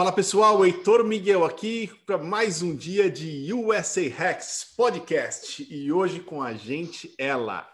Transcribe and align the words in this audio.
Fala 0.00 0.12
pessoal, 0.12 0.64
Heitor 0.64 1.04
Miguel 1.04 1.44
aqui 1.44 1.90
para 2.06 2.16
mais 2.16 2.62
um 2.62 2.74
dia 2.74 3.10
de 3.10 3.52
USA 3.52 4.08
Hacks 4.08 4.72
Podcast 4.74 5.62
e 5.70 5.92
hoje 5.92 6.20
com 6.20 6.42
a 6.42 6.54
gente 6.54 7.14
ela, 7.18 7.70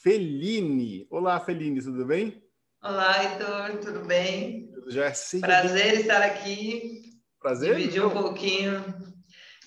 Feline. 0.00 1.04
Olá, 1.10 1.40
Feline, 1.40 1.82
tudo 1.82 2.06
bem? 2.06 2.40
Olá, 2.80 3.24
Heitor, 3.24 3.78
tudo 3.80 4.06
bem? 4.06 4.72
Já 4.86 5.06
é 5.06 5.40
Prazer 5.40 5.90
bem. 5.90 6.00
estar 6.02 6.22
aqui. 6.22 7.02
Prazer. 7.40 7.74
Dividir 7.74 8.06
um 8.06 8.10
pouquinho, 8.10 8.84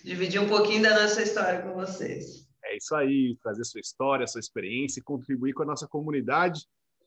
dividir 0.01 0.39
um 0.39 0.47
pouquinho 0.47 0.83
da 0.83 1.01
nossa 1.01 1.21
história 1.21 1.61
com 1.61 1.73
vocês. 1.73 2.47
É 2.63 2.77
isso 2.77 2.95
aí, 2.95 3.37
trazer 3.43 3.65
sua 3.65 3.81
história, 3.81 4.25
sua 4.27 4.39
experiência 4.39 5.01
e 5.01 5.03
contribuir 5.03 5.51
com 5.51 5.63
a 5.63 5.67
nossa 5.67 5.85
comunidade 5.85 6.61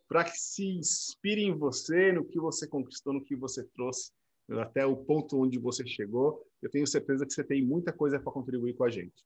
para 0.07 0.25
que 0.25 0.37
se 0.37 0.67
inspire 0.67 1.43
em 1.43 1.57
você, 1.57 2.13
no 2.13 2.23
que 2.23 2.39
você 2.39 2.69
conquistou, 2.69 3.15
no 3.15 3.25
que 3.25 3.35
você 3.35 3.65
trouxe 3.75 4.11
até 4.59 4.85
o 4.85 4.97
ponto 4.97 5.41
onde 5.41 5.59
você 5.59 5.87
chegou. 5.87 6.45
Eu 6.61 6.71
tenho 6.71 6.87
certeza 6.87 7.27
que 7.27 7.33
você 7.33 7.45
tem 7.45 7.65
muita 7.65 7.93
coisa 7.93 8.19
para 8.19 8.33
contribuir 8.33 8.75
com 8.75 8.85
a 8.85 8.91
gente. 8.91 9.25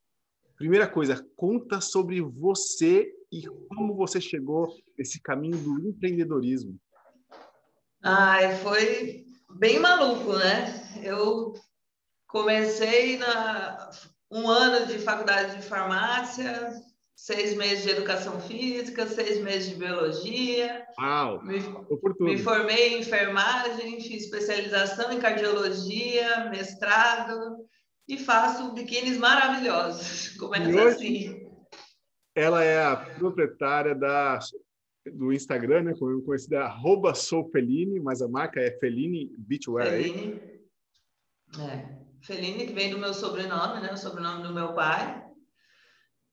Primeira 0.56 0.86
coisa, 0.86 1.26
conta 1.36 1.80
sobre 1.80 2.20
você 2.20 3.12
e 3.32 3.46
como 3.68 3.94
você 3.94 4.20
chegou 4.20 4.68
nesse 4.96 5.20
caminho 5.20 5.56
do 5.58 5.88
empreendedorismo. 5.88 6.78
Ai, 8.02 8.56
foi 8.58 9.24
bem 9.56 9.80
maluco, 9.80 10.34
né? 10.34 11.00
Eu 11.02 11.54
comecei 12.28 13.16
na 13.18 13.90
um 14.30 14.48
ano 14.48 14.86
de 14.86 14.98
faculdade 14.98 15.56
de 15.56 15.62
farmácia, 15.62 16.72
seis 17.16 17.56
meses 17.56 17.84
de 17.84 17.90
educação 17.90 18.40
física, 18.40 19.06
seis 19.06 19.40
meses 19.42 19.70
de 19.70 19.76
biologia. 19.76 20.84
Uau! 20.98 21.42
Me, 21.44 21.58
me 22.20 22.38
formei 22.38 22.94
em 22.94 23.00
enfermagem, 23.00 24.00
fiz 24.00 24.24
especialização 24.24 25.12
em 25.12 25.20
cardiologia, 25.20 26.50
mestrado 26.50 27.66
e 28.08 28.18
faço 28.18 28.72
biquínis 28.72 29.16
maravilhosos. 29.16 30.30
Começa 30.38 30.88
assim. 30.88 31.48
Ela 32.34 32.64
é 32.64 32.84
a 32.84 32.96
proprietária 32.96 33.94
da, 33.94 34.40
do 35.12 35.32
Instagram, 35.32 35.82
né, 35.82 35.94
conhecida 35.94 36.64
arroba 36.64 37.14
sou 37.14 37.48
Feline, 37.50 38.00
mas 38.00 38.20
a 38.20 38.28
marca 38.28 38.60
é 38.60 38.76
Feline 38.78 39.32
Beachwear. 39.38 39.86
É 39.86 40.02
Feline. 40.02 40.40
É. 41.60 42.04
Feline, 42.22 42.66
que 42.66 42.72
vem 42.72 42.90
do 42.90 42.98
meu 42.98 43.14
sobrenome, 43.14 43.82
né, 43.82 43.92
o 43.92 43.96
sobrenome 43.96 44.42
do 44.42 44.52
meu 44.52 44.72
pai. 44.72 45.23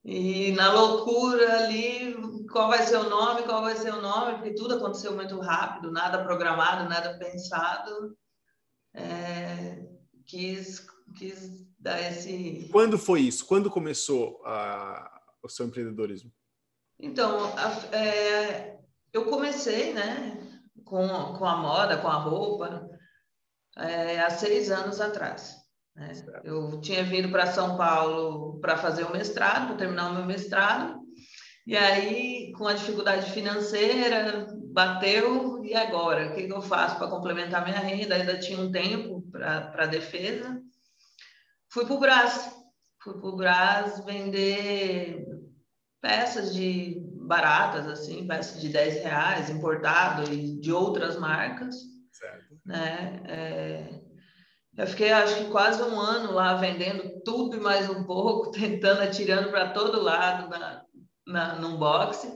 E 0.03 0.51
na 0.53 0.73
loucura 0.73 1.63
ali, 1.63 2.15
qual 2.51 2.67
vai 2.69 2.83
ser 2.83 2.97
o 2.97 3.09
nome, 3.09 3.43
qual 3.43 3.61
vai 3.61 3.75
ser 3.75 3.93
o 3.93 4.01
nome, 4.01 4.35
porque 4.35 4.55
tudo 4.55 4.75
aconteceu 4.75 5.13
muito 5.15 5.39
rápido, 5.39 5.91
nada 5.91 6.23
programado, 6.23 6.89
nada 6.89 7.17
pensado. 7.19 8.17
É, 8.93 9.85
quis, 10.25 10.85
quis 11.17 11.67
dar 11.79 11.99
esse. 12.01 12.67
Quando 12.71 12.97
foi 12.97 13.21
isso? 13.21 13.45
Quando 13.45 13.69
começou 13.69 14.41
a, 14.45 15.21
o 15.43 15.47
seu 15.47 15.67
empreendedorismo? 15.67 16.31
Então, 16.99 17.53
a, 17.55 17.95
é, 17.95 18.79
eu 19.13 19.25
comecei, 19.25 19.93
né, 19.93 20.61
com, 20.83 21.07
com 21.37 21.45
a 21.45 21.57
moda, 21.57 21.97
com 21.97 22.07
a 22.07 22.15
roupa, 22.15 22.89
é, 23.77 24.19
há 24.19 24.29
seis 24.31 24.71
anos 24.71 24.99
atrás. 24.99 25.60
Né? 25.95 26.11
Eu 26.43 26.79
tinha 26.81 27.03
vindo 27.03 27.29
para 27.29 27.47
São 27.47 27.77
Paulo 27.77 28.59
para 28.59 28.77
fazer 28.77 29.03
o 29.03 29.11
mestrado, 29.11 29.67
para 29.67 29.77
terminar 29.77 30.11
o 30.11 30.15
meu 30.15 30.25
mestrado, 30.25 31.01
e 31.65 31.77
aí, 31.77 32.51
com 32.53 32.67
a 32.67 32.73
dificuldade 32.73 33.31
financeira, 33.31 34.47
bateu, 34.73 35.63
e 35.63 35.75
agora? 35.75 36.29
O 36.29 36.33
que, 36.33 36.47
que 36.47 36.53
eu 36.53 36.61
faço 36.61 36.97
para 36.97 37.07
complementar 37.07 37.63
minha 37.63 37.79
renda? 37.79 38.15
Ainda 38.15 38.39
tinha 38.39 38.59
um 38.59 38.71
tempo 38.71 39.21
para 39.31 39.83
a 39.83 39.87
defesa. 39.87 40.59
Fui 41.69 41.85
para 41.85 41.93
o 41.93 41.99
Brás. 41.99 42.51
Fui 43.01 43.13
para 43.13 43.29
o 43.29 43.35
Brás 43.35 44.03
vender 44.03 45.23
peças 46.01 46.53
de 46.53 46.99
baratas, 47.27 47.87
assim, 47.87 48.27
peças 48.27 48.59
de 48.59 48.69
10 48.69 49.03
reais, 49.03 49.49
importado 49.49 50.33
e 50.33 50.59
de 50.59 50.71
outras 50.71 51.17
marcas. 51.17 51.75
Certo. 52.11 52.59
Né? 52.65 53.21
É 53.27 54.10
eu 54.81 54.87
fiquei, 54.87 55.11
acho 55.11 55.35
que 55.35 55.51
quase 55.51 55.81
um 55.83 55.99
ano 55.99 56.33
lá 56.33 56.55
vendendo 56.55 57.21
tudo 57.23 57.55
e 57.55 57.59
mais 57.59 57.87
um 57.87 58.03
pouco, 58.03 58.49
tentando, 58.51 59.01
atirando 59.01 59.51
para 59.51 59.69
todo 59.69 60.01
lado 60.01 60.49
na, 60.49 60.83
na, 61.27 61.55
num 61.55 61.77
boxe. 61.77 62.27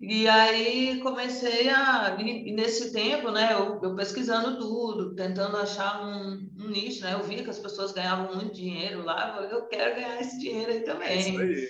E 0.00 0.28
aí 0.28 1.00
comecei 1.00 1.68
a, 1.70 2.16
e 2.20 2.52
nesse 2.52 2.92
tempo, 2.92 3.32
né, 3.32 3.52
eu, 3.52 3.80
eu 3.82 3.96
pesquisando 3.96 4.60
tudo, 4.60 5.14
tentando 5.16 5.56
achar 5.56 6.06
um, 6.06 6.48
um, 6.56 6.68
nicho, 6.68 7.02
né, 7.02 7.14
eu 7.14 7.24
via 7.24 7.42
que 7.42 7.50
as 7.50 7.58
pessoas 7.58 7.90
ganhavam 7.90 8.36
muito 8.36 8.54
dinheiro 8.54 9.02
lá, 9.02 9.28
eu 9.28 9.34
falei, 9.34 9.52
eu 9.52 9.66
quero 9.66 9.96
ganhar 9.96 10.20
esse 10.20 10.38
dinheiro 10.38 10.70
aí 10.70 10.80
também. 10.82 11.08
É 11.08 11.16
isso 11.16 11.38
aí. 11.38 11.68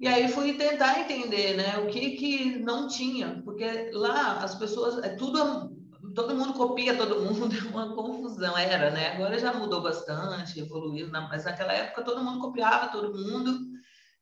E 0.00 0.08
aí 0.08 0.28
fui 0.28 0.54
tentar 0.54 1.00
entender, 1.00 1.56
né, 1.56 1.78
o 1.78 1.88
que 1.88 2.12
que 2.12 2.58
não 2.58 2.88
tinha, 2.88 3.42
porque 3.44 3.90
lá 3.92 4.38
as 4.38 4.54
pessoas, 4.54 5.04
é 5.04 5.10
tudo 5.10 5.83
todo 6.14 6.34
mundo 6.34 6.54
copia 6.54 6.96
todo 6.96 7.20
mundo, 7.20 7.48
é 7.54 7.68
uma 7.68 7.94
confusão, 7.94 8.56
era, 8.56 8.90
né? 8.90 9.12
Agora 9.12 9.38
já 9.38 9.52
mudou 9.52 9.82
bastante, 9.82 10.60
evoluiu, 10.60 11.08
mas 11.10 11.44
naquela 11.44 11.72
época 11.72 12.02
todo 12.02 12.22
mundo 12.22 12.40
copiava 12.40 12.92
todo 12.92 13.18
mundo, 13.18 13.58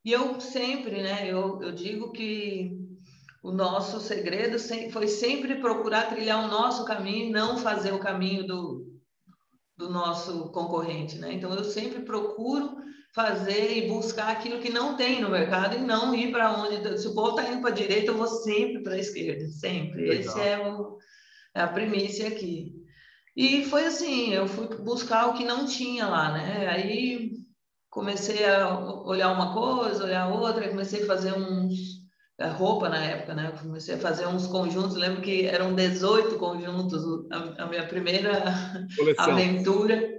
e 0.05 0.11
eu 0.11 0.41
sempre, 0.41 1.03
né, 1.03 1.29
eu, 1.31 1.63
eu 1.63 1.73
digo 1.73 2.11
que 2.11 2.73
o 3.43 3.53
nosso 3.53 4.01
segredo 4.01 4.57
foi 4.91 5.07
sempre 5.09 5.57
procurar 5.57 6.09
trilhar 6.09 6.45
o 6.45 6.49
nosso 6.49 6.85
caminho 6.85 7.27
e 7.27 7.33
não 7.33 7.59
fazer 7.59 7.93
o 7.93 7.99
caminho 7.99 8.47
do, 8.47 8.87
do 9.77 9.91
nosso 9.91 10.51
concorrente, 10.51 11.19
né? 11.19 11.33
Então 11.33 11.53
eu 11.53 11.65
sempre 11.65 12.03
procuro 12.03 12.77
fazer 13.13 13.77
e 13.77 13.89
buscar 13.89 14.29
aquilo 14.29 14.61
que 14.61 14.71
não 14.71 14.97
tem 14.97 15.21
no 15.21 15.29
mercado 15.29 15.77
e 15.77 15.81
não 15.81 16.15
ir 16.15 16.31
para 16.31 16.57
onde 16.57 16.99
se 16.99 17.09
o 17.09 17.15
povo 17.15 17.37
está 17.37 17.51
indo 17.51 17.61
para 17.61 17.71
a 17.71 17.75
direita 17.75 18.11
eu 18.11 18.17
vou 18.17 18.27
sempre 18.27 18.83
para 18.83 18.95
a 18.95 18.99
esquerda, 18.99 19.47
sempre. 19.49 20.09
Legal. 20.09 20.21
Esse 20.21 20.41
é 20.41 20.59
o 20.59 20.99
é 21.55 21.61
a 21.61 21.69
primícia 21.69 22.29
aqui. 22.29 22.73
E 23.37 23.65
foi 23.65 23.87
assim, 23.87 24.33
eu 24.33 24.47
fui 24.47 24.67
buscar 24.79 25.29
o 25.29 25.35
que 25.35 25.45
não 25.45 25.67
tinha 25.67 26.07
lá, 26.07 26.33
né? 26.33 26.69
Aí 26.69 27.33
comecei 27.89 28.45
a 28.45 28.79
olhar 29.05 29.33
uma 29.33 29.55
coisa, 29.55 30.05
olhar 30.05 30.29
outra, 30.29 30.69
comecei 30.69 31.03
a 31.03 31.07
fazer 31.07 31.33
uns 31.33 32.03
a 32.39 32.49
roupa 32.49 32.89
na 32.89 33.03
época, 33.03 33.35
né? 33.35 33.53
Comecei 33.61 33.95
a 33.95 33.99
fazer 33.99 34.27
uns 34.27 34.47
conjuntos, 34.47 34.97
lembro 34.97 35.23
que 35.23 35.47
eram 35.47 35.75
18 35.75 36.37
conjuntos, 36.39 37.03
a, 37.31 37.65
a 37.65 37.67
minha 37.67 37.87
primeira 37.87 38.43
Coleção. 38.97 39.25
aventura. 39.25 40.11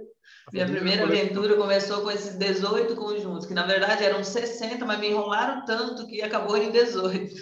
Minha 0.52 0.66
primeira 0.66 1.04
aventura 1.04 1.56
começou 1.56 2.02
com 2.02 2.10
esses 2.10 2.36
18 2.36 2.94
conjuntos, 2.96 3.46
que 3.46 3.54
na 3.54 3.66
verdade 3.66 4.04
eram 4.04 4.22
60, 4.22 4.84
mas 4.84 4.98
me 4.98 5.10
enrolaram 5.10 5.64
tanto 5.64 6.06
que 6.06 6.22
acabou 6.22 6.56
em 6.56 6.70
18. 6.70 7.34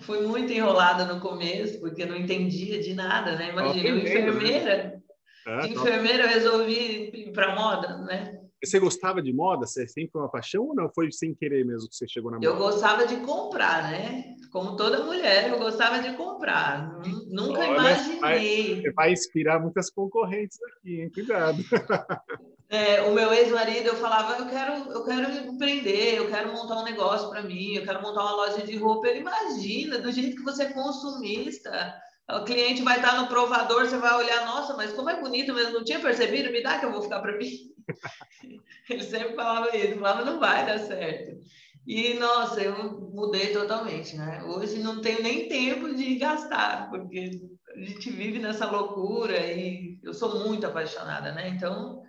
Fui 0.00 0.26
muito 0.26 0.52
enrolada 0.52 1.04
no 1.04 1.20
começo, 1.20 1.78
porque 1.80 2.04
não 2.04 2.16
entendia 2.16 2.80
de 2.80 2.94
nada, 2.94 3.36
né? 3.36 3.50
Imagina, 3.50 3.88
eu 3.88 3.94
né? 3.96 4.02
enfermeira. 4.02 5.02
É, 5.46 5.60
de 5.60 5.72
enfermeira 5.72 6.24
eu 6.24 6.28
resolvi 6.28 7.10
ir 7.14 7.32
para 7.32 7.54
moda, 7.54 7.98
né? 7.98 8.40
Você 8.62 8.78
gostava 8.78 9.22
de 9.22 9.32
moda? 9.32 9.66
Você 9.66 9.88
sempre 9.88 10.12
foi 10.12 10.20
uma 10.20 10.30
paixão 10.30 10.64
ou 10.64 10.74
não? 10.74 10.90
Foi 10.94 11.10
sem 11.10 11.34
querer 11.34 11.64
mesmo 11.64 11.88
que 11.88 11.96
você 11.96 12.06
chegou 12.06 12.30
na 12.30 12.36
moda? 12.36 12.46
Eu 12.46 12.56
gostava 12.56 13.06
de 13.06 13.16
comprar, 13.18 13.90
né? 13.90 14.36
Como 14.52 14.76
toda 14.76 15.04
mulher, 15.04 15.50
eu 15.50 15.58
gostava 15.58 16.00
de 16.00 16.14
comprar. 16.16 17.00
Nunca 17.28 17.60
Olha, 17.60 17.70
imaginei. 17.70 18.82
Vai, 18.82 18.92
vai 18.92 19.12
inspirar 19.12 19.60
muitas 19.60 19.88
concorrentes 19.90 20.58
aqui, 20.62 21.00
hein? 21.00 21.10
Cuidado. 21.10 21.58
É, 22.70 23.02
o 23.02 23.12
meu 23.12 23.32
ex-marido, 23.32 23.88
eu 23.88 23.96
falava, 23.96 24.38
eu 24.38 24.46
quero, 24.46 24.92
eu 24.92 25.04
quero 25.04 25.48
empreender, 25.48 26.14
eu 26.14 26.28
quero 26.28 26.52
montar 26.52 26.78
um 26.78 26.84
negócio 26.84 27.28
para 27.28 27.42
mim, 27.42 27.74
eu 27.74 27.84
quero 27.84 28.00
montar 28.00 28.22
uma 28.22 28.36
loja 28.36 28.64
de 28.64 28.76
roupa. 28.76 29.08
Ele 29.08 29.20
imagina, 29.20 29.98
do 29.98 30.12
jeito 30.12 30.36
que 30.36 30.44
você 30.44 30.62
é 30.62 30.72
consumista, 30.72 32.00
o 32.30 32.44
cliente 32.44 32.82
vai 32.82 32.98
estar 32.98 33.20
no 33.20 33.26
provador, 33.26 33.86
você 33.86 33.98
vai 33.98 34.14
olhar, 34.14 34.46
nossa, 34.46 34.76
mas 34.76 34.92
como 34.92 35.10
é 35.10 35.20
bonito 35.20 35.52
mesmo, 35.52 35.72
não 35.72 35.84
tinha 35.84 35.98
percebido, 35.98 36.52
me 36.52 36.62
dá 36.62 36.78
que 36.78 36.86
eu 36.86 36.92
vou 36.92 37.02
ficar 37.02 37.18
para 37.20 37.36
mim. 37.36 37.50
Ele 38.88 39.02
sempre 39.02 39.34
falava 39.34 39.76
isso, 39.76 39.98
falava, 39.98 40.24
não 40.24 40.38
vai 40.38 40.64
dar 40.64 40.78
certo. 40.78 41.40
E, 41.84 42.14
nossa, 42.14 42.62
eu 42.62 43.00
mudei 43.12 43.52
totalmente, 43.52 44.16
né? 44.16 44.44
Hoje 44.44 44.78
não 44.78 45.00
tenho 45.00 45.22
nem 45.22 45.48
tempo 45.48 45.92
de 45.92 46.14
gastar, 46.16 46.88
porque 46.88 47.30
a 47.74 47.80
gente 47.80 48.10
vive 48.10 48.38
nessa 48.38 48.70
loucura 48.70 49.36
e 49.36 49.98
eu 50.04 50.14
sou 50.14 50.46
muito 50.46 50.64
apaixonada, 50.66 51.32
né? 51.32 51.48
Então, 51.48 52.00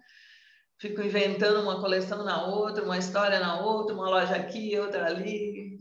fico 0.81 1.01
inventando 1.01 1.61
uma 1.61 1.79
coleção 1.79 2.25
na 2.25 2.47
outra, 2.47 2.83
uma 2.83 2.97
história 2.97 3.39
na 3.39 3.61
outra, 3.63 3.93
uma 3.93 4.09
loja 4.09 4.35
aqui, 4.35 4.77
outra 4.79 5.05
ali, 5.05 5.77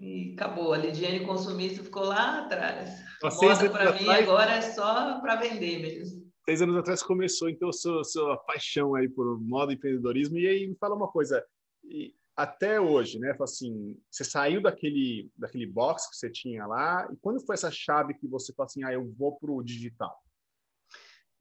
e 0.00 0.32
acabou. 0.34 0.72
A 0.72 0.78
Lidiane 0.78 1.24
consumista 1.24 1.84
ficou 1.84 2.04
lá 2.04 2.40
atrás. 2.40 2.90
Moda 3.22 3.70
para 3.70 3.92
mim 3.92 4.08
agora 4.08 4.56
é 4.56 4.60
só 4.60 5.20
para 5.20 5.36
vender 5.36 5.80
mesmo. 5.80 6.22
Seis 6.44 6.60
anos 6.60 6.76
atrás 6.76 7.04
começou, 7.04 7.48
então, 7.48 7.72
sua, 7.72 8.02
sua 8.02 8.36
paixão 8.36 8.96
aí 8.96 9.08
por 9.08 9.40
moda 9.40 9.72
e 9.72 9.76
empreendedorismo. 9.76 10.36
E 10.36 10.48
aí, 10.48 10.66
me 10.66 10.74
fala 10.74 10.96
uma 10.96 11.06
coisa, 11.06 11.44
e 11.84 12.12
até 12.36 12.80
hoje, 12.80 13.20
né? 13.20 13.36
Assim, 13.40 13.96
você 14.10 14.24
saiu 14.24 14.60
daquele, 14.60 15.30
daquele 15.38 15.66
box 15.66 16.10
que 16.10 16.16
você 16.16 16.28
tinha 16.28 16.66
lá, 16.66 17.08
e 17.12 17.16
quando 17.18 17.40
foi 17.46 17.54
essa 17.54 17.70
chave 17.70 18.14
que 18.14 18.26
você 18.26 18.52
falou 18.52 18.66
assim, 18.66 18.82
ah, 18.82 18.92
eu 18.92 19.08
vou 19.16 19.38
para 19.38 19.52
o 19.52 19.62
digital? 19.62 20.18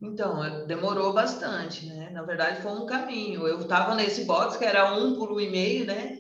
Então, 0.02 0.66
demorou 0.66 1.14
bastante, 1.14 1.86
né? 1.86 2.10
Na 2.10 2.24
verdade, 2.24 2.62
foi 2.62 2.72
um 2.72 2.88
caminho. 2.88 3.48
Eu 3.48 3.60
estava 3.60 3.94
nesse 3.94 4.26
box 4.26 4.58
que 4.58 4.66
era 4.66 4.96
um 4.96 5.16
por 5.16 5.32
um 5.32 5.40
e 5.40 5.50
meio, 5.50 5.86
né? 5.86 6.18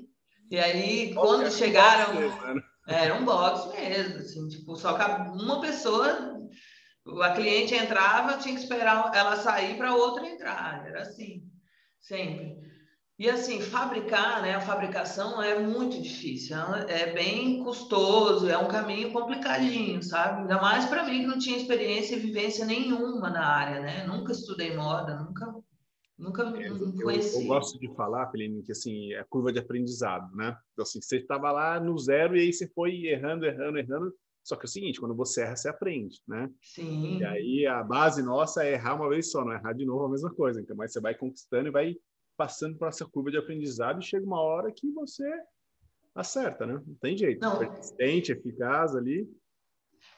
E 0.51 0.59
aí, 0.59 1.13
quando 1.15 1.49
chegaram. 1.51 2.13
Né? 2.13 2.63
Era 2.87 3.15
um 3.15 3.25
box 3.25 3.75
mesmo, 3.75 4.19
assim, 4.19 4.47
tipo, 4.49 4.75
só 4.75 4.93
que 4.97 5.03
uma 5.41 5.61
pessoa, 5.61 6.39
a 7.21 7.29
cliente 7.31 7.73
entrava, 7.73 8.37
tinha 8.37 8.55
que 8.55 8.61
esperar 8.61 9.11
ela 9.15 9.35
sair 9.37 9.77
para 9.77 9.95
outra 9.95 10.27
entrar. 10.27 10.85
Era 10.85 11.01
assim, 11.01 11.43
sempre. 11.99 12.57
E 13.21 13.29
assim, 13.29 13.61
fabricar, 13.61 14.41
né? 14.41 14.55
A 14.55 14.61
fabricação 14.61 15.39
é 15.39 15.59
muito 15.59 16.01
difícil, 16.01 16.57
é, 16.57 17.01
é 17.03 17.13
bem 17.13 17.63
custoso, 17.63 18.49
é 18.49 18.57
um 18.57 18.67
caminho 18.67 19.11
complicadinho, 19.11 20.01
sabe? 20.01 20.41
Ainda 20.41 20.59
mais 20.59 20.87
para 20.87 21.03
mim 21.03 21.19
que 21.19 21.27
não 21.27 21.37
tinha 21.37 21.55
experiência 21.55 22.15
e 22.15 22.19
vivência 22.19 22.65
nenhuma 22.65 23.29
na 23.29 23.45
área, 23.45 23.79
né? 23.79 24.07
Nunca 24.07 24.31
estudei 24.31 24.75
moda, 24.75 25.19
nunca 25.19 25.53
Nunca 26.17 26.41
eu, 26.43 26.93
conheci. 27.03 27.35
Eu, 27.35 27.41
eu, 27.41 27.47
gosto 27.47 27.79
de 27.79 27.93
falar, 27.95 28.29
Felipe, 28.31 28.63
que 28.63 28.71
assim, 28.71 29.13
é 29.13 29.23
curva 29.29 29.51
de 29.53 29.59
aprendizado, 29.59 30.35
né? 30.35 30.57
Então, 30.73 30.81
assim, 30.81 30.99
você 30.99 31.17
estava 31.17 31.51
lá 31.51 31.79
no 31.79 31.97
zero 31.99 32.35
e 32.35 32.41
aí 32.41 32.53
você 32.53 32.67
foi 32.69 33.05
errando, 33.05 33.45
errando, 33.45 33.77
errando. 33.77 34.13
Só 34.43 34.55
que 34.55 34.65
é 34.65 34.67
o 34.67 34.69
seguinte, 34.69 34.99
quando 34.99 35.15
você 35.15 35.41
erra, 35.41 35.55
você 35.55 35.69
aprende, 35.69 36.19
né? 36.27 36.49
Sim. 36.59 37.19
E 37.19 37.25
aí 37.25 37.67
a 37.67 37.83
base 37.83 38.23
nossa 38.23 38.63
é 38.63 38.73
errar 38.73 38.95
uma 38.95 39.09
vez 39.09 39.29
só, 39.31 39.45
não 39.45 39.51
é 39.51 39.57
errar 39.57 39.73
de 39.73 39.85
novo 39.85 40.05
a 40.05 40.09
mesma 40.09 40.33
coisa. 40.33 40.59
Então, 40.59 40.75
mas 40.75 40.91
você 40.91 40.99
vai 40.99 41.13
conquistando 41.13 41.67
e 41.67 41.71
vai 41.71 41.95
passando 42.41 42.75
por 42.75 42.87
essa 42.87 43.05
curva 43.05 43.29
de 43.29 43.37
aprendizado 43.37 44.01
e 44.01 44.03
chega 44.03 44.25
uma 44.25 44.41
hora 44.41 44.71
que 44.71 44.91
você 44.91 45.31
acerta, 46.15 46.65
né? 46.65 46.81
Não 46.87 46.95
tem 46.95 47.15
jeito. 47.15 47.39
Não. 47.39 47.59
Persistente, 47.59 48.31
eficaz 48.31 48.95
ali. 48.95 49.29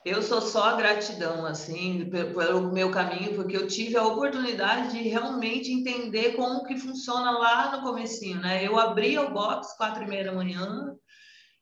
Eu 0.05 0.21
sou 0.21 0.39
só 0.39 0.77
gratidão, 0.77 1.45
assim, 1.45 2.09
pelo 2.09 2.71
meu 2.71 2.89
caminho, 2.91 3.35
porque 3.35 3.57
eu 3.57 3.67
tive 3.67 3.97
a 3.97 4.07
oportunidade 4.07 4.93
de 4.93 5.09
realmente 5.09 5.69
entender 5.69 6.37
como 6.37 6.63
que 6.63 6.77
funciona 6.77 7.31
lá 7.31 7.75
no 7.75 7.83
comecinho, 7.83 8.39
né? 8.39 8.65
Eu 8.65 8.79
abria 8.79 9.21
o 9.21 9.33
box 9.33 9.75
quatro 9.75 10.03
e 10.03 10.07
meia 10.07 10.23
da 10.23 10.31
manhã, 10.31 10.95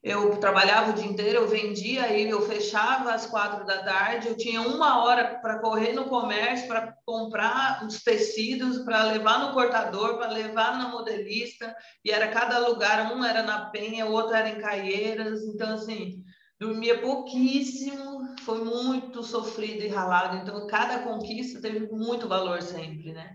eu 0.02 0.36
trabalhava 0.38 0.90
o 0.90 0.94
dia 0.94 1.06
inteiro, 1.06 1.38
eu 1.38 1.48
vendia, 1.48 2.04
aí 2.04 2.28
eu 2.28 2.42
fechava 2.42 3.12
às 3.12 3.26
quatro 3.26 3.64
da 3.64 3.84
tarde, 3.84 4.26
eu 4.26 4.36
tinha 4.36 4.60
uma 4.60 5.04
hora 5.04 5.38
para 5.40 5.60
correr 5.60 5.92
no 5.92 6.06
comércio, 6.06 6.66
para 6.66 6.92
comprar 7.06 7.86
os 7.86 8.02
tecidos, 8.02 8.78
para 8.80 9.04
levar 9.04 9.38
no 9.38 9.52
cortador, 9.52 10.18
para 10.18 10.30
levar 10.30 10.76
na 10.76 10.88
modelista, 10.88 11.72
e 12.04 12.10
era 12.10 12.26
cada 12.28 12.58
lugar, 12.66 13.14
um 13.14 13.24
era 13.24 13.44
na 13.44 13.66
Penha, 13.66 14.06
o 14.06 14.12
outro 14.12 14.34
era 14.34 14.48
em 14.48 14.60
Caieiras, 14.60 15.40
então 15.44 15.74
assim, 15.74 16.24
dormia 16.58 17.00
pouquíssimo, 17.00 18.36
foi 18.40 18.64
muito 18.64 19.22
sofrido 19.22 19.84
e 19.84 19.88
ralado, 19.88 20.38
então 20.38 20.66
cada 20.66 20.98
conquista 20.98 21.60
teve 21.60 21.86
muito 21.92 22.26
valor 22.26 22.60
sempre, 22.60 23.12
né? 23.12 23.30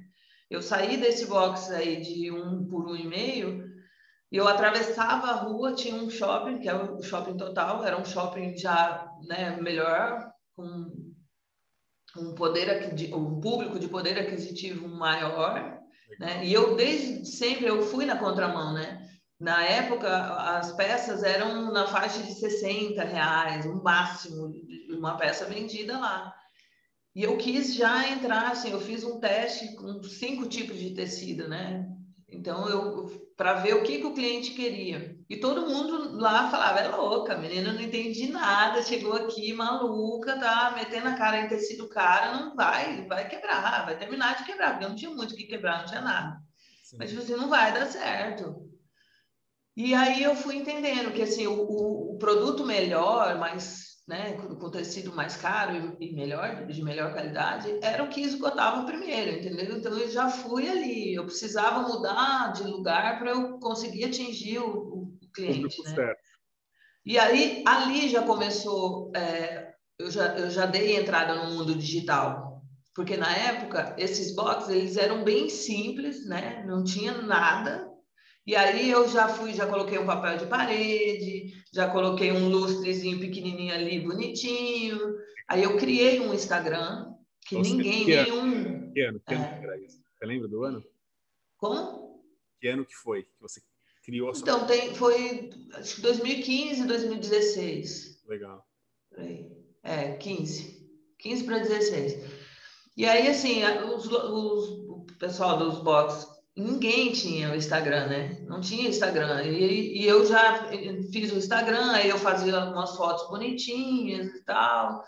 Eu 0.49 0.61
saí 0.61 0.97
desse 0.97 1.25
box 1.27 1.71
aí 1.71 2.01
de 2.01 2.31
um 2.31 2.65
por 2.67 2.89
um 2.89 2.95
e 2.95 3.05
meio, 3.05 3.76
eu 4.31 4.47
atravessava 4.47 5.27
a 5.27 5.35
rua, 5.35 5.73
tinha 5.73 5.95
um 5.95 6.09
shopping, 6.09 6.59
que 6.59 6.67
é 6.67 6.75
o 6.75 7.01
shopping 7.01 7.37
total, 7.37 7.83
era 7.83 7.97
um 7.97 8.05
shopping 8.05 8.57
já 8.57 9.09
né, 9.25 9.55
melhor, 9.61 10.31
com 10.55 10.91
um 12.17 12.33
poder 12.33 12.93
um 13.13 13.39
público 13.39 13.79
de 13.79 13.87
poder 13.87 14.17
aquisitivo 14.19 14.87
maior, 14.87 15.79
né? 16.19 16.45
E 16.45 16.53
eu 16.53 16.75
desde 16.75 17.25
sempre 17.25 17.67
eu 17.67 17.81
fui 17.83 18.05
na 18.05 18.17
contramão, 18.17 18.73
né? 18.73 19.07
Na 19.39 19.63
época 19.63 20.09
as 20.57 20.71
peças 20.73 21.23
eram 21.23 21.71
na 21.71 21.85
faixa 21.87 22.23
de 22.23 22.33
60 22.33 23.03
reais, 23.03 23.65
o 23.65 23.73
um 23.73 23.83
máximo 23.83 24.51
de 24.51 24.93
uma 24.93 25.15
peça 25.15 25.45
vendida 25.45 25.97
lá. 25.99 26.33
E 27.15 27.23
eu 27.23 27.37
quis 27.37 27.75
já 27.75 28.07
entrar, 28.09 28.51
assim, 28.51 28.71
eu 28.71 28.79
fiz 28.79 29.03
um 29.03 29.19
teste 29.19 29.75
com 29.75 30.01
cinco 30.03 30.47
tipos 30.47 30.77
de 30.77 30.93
tecido, 30.93 31.47
né? 31.47 31.87
Então 32.29 32.67
eu 32.69 33.27
para 33.37 33.53
ver 33.53 33.75
o 33.75 33.83
que, 33.83 33.99
que 33.99 34.05
o 34.05 34.13
cliente 34.13 34.51
queria. 34.51 35.15
E 35.29 35.37
todo 35.37 35.67
mundo 35.67 36.17
lá 36.17 36.49
falava, 36.49 36.79
é 36.79 36.87
louca, 36.87 37.37
menina, 37.37 37.71
não 37.71 37.81
entendi 37.81 38.27
nada, 38.31 38.81
chegou 38.81 39.13
aqui 39.13 39.53
maluca, 39.53 40.39
tá 40.39 40.73
metendo 40.75 41.07
a 41.07 41.13
cara 41.13 41.39
em 41.39 41.47
tecido 41.47 41.87
cara, 41.87 42.35
não 42.35 42.55
vai, 42.55 43.05
vai 43.05 43.29
quebrar, 43.29 43.85
vai 43.85 43.97
terminar 43.97 44.37
de 44.37 44.45
quebrar, 44.45 44.71
porque 44.71 44.87
não 44.87 44.95
tinha 44.95 45.11
muito 45.11 45.33
o 45.33 45.37
que 45.37 45.43
quebrar, 45.43 45.79
não 45.79 45.85
tinha 45.85 46.01
nada. 46.01 46.37
Sim. 46.83 46.97
Mas 46.97 47.11
você 47.11 47.19
tipo 47.19 47.31
assim, 47.31 47.41
não 47.41 47.49
vai 47.49 47.71
dar 47.71 47.85
certo. 47.85 48.67
E 49.75 49.93
aí 49.93 50.23
eu 50.23 50.35
fui 50.35 50.55
entendendo 50.55 51.13
que 51.13 51.21
assim, 51.21 51.45
o, 51.45 51.61
o 51.61 52.17
produto 52.17 52.65
melhor, 52.65 53.37
mais 53.37 53.96
né, 54.07 54.33
com 54.33 54.71
tecido 54.71 55.13
mais 55.13 55.35
caro 55.35 55.97
e 55.99 56.13
melhor, 56.13 56.65
de 56.65 56.81
melhor 56.81 57.11
qualidade, 57.11 57.77
era 57.81 58.01
o 58.01 58.07
que 58.07 58.21
esgotava 58.21 58.85
primeiro, 58.85 59.37
entendeu? 59.37 59.77
Então 59.77 59.97
eu 59.97 60.09
já 60.09 60.29
fui 60.29 60.69
ali, 60.69 61.13
eu 61.13 61.25
precisava 61.25 61.87
mudar 61.89 62.53
de 62.53 62.63
lugar 62.63 63.19
para 63.19 63.31
eu 63.31 63.59
conseguir 63.59 64.05
atingir 64.05 64.59
o, 64.59 65.09
o 65.21 65.31
cliente, 65.33 65.83
né? 65.83 65.93
Certo. 65.93 66.21
E 67.05 67.19
aí 67.19 67.63
ali 67.65 68.07
já 68.07 68.23
começou, 68.23 69.11
é, 69.13 69.73
eu, 69.99 70.09
já, 70.09 70.37
eu 70.37 70.49
já 70.49 70.65
dei 70.65 70.95
entrada 70.95 71.35
no 71.35 71.55
mundo 71.55 71.75
digital, 71.75 72.61
porque 72.95 73.17
na 73.17 73.35
época 73.35 73.93
esses 73.97 74.33
boxes 74.33 74.69
eles 74.69 74.95
eram 74.95 75.25
bem 75.25 75.49
simples, 75.49 76.25
né? 76.25 76.63
Não 76.65 76.81
tinha 76.81 77.21
nada, 77.21 77.85
e 78.47 78.55
aí 78.55 78.89
eu 78.89 79.09
já 79.09 79.27
fui, 79.27 79.53
já 79.53 79.67
coloquei 79.67 79.99
um 79.99 80.05
papel 80.05 80.37
de 80.37 80.45
parede, 80.45 81.53
já 81.73 81.89
coloquei 81.89 82.31
um 82.31 82.47
lustrezinho 82.47 83.19
pequenininho 83.19 83.73
ali, 83.73 83.99
bonitinho. 83.99 85.17
Aí 85.49 85.63
eu 85.63 85.75
criei 85.75 86.21
um 86.21 86.33
Instagram 86.33 87.13
que 87.45 87.55
Nossa, 87.55 87.71
ninguém, 87.71 88.05
que 88.05 88.15
nenhum... 88.15 88.91
Que 88.93 89.01
ano? 89.01 89.19
Que 89.19 89.33
ano 89.33 89.43
é... 89.43 89.63
era 89.63 89.77
isso? 89.79 90.01
Você 90.17 90.25
lembra 90.25 90.47
do 90.47 90.63
ano? 90.63 90.81
Como? 91.57 92.23
Que 92.61 92.69
ano 92.69 92.85
que 92.85 92.95
foi 92.95 93.23
que 93.23 93.35
você 93.41 93.61
criou 94.01 94.29
a 94.29 94.33
sua... 94.33 94.43
Então, 94.43 94.65
tem, 94.65 94.95
foi 94.95 95.49
acho 95.73 95.97
que 95.97 96.01
2015, 96.03 96.87
2016. 96.87 98.23
Legal. 98.29 98.65
É, 99.83 100.13
15. 100.13 100.89
15 101.19 101.43
para 101.43 101.59
16. 101.59 102.47
E 102.95 103.05
aí, 103.05 103.27
assim, 103.27 103.61
os, 103.93 104.07
os, 104.07 104.69
o 104.87 105.05
pessoal 105.19 105.57
dos 105.57 105.79
boxes 105.83 106.36
ninguém 106.57 107.11
tinha 107.11 107.51
o 107.51 107.55
Instagram, 107.55 108.07
né? 108.07 108.37
Não 108.47 108.59
tinha 108.59 108.89
Instagram. 108.89 109.43
E, 109.43 110.01
e, 110.01 110.07
eu 110.07 110.25
já 110.25 110.69
fiz 111.11 111.31
o 111.31 111.37
Instagram, 111.37 111.91
aí 111.91 112.09
eu 112.09 112.17
fazia 112.17 112.65
umas 112.65 112.95
fotos 112.95 113.29
bonitinhas 113.29 114.27
e 114.27 114.43
tal. 114.43 115.03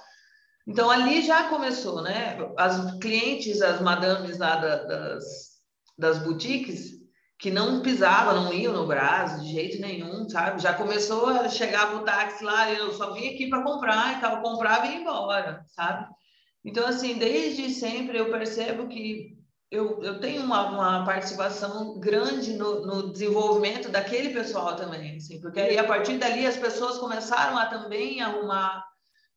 Então 0.67 0.91
ali 0.91 1.23
já 1.23 1.49
começou, 1.49 2.03
né? 2.03 2.37
As 2.55 2.99
clientes, 2.99 3.61
as 3.61 3.81
madames 3.81 4.37
lá 4.37 4.57
da, 4.57 4.83
das, 4.83 5.23
das 5.97 6.19
boutiques, 6.19 6.99
que 7.39 7.49
não 7.49 7.81
pisavam, 7.81 8.43
não 8.43 8.53
iam 8.53 8.73
no 8.73 8.85
Brasil 8.85 9.43
de 9.43 9.51
jeito 9.51 9.81
nenhum, 9.81 10.29
sabe? 10.29 10.61
Já 10.61 10.73
começou 10.73 11.27
a 11.27 11.49
chegar 11.49 11.95
o 11.95 12.03
táxi 12.03 12.43
lá, 12.43 12.71
eu 12.71 12.93
só 12.93 13.13
vim 13.13 13.29
aqui 13.29 13.47
para 13.49 13.63
comprar 13.63 14.17
e 14.17 14.21
tal, 14.21 14.41
comprava 14.41 14.85
e 14.85 14.91
ia 14.91 15.01
embora, 15.01 15.65
sabe? 15.69 16.07
Então, 16.63 16.85
assim, 16.85 17.17
desde 17.17 17.69
sempre 17.71 18.19
eu 18.19 18.29
percebo 18.29 18.87
que 18.87 19.38
eu, 19.71 20.01
eu 20.03 20.19
tenho 20.19 20.43
uma, 20.43 20.69
uma 20.69 21.05
participação 21.05 21.99
grande 21.99 22.53
no, 22.53 22.85
no, 22.85 23.11
desenvolvimento 23.11 23.89
daquele 23.89 24.33
pessoal 24.33 24.75
também, 24.75 25.17
assim, 25.17 25.39
porque 25.39 25.59
aí 25.59 25.77
a 25.77 25.83
partir 25.83 26.17
dali 26.17 26.45
as 26.45 26.57
pessoas 26.57 26.97
começaram 26.97 27.57
a 27.57 27.67
também 27.67 28.21
arrumar 28.21 28.83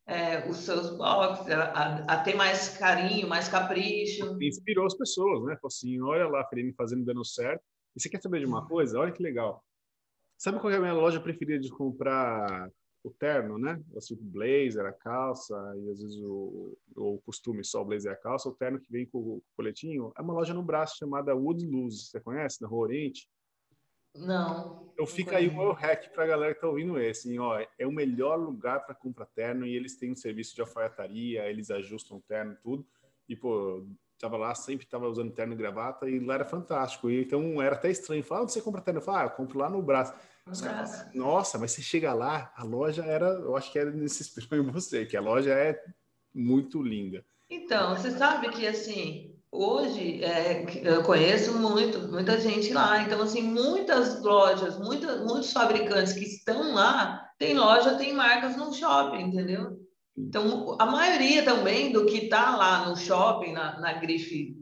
é, 0.07 0.49
os 0.49 0.57
seus 0.59 0.97
boxes, 0.97 1.53
a, 1.53 2.05
a, 2.09 2.23
ter 2.23 2.35
mais 2.35 2.77
carinho, 2.79 3.29
mais 3.29 3.49
capricho. 3.49 4.37
Inspirou 4.43 4.87
as 4.87 4.97
pessoas, 4.97 5.45
né? 5.45 5.55
Falou 5.57 5.69
assim, 5.69 6.01
olha 6.01 6.27
lá, 6.27 6.45
Felipe 6.49 6.75
fazendo 6.75 7.05
dando 7.05 7.25
certo. 7.25 7.63
E 7.95 8.01
você 8.01 8.09
quer 8.09 8.21
saber 8.21 8.41
de 8.41 8.47
uma 8.47 8.67
coisa? 8.67 8.99
Olha 8.99 9.13
que 9.13 9.23
legal. 9.23 9.63
Sabe 10.39 10.59
qual 10.59 10.73
é 10.73 10.77
a 10.77 10.81
minha 10.81 10.95
loja 10.95 11.21
preferida 11.21 11.61
de 11.61 11.71
comprar 11.71 12.69
o 13.05 13.11
terno, 13.11 13.59
né? 13.59 13.83
Assim, 13.97 14.15
o 14.15 14.19
blazer, 14.21 14.87
a 14.87 14.93
calça, 14.93 15.55
e 15.77 15.91
às 15.91 16.01
vezes 16.01 16.17
o, 16.19 16.77
o 16.97 17.19
costume 17.25 17.65
só 17.65 17.83
o 17.83 17.85
blazer 17.85 18.13
e 18.13 18.15
a 18.15 18.17
calça, 18.17 18.49
o 18.49 18.55
terno 18.55 18.81
que 18.81 18.91
vem 18.91 19.07
com 19.07 19.19
o 19.19 19.43
coletinho, 19.57 20.13
é 20.17 20.23
uma 20.23 20.33
loja 20.33 20.55
no 20.55 20.63
braço 20.63 20.97
chamada 20.99 21.35
Wood 21.35 21.67
Luz, 21.67 22.09
você 22.09 22.21
conhece, 22.21 22.63
na 22.63 22.69
Rua 22.69 22.83
Oriente? 22.83 23.29
Não. 24.15 24.91
Então 24.93 25.07
fica 25.07 25.39
aí 25.39 25.49
o 25.49 25.73
hack 25.73 26.13
para 26.13 26.25
a 26.25 26.27
galera 26.27 26.53
que 26.53 26.59
está 26.59 26.69
ouvindo 26.69 26.99
esse, 27.01 27.31
hein? 27.31 27.39
ó, 27.39 27.59
é 27.79 27.87
o 27.87 27.93
melhor 27.93 28.37
lugar 28.37 28.85
para 28.85 28.95
comprar 28.95 29.27
terno 29.27 29.67
e 29.67 29.75
eles 29.75 29.97
têm 29.97 30.13
um 30.13 30.17
serviço 30.17 30.55
de 30.55 30.61
alfaiataria, 30.61 31.49
eles 31.49 31.71
ajustam 31.71 32.19
o 32.19 32.23
terno 32.23 32.57
tudo, 32.63 32.87
e 33.29 33.35
pô, 33.35 33.87
tava 34.19 34.37
lá, 34.37 34.55
sempre 34.55 34.87
tava 34.87 35.09
usando 35.09 35.33
terno 35.33 35.55
e 35.55 35.57
gravata 35.57 36.09
e 36.09 36.21
lá 36.21 36.35
era 36.35 36.45
fantástico, 36.45 37.11
e, 37.11 37.23
então 37.23 37.61
era 37.61 37.75
até 37.75 37.91
estranho, 37.91 38.23
falar, 38.23 38.43
onde 38.43 38.53
você 38.53 38.61
compra 38.61 38.83
terno? 38.83 39.01
Eu 39.01 39.05
falava, 39.05 39.25
ah, 39.25 39.27
eu 39.27 39.37
compro 39.37 39.59
lá 39.59 39.69
no 39.69 39.83
braço. 39.83 40.15
Nossa, 41.15 41.59
mas 41.59 41.73
você 41.73 41.83
chega 41.83 42.13
lá, 42.13 42.53
a 42.57 42.65
loja 42.65 43.05
era, 43.05 43.27
eu 43.27 43.57
acho 43.57 43.71
que 43.71 43.79
era 43.79 43.91
nesse 43.91 44.23
espelho 44.23 44.63
em 44.69 44.71
você, 44.71 45.07
que 45.07 45.17
a 45.17 45.21
loja 45.21 45.53
é 45.53 45.81
muito 46.35 46.83
linda. 46.83 47.25
Então, 47.49 47.95
você 47.95 48.11
sabe 48.11 48.49
que 48.51 48.67
assim, 48.67 49.35
hoje 49.51 50.25
é, 50.25 50.65
eu 50.83 51.03
conheço 51.03 51.59
muito, 51.59 52.09
muita 52.09 52.41
gente 52.41 52.73
lá. 52.73 53.03
Então, 53.03 53.21
assim, 53.21 53.43
muitas 53.43 54.21
lojas, 54.23 54.79
muita, 54.79 55.19
muitos 55.19 55.53
fabricantes 55.53 56.15
que 56.15 56.25
estão 56.25 56.75
lá, 56.75 57.31
tem 57.39 57.55
loja, 57.55 57.97
tem 57.97 58.15
marcas 58.15 58.57
no 58.57 58.73
shopping, 58.73 59.25
entendeu? 59.25 59.79
Então, 60.17 60.77
a 60.79 60.87
maioria 60.87 61.45
também 61.45 61.93
do 61.93 62.07
que 62.07 62.25
está 62.25 62.57
lá 62.57 62.89
no 62.89 62.97
shopping, 62.97 63.53
na, 63.53 63.79
na 63.81 63.93
grife 63.95 64.57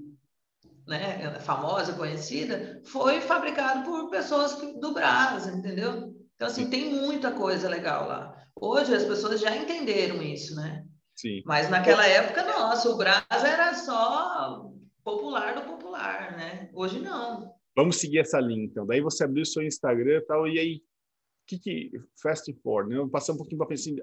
né, 0.91 1.39
famosa, 1.39 1.93
conhecida, 1.93 2.83
foi 2.85 3.21
fabricado 3.21 3.89
por 3.89 4.11
pessoas 4.11 4.57
do 4.81 4.93
Brás, 4.93 5.47
entendeu? 5.47 6.13
Então, 6.35 6.49
assim, 6.49 6.69
tem 6.69 6.93
muita 6.93 7.31
coisa 7.31 7.69
legal 7.69 8.09
lá. 8.09 8.37
Hoje 8.61 8.93
as 8.93 9.05
pessoas 9.05 9.41
já 9.41 9.57
entenderam 9.57 10.21
isso, 10.21 10.57
né? 10.57 10.85
Sim. 11.15 11.43
Mas 11.47 11.71
naquela 11.71 12.05
época, 12.05 12.43
nossa, 12.43 12.91
o 12.91 12.97
Brás 12.97 13.25
era 13.31 13.73
só 13.75 14.69
popular 15.05 15.55
do 15.55 15.63
popular, 15.63 16.37
né? 16.37 16.69
Hoje 16.75 16.99
não. 16.99 17.55
Vamos 17.77 17.97
seguir 17.97 18.19
essa 18.19 18.41
linha, 18.41 18.65
então. 18.65 18.85
Daí 18.85 19.01
você 19.01 19.23
abriu 19.23 19.43
o 19.43 19.47
seu 19.47 19.63
Instagram 19.63 20.17
e 20.17 20.27
tal, 20.27 20.49
e 20.49 20.59
aí 20.59 20.83
que 21.59 21.91
que 21.91 21.91
fast 22.23 22.53
forward, 22.63 22.95
né? 22.95 23.09
Passar 23.11 23.33
um 23.33 23.37
pouquinho 23.37 23.59
para 23.59 23.67
pensar, 23.67 23.91
assim, 23.91 23.97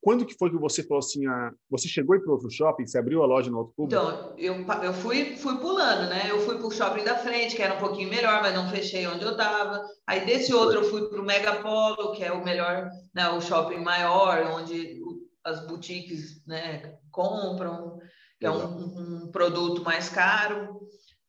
quando 0.00 0.24
que 0.24 0.34
foi 0.34 0.50
que 0.50 0.56
você 0.56 0.82
falou 0.82 1.00
assim, 1.00 1.26
a, 1.26 1.52
você 1.68 1.88
chegou 1.88 2.20
para 2.20 2.32
outro 2.32 2.50
shopping, 2.50 2.86
você 2.86 2.98
abriu 2.98 3.22
a 3.22 3.26
loja 3.26 3.50
no 3.50 3.58
outro 3.58 3.74
público? 3.74 4.00
Então, 4.00 4.34
eu, 4.38 4.54
eu 4.82 4.92
fui 4.92 5.36
fui 5.36 5.58
pulando, 5.58 6.08
né? 6.08 6.30
Eu 6.30 6.40
fui 6.40 6.56
para 6.56 6.66
o 6.66 6.70
shopping 6.70 7.04
da 7.04 7.16
frente, 7.16 7.56
que 7.56 7.62
era 7.62 7.74
um 7.74 7.80
pouquinho 7.80 8.08
melhor, 8.08 8.40
mas 8.42 8.54
não 8.54 8.68
fechei 8.68 9.06
onde 9.06 9.24
eu 9.24 9.32
estava. 9.32 9.84
Aí 10.06 10.24
desse 10.24 10.54
outro 10.54 10.80
eu 10.80 10.84
fui 10.84 11.08
para 11.08 11.20
o 11.20 11.24
Megapolo, 11.24 12.12
que 12.12 12.22
é 12.22 12.32
o 12.32 12.44
melhor, 12.44 12.88
né? 13.14 13.28
O 13.30 13.40
shopping 13.40 13.78
maior, 13.78 14.42
onde 14.58 15.00
as 15.44 15.66
boutiques, 15.66 16.44
né? 16.46 16.98
Compram, 17.10 17.98
que 18.38 18.46
é 18.46 18.50
um, 18.50 19.24
um 19.26 19.30
produto 19.32 19.82
mais 19.82 20.08
caro, 20.08 20.80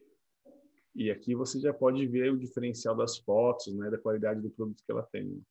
E 0.96 1.12
aqui 1.12 1.36
você 1.36 1.60
já 1.60 1.74
pode 1.74 2.08
ver 2.08 2.32
o 2.32 2.38
diferencial 2.38 2.96
das 2.96 3.18
fotos, 3.18 3.76
né, 3.76 3.90
da 3.90 3.98
qualidade 3.98 4.40
do 4.42 4.52
produto 4.52 4.84
que 4.86 4.92
ela 4.92 5.04
tem. 5.04 5.44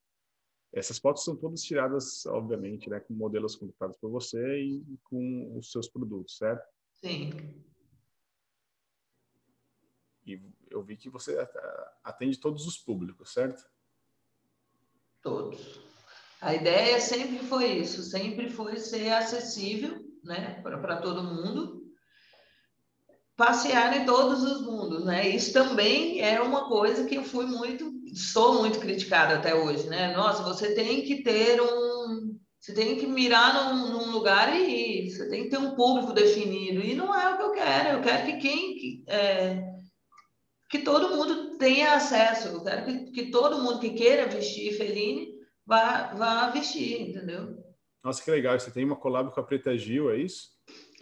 Essas 0.72 0.98
fotos 0.98 1.22
são 1.22 1.36
todas 1.36 1.62
tiradas, 1.62 2.24
obviamente, 2.26 2.88
né, 2.88 2.98
com 2.98 3.12
modelos 3.12 3.54
contratados 3.56 3.96
por 3.98 4.10
você 4.10 4.58
e 4.62 4.98
com 5.04 5.58
os 5.58 5.70
seus 5.70 5.86
produtos, 5.86 6.38
certo? 6.38 6.66
Sim. 6.94 7.62
E 10.24 10.40
eu 10.70 10.82
vi 10.82 10.96
que 10.96 11.10
você 11.10 11.36
atende 12.02 12.38
todos 12.38 12.66
os 12.66 12.78
públicos, 12.78 13.32
certo? 13.32 13.62
Todos. 15.20 15.80
A 16.40 16.54
ideia 16.54 16.98
sempre 17.00 17.40
foi 17.40 17.72
isso, 17.72 18.02
sempre 18.02 18.48
foi 18.48 18.78
ser 18.78 19.10
acessível, 19.10 20.02
né, 20.24 20.60
para 20.62 21.00
todo 21.02 21.22
mundo, 21.22 21.81
passear 23.36 23.96
em 23.96 24.04
todos 24.04 24.42
os 24.42 24.62
mundos, 24.62 25.04
né? 25.04 25.28
Isso 25.28 25.52
também 25.52 26.20
é 26.20 26.40
uma 26.40 26.68
coisa 26.68 27.04
que 27.04 27.14
eu 27.14 27.24
fui 27.24 27.46
muito 27.46 27.92
sou 28.14 28.60
muito 28.60 28.78
criticada 28.78 29.36
até 29.36 29.54
hoje, 29.54 29.88
né? 29.88 30.14
Nossa, 30.14 30.42
você 30.42 30.74
tem 30.74 31.02
que 31.02 31.22
ter 31.22 31.60
um. 31.60 32.38
Você 32.60 32.72
tem 32.74 32.96
que 32.96 33.06
mirar 33.06 33.74
num, 33.74 33.90
num, 33.90 34.12
lugar 34.12 34.54
e 34.54 35.06
ir. 35.06 35.10
Você 35.10 35.28
tem 35.28 35.44
que 35.44 35.50
ter 35.50 35.58
um 35.58 35.74
público 35.74 36.12
definido. 36.12 36.80
E 36.80 36.94
não 36.94 37.12
é 37.18 37.34
o 37.34 37.36
que 37.36 37.42
eu 37.42 37.52
quero. 37.52 37.88
Eu 37.96 38.02
quero 38.02 38.26
que 38.26 38.36
quem. 38.36 38.76
Que, 38.76 39.04
é, 39.08 39.72
que 40.70 40.78
todo 40.78 41.16
mundo 41.16 41.58
tenha 41.58 41.94
acesso. 41.94 42.48
Eu 42.48 42.62
quero 42.62 42.84
que, 42.84 43.10
que 43.10 43.30
todo 43.30 43.62
mundo 43.62 43.80
que 43.80 43.90
queira 43.90 44.28
vestir 44.28 44.76
Feline 44.76 45.32
vá, 45.66 46.14
vá 46.14 46.50
vestir, 46.50 47.00
entendeu? 47.00 47.56
Nossa, 48.04 48.22
que 48.22 48.30
legal. 48.30 48.58
Você 48.58 48.70
tem 48.70 48.84
uma 48.84 48.96
collab 48.96 49.32
com 49.32 49.40
a 49.40 49.44
Preta 49.44 49.76
Gil, 49.76 50.10
é 50.10 50.18
isso? 50.18 50.51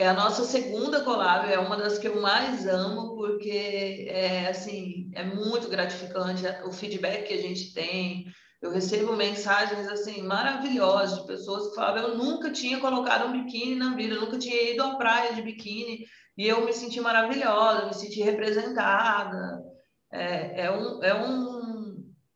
É 0.00 0.08
a 0.08 0.14
nossa 0.14 0.44
segunda 0.44 1.04
collab, 1.04 1.52
é 1.52 1.58
uma 1.58 1.76
das 1.76 1.98
que 1.98 2.08
eu 2.08 2.22
mais 2.22 2.66
amo, 2.66 3.16
porque 3.16 4.06
é 4.08 4.48
assim, 4.48 5.10
é 5.12 5.22
muito 5.22 5.68
gratificante 5.68 6.42
o 6.64 6.72
feedback 6.72 7.28
que 7.28 7.34
a 7.34 7.42
gente 7.42 7.74
tem. 7.74 8.24
Eu 8.62 8.70
recebo 8.70 9.14
mensagens 9.14 9.86
assim 9.88 10.22
maravilhosas 10.22 11.18
de 11.18 11.26
pessoas 11.26 11.68
que 11.68 11.74
falavam: 11.74 12.02
eu 12.02 12.16
nunca 12.16 12.50
tinha 12.50 12.80
colocado 12.80 13.28
um 13.28 13.44
biquíni 13.44 13.74
na 13.74 13.94
vida, 13.94 14.14
eu 14.14 14.22
nunca 14.22 14.38
tinha 14.38 14.72
ido 14.72 14.82
à 14.82 14.94
praia 14.94 15.34
de 15.34 15.42
biquíni 15.42 16.06
e 16.34 16.48
eu 16.48 16.64
me 16.64 16.72
senti 16.72 16.98
maravilhosa, 16.98 17.84
me 17.84 17.94
senti 17.94 18.22
representada. 18.22 19.62
É, 20.10 20.62
é, 20.62 20.70
um, 20.70 21.04
é 21.04 21.14
um 21.14 21.59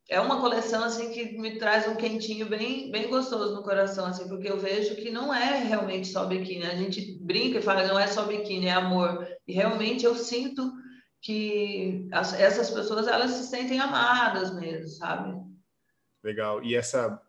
é 0.08 0.20
uma 0.20 0.40
coleção 0.40 0.84
assim 0.84 1.10
que 1.12 1.38
me 1.38 1.58
traz 1.58 1.88
um 1.88 1.96
quentinho 1.96 2.46
bem, 2.46 2.90
bem 2.90 3.08
gostoso 3.08 3.54
no 3.54 3.62
coração, 3.62 4.06
assim, 4.06 4.28
porque 4.28 4.48
eu 4.48 4.58
vejo 4.58 4.96
que 4.96 5.10
não 5.10 5.32
é 5.32 5.62
realmente 5.62 6.08
só 6.08 6.26
biquíni. 6.26 6.64
A 6.64 6.74
gente 6.74 7.18
brinca 7.20 7.58
e 7.58 7.62
fala 7.62 7.86
não 7.86 7.98
é 7.98 8.06
só 8.06 8.24
biquíni, 8.26 8.66
é 8.66 8.72
amor. 8.72 9.26
E 9.46 9.52
realmente 9.52 10.04
eu 10.04 10.14
sinto 10.14 10.72
que 11.22 12.06
as, 12.12 12.38
essas 12.38 12.70
pessoas 12.70 13.06
elas 13.06 13.30
se 13.30 13.48
sentem 13.48 13.80
amadas 13.80 14.54
mesmo, 14.54 14.88
sabe? 14.88 15.40
Legal. 16.22 16.62
E 16.62 16.74
essa 16.74 17.20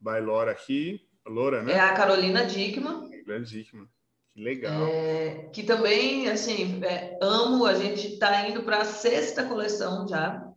bailora 0.00 0.52
aqui, 0.52 1.00
Loura, 1.26 1.62
né? 1.62 1.72
É 1.72 1.80
a 1.80 1.94
Carolina 1.94 2.44
Dickman. 2.44 3.10
Grande 3.26 3.50
Dickman. 3.50 3.88
Que 4.34 4.42
legal. 4.42 4.86
É, 4.86 5.48
que 5.52 5.62
também, 5.62 6.28
assim, 6.28 6.80
é, 6.84 7.18
amo. 7.20 7.64
A 7.66 7.74
gente 7.74 8.14
está 8.14 8.48
indo 8.48 8.62
para 8.62 8.82
a 8.82 8.84
sexta 8.84 9.44
coleção 9.44 10.06
já. 10.06 10.53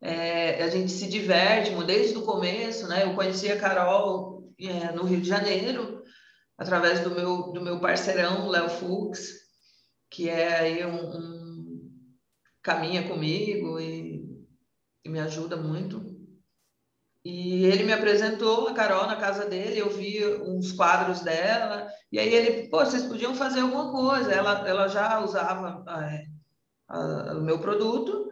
É, 0.00 0.62
a 0.62 0.68
gente 0.68 0.92
se 0.92 1.08
diverte 1.08 1.72
desde 1.84 2.16
o 2.18 2.22
começo, 2.22 2.86
né? 2.86 3.04
Eu 3.04 3.14
conheci 3.14 3.50
a 3.50 3.58
Carol 3.58 4.52
é, 4.58 4.92
no 4.92 5.04
Rio 5.04 5.20
de 5.20 5.28
Janeiro, 5.28 6.02
através 6.58 7.00
do 7.00 7.10
meu, 7.10 7.52
do 7.52 7.60
meu 7.60 7.80
parceirão, 7.80 8.48
Léo 8.48 8.68
Fux, 8.68 9.46
que 10.10 10.28
é 10.28 10.58
aí 10.58 10.86
um, 10.86 10.96
um 10.96 11.90
caminha 12.62 13.08
comigo 13.08 13.78
e, 13.78 14.24
e, 15.04 15.08
me 15.08 15.20
ajuda 15.20 15.56
muito. 15.56 16.16
E 17.24 17.64
ele 17.64 17.84
me 17.84 17.92
apresentou 17.92 18.68
a 18.68 18.74
Carol 18.74 19.06
na 19.06 19.16
casa 19.16 19.46
dele, 19.46 19.80
eu 19.80 19.90
vi 19.90 20.24
uns 20.42 20.72
quadros 20.72 21.20
dela, 21.20 21.88
e 22.12 22.18
aí 22.18 22.32
ele, 22.32 22.68
pô, 22.68 22.78
vocês 22.78 23.02
podiam 23.02 23.34
fazer 23.34 23.60
alguma 23.60 23.90
coisa. 23.90 24.32
Ela, 24.32 24.68
ela 24.68 24.88
já 24.88 25.20
usava 25.20 25.84
é, 26.04 26.26
a, 26.88 27.34
o 27.36 27.42
meu 27.42 27.58
produto, 27.60 28.28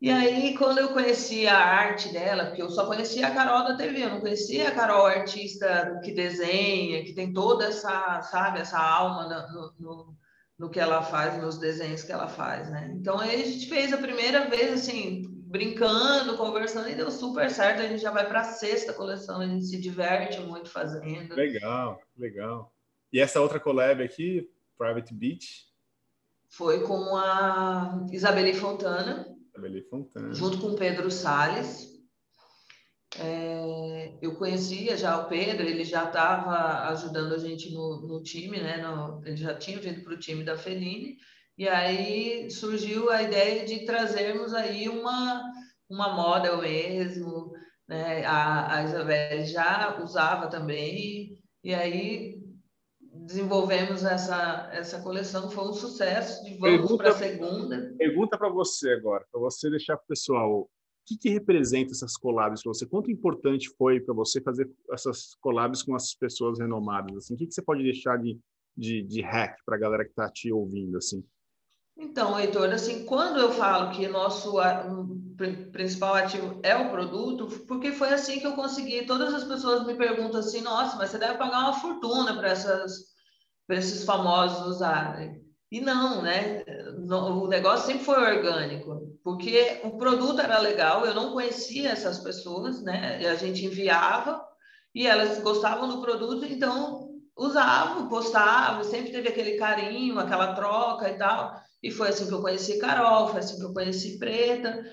e 0.00 0.10
aí, 0.10 0.56
quando 0.58 0.78
eu 0.78 0.90
conheci 0.90 1.46
a 1.46 1.56
arte 1.56 2.12
dela, 2.12 2.46
porque 2.46 2.60
eu 2.60 2.68
só 2.68 2.86
conhecia 2.86 3.26
a 3.26 3.30
Carol 3.30 3.64
da 3.64 3.76
TV, 3.76 4.04
eu 4.04 4.10
não 4.10 4.20
conhecia 4.20 4.68
a 4.68 4.74
Carol 4.74 5.06
artista 5.06 5.98
que 6.04 6.12
desenha, 6.12 7.02
que 7.04 7.14
tem 7.14 7.32
toda 7.32 7.66
essa, 7.66 8.20
sabe, 8.22 8.60
essa 8.60 8.78
alma 8.78 9.48
no, 9.50 9.72
no, 9.78 10.16
no 10.58 10.70
que 10.70 10.78
ela 10.78 11.02
faz, 11.02 11.40
nos 11.40 11.58
desenhos 11.58 12.02
que 12.02 12.12
ela 12.12 12.28
faz, 12.28 12.68
né? 12.68 12.92
Então, 12.94 13.18
aí 13.18 13.42
a 13.42 13.46
gente 13.46 13.66
fez 13.68 13.92
a 13.92 13.96
primeira 13.96 14.50
vez, 14.50 14.72
assim, 14.72 15.22
brincando, 15.46 16.36
conversando, 16.36 16.90
e 16.90 16.94
deu 16.94 17.10
super 17.10 17.48
certo. 17.50 17.80
A 17.80 17.88
gente 17.88 18.02
já 18.02 18.10
vai 18.10 18.26
para 18.28 18.40
a 18.40 18.44
sexta 18.44 18.92
coleção, 18.92 19.40
a 19.40 19.46
gente 19.46 19.64
se 19.64 19.80
diverte 19.80 20.40
muito 20.40 20.68
fazendo. 20.68 21.34
Legal, 21.34 21.98
legal. 22.16 22.74
E 23.12 23.20
essa 23.20 23.40
outra 23.40 23.60
collab 23.60 24.02
aqui, 24.02 24.50
Private 24.76 25.14
Beach? 25.14 25.66
Foi 26.50 26.82
com 26.82 27.16
a 27.16 28.04
Isabelle 28.12 28.52
Fontana 28.52 29.33
Fontana. 29.88 30.34
Junto 30.34 30.58
com 30.58 30.74
Pedro 30.74 31.10
Salles, 31.10 31.94
é, 33.18 34.18
eu 34.20 34.34
conhecia 34.34 34.96
já 34.96 35.16
o 35.18 35.28
Pedro, 35.28 35.64
ele 35.66 35.84
já 35.84 36.04
estava 36.04 36.88
ajudando 36.90 37.34
a 37.34 37.38
gente 37.38 37.72
no, 37.72 38.00
no 38.06 38.22
time, 38.22 38.60
né? 38.60 38.78
No, 38.78 39.22
ele 39.24 39.36
já 39.36 39.54
tinha 39.54 39.78
vindo 39.78 40.02
para 40.02 40.14
o 40.14 40.18
time 40.18 40.42
da 40.42 40.56
Feline, 40.56 41.16
e 41.56 41.68
aí 41.68 42.50
surgiu 42.50 43.10
a 43.10 43.22
ideia 43.22 43.64
de 43.64 43.84
trazermos 43.84 44.52
aí 44.52 44.88
uma, 44.88 45.42
uma 45.88 46.12
model 46.14 46.60
mesmo, 46.60 47.52
né? 47.88 48.24
A, 48.24 48.78
a 48.78 48.84
Isabelle 48.84 49.46
já 49.46 50.02
usava 50.02 50.48
também, 50.48 51.38
e 51.62 51.72
aí 51.72 52.33
desenvolvemos 53.24 54.04
essa, 54.04 54.68
essa 54.72 55.00
coleção, 55.00 55.50
foi 55.50 55.64
um 55.64 55.72
sucesso, 55.72 56.42
vamos 56.58 56.96
para 56.96 57.10
a 57.10 57.14
segunda. 57.14 57.94
Pergunta 57.96 58.36
para 58.36 58.48
você 58.48 58.90
agora, 58.92 59.24
para 59.30 59.40
você 59.40 59.70
deixar 59.70 59.96
para 59.96 60.04
o 60.04 60.08
pessoal, 60.08 60.68
que, 61.06 61.16
que 61.16 61.28
representa 61.28 61.92
essas 61.92 62.16
collabs 62.16 62.62
para 62.62 62.72
você? 62.72 62.86
Quanto 62.86 63.10
importante 63.10 63.68
foi 63.76 64.00
para 64.00 64.14
você 64.14 64.40
fazer 64.40 64.70
essas 64.90 65.34
collabs 65.40 65.82
com 65.82 65.94
as 65.94 66.14
pessoas 66.14 66.58
renomadas? 66.58 67.16
Assim, 67.16 67.34
o 67.34 67.36
que, 67.36 67.46
que 67.46 67.54
você 67.54 67.62
pode 67.62 67.82
deixar 67.82 68.16
de, 68.18 68.38
de, 68.76 69.02
de 69.02 69.20
hack 69.20 69.56
para 69.64 69.76
a 69.76 69.78
galera 69.78 70.04
que 70.04 70.10
está 70.10 70.30
te 70.30 70.50
ouvindo? 70.52 70.96
Assim? 70.96 71.24
Então, 71.96 72.38
Heitor, 72.38 72.70
assim, 72.70 73.04
quando 73.04 73.38
eu 73.38 73.52
falo 73.52 73.92
que 73.92 74.08
nosso 74.08 74.56
principal 75.70 76.14
ativo 76.14 76.58
é 76.62 76.74
o 76.74 76.90
produto, 76.90 77.46
porque 77.68 77.92
foi 77.92 78.08
assim 78.08 78.40
que 78.40 78.46
eu 78.46 78.54
consegui. 78.54 79.06
Todas 79.06 79.32
as 79.32 79.44
pessoas 79.44 79.86
me 79.86 79.94
perguntam 79.94 80.40
assim: 80.40 80.60
nossa, 80.60 80.96
mas 80.96 81.10
você 81.10 81.18
deve 81.18 81.38
pagar 81.38 81.60
uma 81.60 81.80
fortuna 81.80 82.34
para 82.34 82.48
esses 83.68 84.04
famosos 84.04 84.66
usarem. 84.66 85.42
E 85.70 85.80
não, 85.80 86.22
né? 86.22 86.62
O 87.10 87.48
negócio 87.48 87.86
sempre 87.86 88.04
foi 88.04 88.36
orgânico, 88.36 89.18
porque 89.24 89.80
o 89.82 89.96
produto 89.96 90.40
era 90.40 90.58
legal, 90.58 91.04
eu 91.04 91.14
não 91.14 91.32
conhecia 91.32 91.90
essas 91.90 92.18
pessoas, 92.18 92.82
né? 92.82 93.26
A 93.26 93.34
gente 93.34 93.64
enviava 93.64 94.40
e 94.94 95.06
elas 95.06 95.40
gostavam 95.40 95.88
do 95.88 96.00
produto, 96.00 96.44
então 96.44 97.08
usavam, 97.36 98.08
postavam, 98.08 98.84
sempre 98.84 99.10
teve 99.10 99.28
aquele 99.28 99.56
carinho, 99.56 100.18
aquela 100.18 100.54
troca 100.54 101.10
e 101.10 101.18
tal. 101.18 101.60
E 101.82 101.90
foi 101.90 102.10
assim 102.10 102.28
que 102.28 102.34
eu 102.34 102.40
conheci 102.40 102.78
Carol, 102.78 103.28
foi 103.28 103.40
assim 103.40 103.56
que 103.58 103.64
eu 103.64 103.74
conheci 103.74 104.18
Preta. 104.18 104.84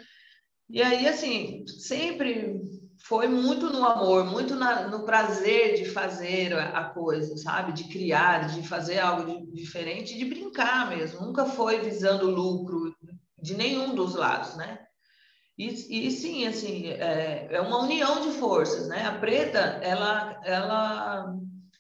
E 0.70 0.82
aí, 0.82 1.08
assim, 1.08 1.63
sempre 1.68 2.60
foi 3.03 3.27
muito 3.27 3.70
no 3.72 3.86
amor, 3.86 4.25
muito 4.25 4.55
na, 4.55 4.88
no 4.88 5.03
prazer 5.03 5.75
de 5.75 5.86
fazer 5.86 6.53
a, 6.53 6.86
coisa, 6.86 7.36
sabe? 7.38 7.74
De 7.74 7.86
criar, 7.86 8.48
de 8.48 8.67
fazer 8.67 9.00
algo 9.00 9.25
de, 9.25 9.51
diferente, 9.53 10.17
de 10.17 10.25
brincar 10.25 10.89
mesmo. 10.89 11.22
Nunca 11.22 11.46
foi 11.46 11.81
visando 11.81 12.29
lucro 12.29 12.96
de 13.41 13.55
nenhum 13.55 13.96
dos 13.96 14.15
lados, 14.15 14.55
né? 14.55 14.79
E, 15.58 16.08
e 16.08 16.12
sim, 16.12 16.48
assim, 16.48 16.88
é, 16.88 17.48
é, 17.51 17.62
uma 17.62 17.84
união 17.84 18.22
de 18.22 18.31
forças, 18.38 18.88
né? 18.88 19.05
A 19.05 19.17
Preta, 19.20 19.79
ela, 19.81 20.39
ela, 20.43 21.34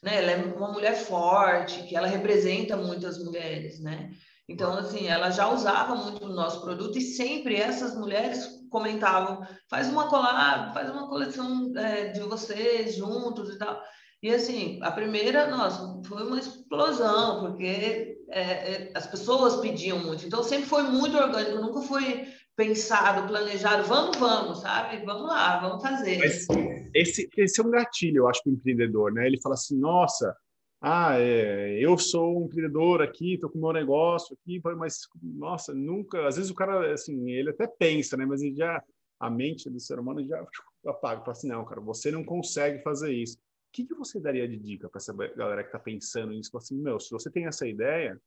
né, 0.03 0.17
ela 0.17 0.31
é 0.31 0.37
uma 0.37 0.71
mulher 0.71 0.95
forte, 0.95 1.83
que 1.83 1.95
ela 1.95 2.07
representa 2.07 2.75
muitas 2.75 3.17
mulheres, 3.23 3.79
né? 3.79 4.11
Então, 4.49 4.73
assim, 4.73 5.07
ela 5.07 5.29
já 5.29 5.49
usava 5.49 5.95
muito 5.95 6.25
o 6.25 6.33
nosso 6.33 6.61
produto 6.61 6.97
e 6.97 7.01
sempre 7.01 7.55
essas 7.55 7.95
mulheres 7.95 8.60
comentavam, 8.71 9.45
faz 9.69 9.89
uma 9.89 10.07
collab, 10.07 10.73
faz 10.73 10.89
uma 10.89 11.07
coleção 11.07 11.71
é, 11.75 12.07
de 12.07 12.21
vocês 12.21 12.95
juntos 12.95 13.53
e 13.53 13.59
tal. 13.59 13.79
E 14.23 14.29
assim, 14.31 14.79
a 14.81 14.91
primeira, 14.91 15.47
nossa, 15.47 15.99
foi 16.07 16.23
uma 16.23 16.39
explosão, 16.39 17.41
porque 17.41 18.17
é, 18.29 18.41
é, 18.41 18.91
as 18.95 19.05
pessoas 19.07 19.57
pediam 19.57 19.99
muito. 19.99 20.25
Então, 20.25 20.41
sempre 20.43 20.67
foi 20.67 20.83
muito 20.83 21.17
orgânico, 21.17 21.61
nunca 21.61 21.81
foi 21.81 22.27
pensado, 22.55 23.27
planejado, 23.27 23.83
vamos, 23.83 24.17
vamos, 24.17 24.59
sabe? 24.59 25.03
Vamos 25.05 25.27
lá, 25.27 25.59
vamos 25.59 25.81
fazer. 25.81 26.19
Mas 26.19 26.47
esse, 26.93 27.27
esse 27.35 27.59
é 27.59 27.63
um 27.63 27.71
gatilho, 27.71 28.19
eu 28.19 28.27
acho, 28.29 28.43
para 28.43 28.51
o 28.51 28.53
empreendedor, 28.53 29.11
né? 29.11 29.25
Ele 29.25 29.41
fala 29.41 29.55
assim, 29.55 29.77
nossa, 29.79 30.35
ah, 30.81 31.19
é, 31.19 31.77
eu 31.79 31.95
sou 31.97 32.41
um 32.41 32.45
empreendedor 32.45 33.03
aqui, 33.03 33.35
estou 33.35 33.51
com 33.51 33.59
meu 33.59 33.71
negócio 33.71 34.35
aqui, 34.35 34.59
mas 34.75 35.01
nossa, 35.21 35.73
nunca. 35.75 36.27
Às 36.27 36.37
vezes 36.37 36.49
o 36.49 36.55
cara, 36.55 36.91
assim, 36.91 37.29
ele 37.29 37.51
até 37.51 37.67
pensa, 37.67 38.17
né? 38.17 38.25
Mas 38.25 38.41
ele 38.41 38.55
já 38.55 38.83
a 39.19 39.29
mente 39.29 39.69
do 39.69 39.79
ser 39.79 39.99
humano 39.99 40.25
já 40.25 40.43
apaga, 40.87 41.21
fala 41.21 41.31
assim, 41.31 41.47
não, 41.47 41.63
cara, 41.63 41.79
você 41.79 42.09
não 42.09 42.23
consegue 42.23 42.81
fazer 42.81 43.13
isso. 43.13 43.37
O 43.37 43.71
que, 43.71 43.85
que 43.85 43.93
você 43.93 44.19
daria 44.19 44.47
de 44.47 44.57
dica 44.57 44.89
para 44.89 44.97
essa 44.97 45.13
galera 45.13 45.61
que 45.61 45.69
está 45.69 45.77
pensando 45.77 46.33
nisso? 46.33 46.57
Assim, 46.57 46.75
meu, 46.75 46.99
se 46.99 47.11
você 47.11 47.29
tem 47.29 47.45
essa 47.45 47.67
ideia, 47.67 48.19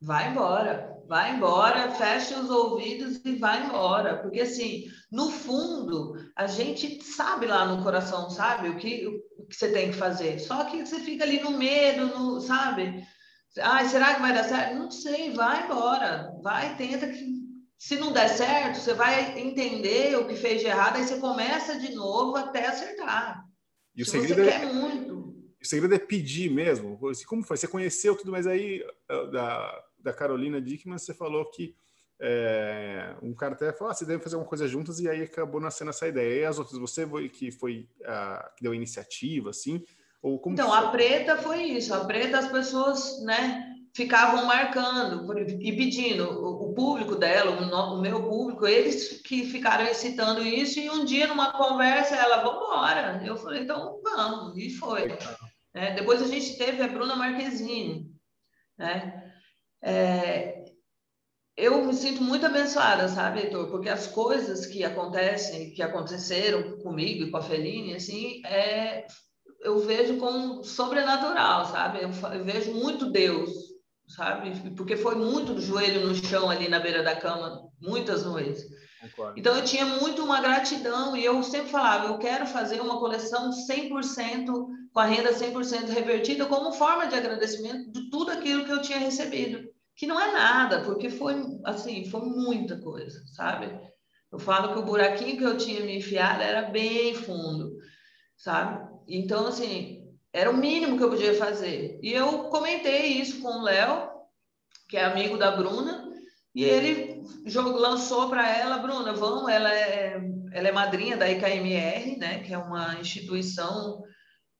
Vai 0.00 0.30
embora, 0.30 0.94
vai 1.08 1.34
embora, 1.34 1.90
feche 1.92 2.34
os 2.34 2.50
ouvidos 2.50 3.20
e 3.24 3.36
vai 3.36 3.64
embora. 3.64 4.18
Porque, 4.18 4.40
assim, 4.40 4.84
no 5.10 5.30
fundo, 5.30 6.14
a 6.36 6.46
gente 6.46 7.02
sabe 7.02 7.46
lá 7.46 7.64
no 7.64 7.82
coração, 7.82 8.28
sabe, 8.28 8.68
o 8.68 8.76
que, 8.76 9.06
o 9.38 9.46
que 9.46 9.56
você 9.56 9.72
tem 9.72 9.90
que 9.90 9.96
fazer. 9.96 10.38
Só 10.38 10.64
que 10.64 10.84
você 10.84 11.00
fica 11.00 11.24
ali 11.24 11.40
no 11.40 11.52
medo, 11.52 12.06
no, 12.06 12.40
sabe? 12.40 13.06
Ai, 13.58 13.88
será 13.88 14.14
que 14.14 14.20
vai 14.20 14.34
dar 14.34 14.44
certo? 14.44 14.74
Não 14.74 14.90
sei, 14.90 15.32
vai 15.32 15.64
embora. 15.64 16.30
Vai, 16.42 16.76
tenta 16.76 17.06
que. 17.08 17.46
Se 17.78 17.96
não 17.96 18.10
der 18.10 18.28
certo, 18.28 18.78
você 18.78 18.94
vai 18.94 19.38
entender 19.38 20.16
o 20.16 20.26
que 20.26 20.34
fez 20.34 20.60
de 20.60 20.66
errado, 20.66 20.96
aí 20.96 21.04
você 21.04 21.18
começa 21.18 21.78
de 21.78 21.94
novo 21.94 22.34
até 22.36 22.66
acertar. 22.66 23.44
E 23.94 24.02
Se 24.04 24.10
o 24.10 24.12
segredo 24.12 24.44
você 24.44 24.50
é... 24.50 24.60
quer 24.60 24.72
muito. 24.72 25.15
O 25.66 25.68
segredo 25.68 25.96
é 25.96 25.98
pedir 25.98 26.48
mesmo. 26.48 26.96
Como 27.26 27.42
foi? 27.42 27.56
Você 27.56 27.66
conheceu 27.66 28.16
tudo, 28.16 28.30
mas 28.30 28.46
aí 28.46 28.86
ah, 29.08 29.24
da, 29.24 29.84
da 29.98 30.12
Carolina 30.12 30.60
Dickman, 30.60 30.96
você 30.96 31.12
falou 31.12 31.44
que 31.50 31.74
é, 32.20 33.16
um 33.20 33.34
cara 33.34 33.54
até 33.54 33.72
falou, 33.72 33.90
ah, 33.90 33.94
você 33.94 34.06
deve 34.06 34.22
fazer 34.22 34.36
alguma 34.36 34.48
coisa 34.48 34.68
juntas, 34.68 35.00
e 35.00 35.08
aí 35.08 35.22
acabou 35.22 35.60
nascendo 35.60 35.90
essa 35.90 36.06
ideia. 36.06 36.42
E 36.42 36.44
as 36.44 36.60
outras, 36.60 36.78
você 36.78 37.04
foi 37.04 37.28
que 37.28 37.50
foi 37.50 37.88
a, 38.04 38.48
que 38.56 38.62
deu 38.62 38.70
a 38.70 38.76
iniciativa, 38.76 39.50
assim? 39.50 39.84
Ou 40.22 40.38
como 40.38 40.54
então, 40.54 40.68
foi? 40.68 40.78
a 40.78 40.88
preta 40.88 41.36
foi 41.38 41.62
isso. 41.64 41.92
A 41.92 42.04
preta, 42.04 42.38
as 42.38 42.48
pessoas, 42.48 43.20
né, 43.24 43.74
ficavam 43.92 44.46
marcando 44.46 45.36
e 45.36 45.76
pedindo. 45.76 46.30
O, 46.44 46.70
o 46.70 46.74
público 46.74 47.16
dela, 47.16 47.50
o, 47.50 47.94
o, 47.96 48.00
meu 48.00 48.22
público, 48.22 48.68
eles 48.68 49.20
que 49.22 49.46
ficaram 49.46 49.84
excitando 49.84 50.42
isso. 50.42 50.78
E 50.78 50.88
um 50.88 51.04
dia, 51.04 51.26
numa 51.26 51.52
conversa, 51.52 52.14
ela, 52.14 52.44
vamos 52.44 52.62
embora. 52.62 53.20
Eu 53.24 53.36
falei, 53.36 53.62
então 53.62 53.98
vamos. 54.04 54.56
E 54.56 54.70
foi. 54.70 55.08
É, 55.76 55.92
depois 55.92 56.22
a 56.22 56.26
gente 56.26 56.56
teve 56.56 56.82
a 56.82 56.88
Bruna 56.88 57.14
Marquezine, 57.14 58.10
né? 58.78 59.30
É, 59.82 60.64
eu 61.54 61.84
me 61.84 61.92
sinto 61.92 62.22
muito 62.22 62.46
abençoada, 62.46 63.06
sabe, 63.08 63.40
Heitor? 63.40 63.68
Porque 63.68 63.90
as 63.90 64.06
coisas 64.06 64.64
que 64.64 64.82
acontecem, 64.82 65.74
que 65.74 65.82
aconteceram 65.82 66.78
comigo 66.78 67.24
e 67.24 67.30
com 67.30 67.36
a 67.36 67.42
Feline, 67.42 67.94
assim, 67.94 68.40
é, 68.46 69.06
eu 69.60 69.78
vejo 69.80 70.16
como 70.16 70.64
sobrenatural, 70.64 71.66
sabe? 71.66 71.98
Eu, 72.02 72.10
eu, 72.32 72.44
vejo 72.44 72.72
muito 72.72 73.10
Deus, 73.10 73.50
sabe? 74.08 74.70
Porque 74.76 74.96
foi 74.96 75.14
muito 75.14 75.60
joelho 75.60 76.08
no 76.08 76.14
chão 76.14 76.48
ali 76.48 76.68
na 76.68 76.80
beira 76.80 77.02
da 77.02 77.16
cama, 77.16 77.68
muitas 77.82 78.24
noites. 78.24 78.64
Concordo. 79.02 79.38
Então 79.38 79.54
eu 79.54 79.64
tinha 79.64 79.84
muito 79.84 80.24
uma 80.24 80.40
gratidão 80.40 81.14
e 81.14 81.22
eu 81.22 81.42
sempre 81.42 81.68
falava, 81.68 82.06
eu 82.06 82.18
quero 82.18 82.46
fazer 82.46 82.80
uma 82.80 82.98
coleção 82.98 83.50
100% 83.50 84.85
com 84.96 85.00
a 85.00 85.04
renda 85.04 85.30
100% 85.30 85.90
revertida 85.90 86.46
como 86.46 86.72
forma 86.72 87.06
de 87.06 87.14
agradecimento 87.14 87.92
de 87.92 88.08
tudo 88.08 88.30
aquilo 88.30 88.64
que 88.64 88.72
eu 88.72 88.80
tinha 88.80 88.98
recebido 88.98 89.68
que 89.94 90.06
não 90.06 90.18
é 90.18 90.32
nada, 90.32 90.80
porque 90.84 91.10
foi 91.10 91.34
assim, 91.66 92.08
foi 92.08 92.22
muita 92.22 92.80
coisa, 92.80 93.22
sabe? 93.34 93.78
Eu 94.32 94.38
falo 94.38 94.72
que 94.72 94.78
o 94.78 94.84
buraquinho 94.84 95.36
que 95.36 95.44
eu 95.44 95.58
tinha 95.58 95.80
me 95.80 95.98
enfiado 95.98 96.40
era 96.40 96.62
bem 96.70 97.14
fundo, 97.14 97.76
sabe? 98.38 98.88
Então, 99.06 99.46
assim, 99.46 100.02
era 100.32 100.50
o 100.50 100.56
mínimo 100.56 100.96
que 100.96 101.04
eu 101.04 101.10
podia 101.10 101.34
fazer. 101.34 102.00
E 102.02 102.10
eu 102.10 102.44
comentei 102.44 103.20
isso 103.20 103.42
com 103.42 103.48
o 103.48 103.62
Léo, 103.64 104.08
que 104.88 104.96
é 104.96 105.04
amigo 105.04 105.36
da 105.36 105.50
Bruna, 105.50 106.10
e 106.54 106.64
ele 106.64 107.22
jogou, 107.44 107.78
lançou 107.78 108.30
para 108.30 108.48
ela, 108.48 108.78
Bruna, 108.78 109.12
vamos, 109.12 109.50
ela 109.50 109.70
é, 109.70 110.18
ela 110.52 110.68
é 110.68 110.72
madrinha 110.72 111.18
da 111.18 111.30
IKMR, 111.30 112.16
né, 112.16 112.38
que 112.38 112.54
é 112.54 112.56
uma 112.56 112.98
instituição 112.98 114.02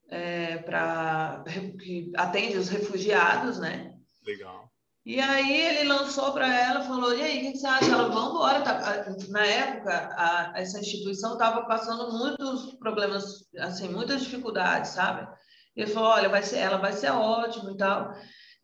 é, 0.08 0.58
para 0.58 1.44
que 1.78 2.12
atende 2.16 2.56
os 2.56 2.68
refugiados, 2.68 3.58
né? 3.58 3.94
Legal. 4.24 4.70
E 5.06 5.20
aí 5.20 5.60
ele 5.60 5.88
lançou 5.88 6.32
para 6.32 6.52
ela, 6.52 6.80
falou, 6.80 7.14
e 7.14 7.22
aí, 7.22 7.38
o 7.48 7.52
que 7.52 7.58
você 7.58 7.66
acha? 7.66 7.92
Ela, 7.92 8.08
vamos 8.08 8.30
embora. 8.30 8.60
Tá, 8.60 9.06
na 9.28 9.46
época, 9.46 10.10
a, 10.16 10.52
essa 10.56 10.80
instituição 10.80 11.34
estava 11.34 11.64
passando 11.64 12.12
muitos 12.12 12.74
problemas, 12.74 13.48
assim, 13.58 13.88
muitas 13.88 14.22
dificuldades, 14.22 14.90
sabe? 14.90 15.28
Ele 15.76 15.90
falou, 15.92 16.08
olha, 16.08 16.28
vai 16.28 16.42
ser, 16.42 16.58
ela 16.58 16.78
vai 16.78 16.92
ser 16.92 17.10
ótima 17.10 17.70
e 17.70 17.76
tal. 17.76 18.12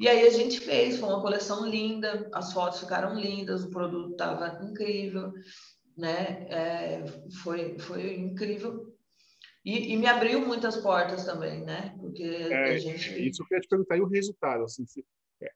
E 0.00 0.08
aí 0.08 0.26
a 0.26 0.30
gente 0.30 0.58
fez, 0.58 0.98
foi 0.98 1.08
uma 1.10 1.22
coleção 1.22 1.64
linda, 1.64 2.28
as 2.34 2.52
fotos 2.52 2.80
ficaram 2.80 3.14
lindas, 3.14 3.62
o 3.62 3.70
produto 3.70 4.10
estava 4.10 4.58
incrível, 4.64 5.32
né? 5.96 6.46
É, 6.50 7.04
foi, 7.44 7.78
foi 7.78 8.16
incrível. 8.16 8.91
E, 9.64 9.92
e, 9.92 9.96
me 9.96 10.06
abriu 10.06 10.44
muitas 10.44 10.76
portas 10.76 11.24
também, 11.24 11.62
né? 11.62 11.96
Porque 12.00 12.22
é, 12.24 12.74
a 12.74 12.78
gente... 12.78 13.28
Isso 13.28 13.44
que 13.44 13.54
eu 13.54 13.58
ia 13.58 13.60
te 13.60 13.68
perguntar, 13.68 13.96
e 13.96 14.00
o 14.00 14.08
resultado? 14.08 14.64
Assim, 14.64 14.84
se 14.86 15.04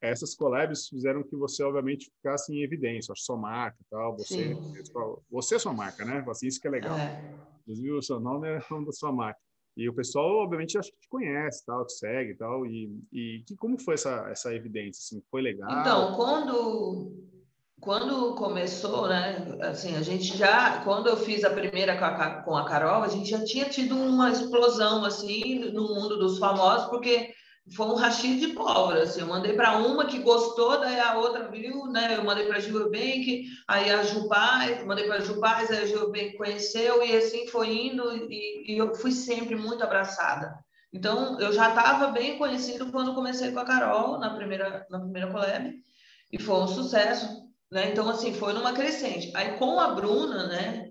essas 0.01 0.35
collabs 0.35 0.88
fizeram 0.88 1.23
que 1.23 1.37
você, 1.37 1.62
obviamente, 1.62 2.11
ficasse 2.16 2.53
em 2.53 2.62
evidência, 2.62 3.12
a 3.12 3.16
sua 3.16 3.37
marca 3.37 3.77
e 3.81 3.85
tal, 3.90 4.16
você, 4.16 4.57
você 5.31 5.57
é 5.57 5.59
sua 5.59 5.73
marca, 5.73 6.05
né? 6.05 6.25
Assim, 6.29 6.47
isso 6.47 6.61
que 6.61 6.69
é 6.69 6.71
legal. 6.71 6.97
É. 6.97 7.35
Inclusive, 7.62 7.92
o 7.92 8.03
seu 8.03 8.21
nome 8.21 8.49
é 8.49 8.59
o 8.59 8.62
nome 8.71 8.87
da 8.87 8.92
sua 8.92 9.12
marca. 9.12 9.40
E 9.77 9.88
o 9.90 9.95
pessoal, 9.95 10.38
obviamente, 10.38 10.79
acho 10.79 10.90
que 10.90 11.01
te 11.01 11.09
conhece, 11.09 11.64
tal, 11.66 11.85
te 11.85 11.92
segue 11.92 12.31
e 12.33 12.37
tal. 12.37 12.64
E, 12.64 12.99
e 13.12 13.45
que, 13.47 13.55
como 13.57 13.79
foi 13.79 13.95
essa, 13.95 14.27
essa 14.31 14.55
evidência? 14.55 15.01
Assim, 15.01 15.23
foi 15.31 15.42
legal? 15.42 15.69
Então, 15.81 16.16
quando, 16.16 17.12
quando 17.80 18.34
começou, 18.34 19.08
né? 19.08 19.58
Assim, 19.62 19.96
a 19.96 20.02
gente 20.02 20.36
já, 20.36 20.80
quando 20.82 21.08
eu 21.08 21.16
fiz 21.16 21.44
a 21.44 21.50
primeira 21.50 21.96
com 21.96 22.04
a, 22.04 22.42
com 22.42 22.56
a 22.56 22.64
Carol, 22.64 23.02
a 23.02 23.08
gente 23.08 23.30
já 23.30 23.44
tinha 23.44 23.66
tido 23.66 23.96
uma 23.96 24.30
explosão, 24.30 25.04
assim, 25.04 25.70
no 25.70 25.94
mundo 25.94 26.18
dos 26.18 26.38
famosos, 26.38 26.88
porque 26.88 27.34
foi 27.74 27.86
um 27.86 27.94
rachid 27.96 28.38
de 28.38 28.48
pólvora, 28.48 29.02
assim, 29.02 29.20
eu 29.20 29.26
mandei 29.26 29.52
para 29.52 29.76
uma 29.78 30.06
que 30.06 30.20
gostou, 30.20 30.78
daí 30.78 31.00
a 31.00 31.16
outra 31.16 31.50
viu, 31.50 31.86
né, 31.86 32.16
eu 32.16 32.22
mandei 32.22 32.46
para 32.46 32.58
a 32.58 32.60
Gilbank, 32.60 33.44
aí 33.66 33.90
a 33.90 34.04
Jupaz, 34.04 34.84
mandei 34.84 35.06
para 35.06 35.16
a 35.16 35.20
Jupaz, 35.20 35.70
aí 35.70 35.78
a 35.78 35.86
Gilbank 35.86 36.36
conheceu, 36.36 37.02
e 37.02 37.16
assim 37.16 37.48
foi 37.48 37.88
indo, 37.88 38.04
e, 38.30 38.72
e 38.72 38.78
eu 38.78 38.94
fui 38.94 39.10
sempre 39.10 39.56
muito 39.56 39.82
abraçada. 39.82 40.54
Então, 40.92 41.40
eu 41.40 41.52
já 41.52 41.70
estava 41.70 42.08
bem 42.08 42.38
conhecido 42.38 42.90
quando 42.92 43.14
comecei 43.14 43.50
com 43.50 43.58
a 43.58 43.64
Carol, 43.64 44.18
na 44.18 44.30
primeira, 44.30 44.86
na 44.88 45.00
primeira 45.00 45.30
collab, 45.30 45.74
e 46.32 46.40
foi 46.40 46.56
um 46.56 46.68
sucesso, 46.68 47.45
né, 47.70 47.90
então, 47.90 48.09
assim, 48.09 48.33
foi 48.33 48.52
numa 48.52 48.72
crescente. 48.72 49.31
Aí, 49.35 49.59
com 49.59 49.79
a 49.79 49.94
Bruna, 49.94 50.46
né, 50.46 50.90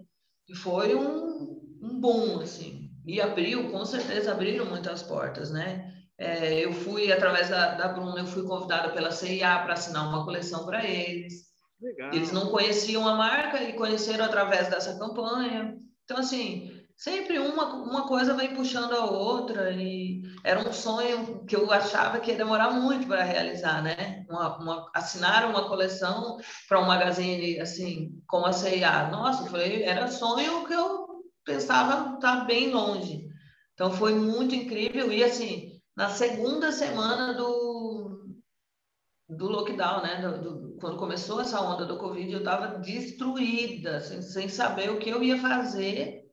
foi 0.55 0.95
um, 0.95 1.61
um 1.81 1.99
boom, 1.99 2.39
assim, 2.41 2.89
e 3.05 3.21
abriu, 3.21 3.71
com 3.71 3.85
certeza 3.85 4.31
abriram 4.31 4.65
muitas 4.65 5.03
portas, 5.03 5.51
né, 5.51 5.91
é, 6.17 6.63
eu 6.63 6.71
fui, 6.71 7.11
através 7.11 7.49
da, 7.49 7.75
da 7.75 7.89
Bruna, 7.89 8.19
eu 8.19 8.27
fui 8.27 8.43
convidada 8.43 8.93
pela 8.93 9.11
CIA 9.11 9.59
para 9.59 9.73
assinar 9.73 10.07
uma 10.07 10.23
coleção 10.23 10.65
para 10.65 10.85
eles. 10.85 11.45
Legal. 11.81 12.13
Eles 12.13 12.31
não 12.31 12.49
conheciam 12.51 13.05
a 13.07 13.15
marca 13.15 13.61
e 13.61 13.73
conheceram 13.73 14.23
através 14.23 14.69
dessa 14.69 14.97
campanha. 14.97 15.75
Então, 16.05 16.17
assim, 16.17 16.71
sempre 16.95 17.38
uma, 17.38 17.73
uma 17.75 18.07
coisa 18.07 18.33
vai 18.33 18.55
puxando 18.55 18.93
a 18.93 19.05
outra 19.05 19.71
e 19.71 20.21
era 20.45 20.60
um 20.60 20.71
sonho 20.71 21.43
que 21.45 21.55
eu 21.55 21.71
achava 21.71 22.19
que 22.19 22.29
ia 22.29 22.38
demorar 22.38 22.69
muito 22.69 23.08
para 23.08 23.23
realizar, 23.23 23.81
né? 23.81 24.23
Uma, 24.29 24.58
uma, 24.60 24.91
assinar 24.93 25.49
uma 25.49 25.67
coleção 25.67 26.38
para 26.69 26.79
um 26.79 26.86
magazine, 26.86 27.60
assim, 27.60 28.21
como 28.27 28.45
a 28.45 28.53
CIA. 28.53 29.08
Nossa, 29.08 29.49
foi, 29.49 29.81
era 29.81 30.08
sonho 30.08 30.67
que 30.67 30.73
eu 30.73 31.25
pensava 31.43 32.13
estar 32.13 32.38
tá 32.41 32.43
bem 32.45 32.71
longe. 32.71 33.27
Então, 33.73 33.91
foi 33.91 34.13
muito 34.13 34.53
incrível 34.53 35.12
e, 35.12 35.23
assim, 35.23 35.81
na 35.97 36.10
segunda 36.10 36.71
semana 36.71 37.34
do, 37.34 38.38
do 39.27 39.47
lockdown, 39.47 40.03
né? 40.03 40.21
Do, 40.21 40.41
do, 40.43 40.77
quando 40.79 40.97
começou 40.97 41.41
essa 41.41 41.60
onda 41.60 41.88
do 41.88 41.97
Covid, 41.97 42.31
eu 42.31 42.39
estava 42.39 42.77
destruída, 42.77 43.99
sem, 43.99 44.21
sem 44.21 44.47
saber 44.47 44.91
o 44.91 44.99
que 44.99 45.10
eu 45.10 45.23
ia 45.23 45.41
fazer. 45.41 46.24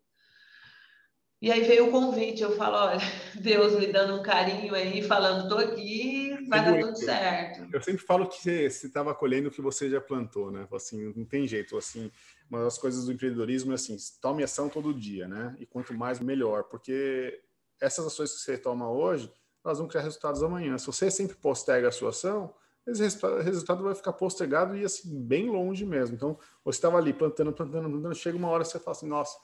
E 1.42 1.50
aí 1.50 1.62
veio 1.64 1.88
o 1.88 1.90
convite, 1.90 2.40
eu 2.40 2.54
falo, 2.54 2.76
olha, 2.76 3.00
Deus 3.34 3.76
me 3.76 3.88
dando 3.88 4.14
um 4.14 4.22
carinho 4.22 4.76
aí, 4.76 5.02
falando, 5.02 5.48
tô 5.48 5.58
aqui, 5.58 6.38
vai 6.48 6.64
dar 6.64 6.78
tudo 6.78 6.96
certo. 6.96 7.68
Eu 7.74 7.82
sempre 7.82 8.00
falo 8.00 8.28
que 8.28 8.70
você 8.70 8.86
estava 8.86 9.12
colhendo 9.12 9.48
o 9.48 9.50
que 9.50 9.60
você 9.60 9.90
já 9.90 10.00
plantou, 10.00 10.52
né? 10.52 10.68
Assim, 10.72 11.12
não 11.16 11.24
tem 11.24 11.44
jeito, 11.48 11.76
assim, 11.76 12.12
uma 12.48 12.62
das 12.62 12.78
coisas 12.78 13.06
do 13.06 13.12
empreendedorismo 13.12 13.72
é 13.72 13.74
assim, 13.74 13.96
tome 14.20 14.44
ação 14.44 14.68
todo 14.68 14.94
dia, 14.94 15.26
né? 15.26 15.56
E 15.58 15.66
quanto 15.66 15.92
mais, 15.92 16.20
melhor, 16.20 16.62
porque 16.64 17.40
essas 17.80 18.06
ações 18.06 18.32
que 18.32 18.38
você 18.38 18.56
toma 18.56 18.88
hoje, 18.88 19.28
elas 19.64 19.78
vão 19.78 19.88
criar 19.88 20.02
resultados 20.02 20.44
amanhã. 20.44 20.78
Se 20.78 20.86
você 20.86 21.10
sempre 21.10 21.34
posterga 21.34 21.88
a 21.88 21.92
sua 21.92 22.10
ação, 22.10 22.54
esse 22.86 23.02
resultado 23.42 23.82
vai 23.82 23.96
ficar 23.96 24.12
postergado 24.12 24.76
e 24.76 24.84
assim, 24.84 25.20
bem 25.20 25.50
longe 25.50 25.84
mesmo. 25.84 26.14
Então, 26.14 26.38
você 26.64 26.78
estava 26.78 26.98
ali 26.98 27.12
plantando, 27.12 27.52
plantando, 27.52 27.90
plantando, 27.90 28.14
chega 28.14 28.38
uma 28.38 28.48
hora 28.48 28.64
você 28.64 28.78
fala 28.78 28.96
assim, 28.96 29.08
nossa, 29.08 29.36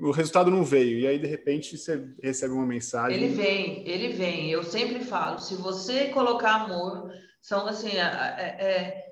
o 0.00 0.10
resultado 0.10 0.50
não 0.50 0.64
veio. 0.64 0.98
E 0.98 1.06
aí, 1.06 1.18
de 1.18 1.26
repente, 1.26 1.76
você 1.76 2.08
recebe 2.22 2.52
uma 2.52 2.66
mensagem. 2.66 3.16
Ele 3.16 3.34
vem, 3.34 3.88
ele 3.88 4.08
vem. 4.08 4.50
Eu 4.50 4.64
sempre 4.64 5.04
falo, 5.04 5.38
se 5.38 5.54
você 5.54 6.06
colocar 6.08 6.62
amor, 6.62 7.12
são 7.40 7.66
assim, 7.66 7.96
é, 7.96 8.00
é, 8.00 9.10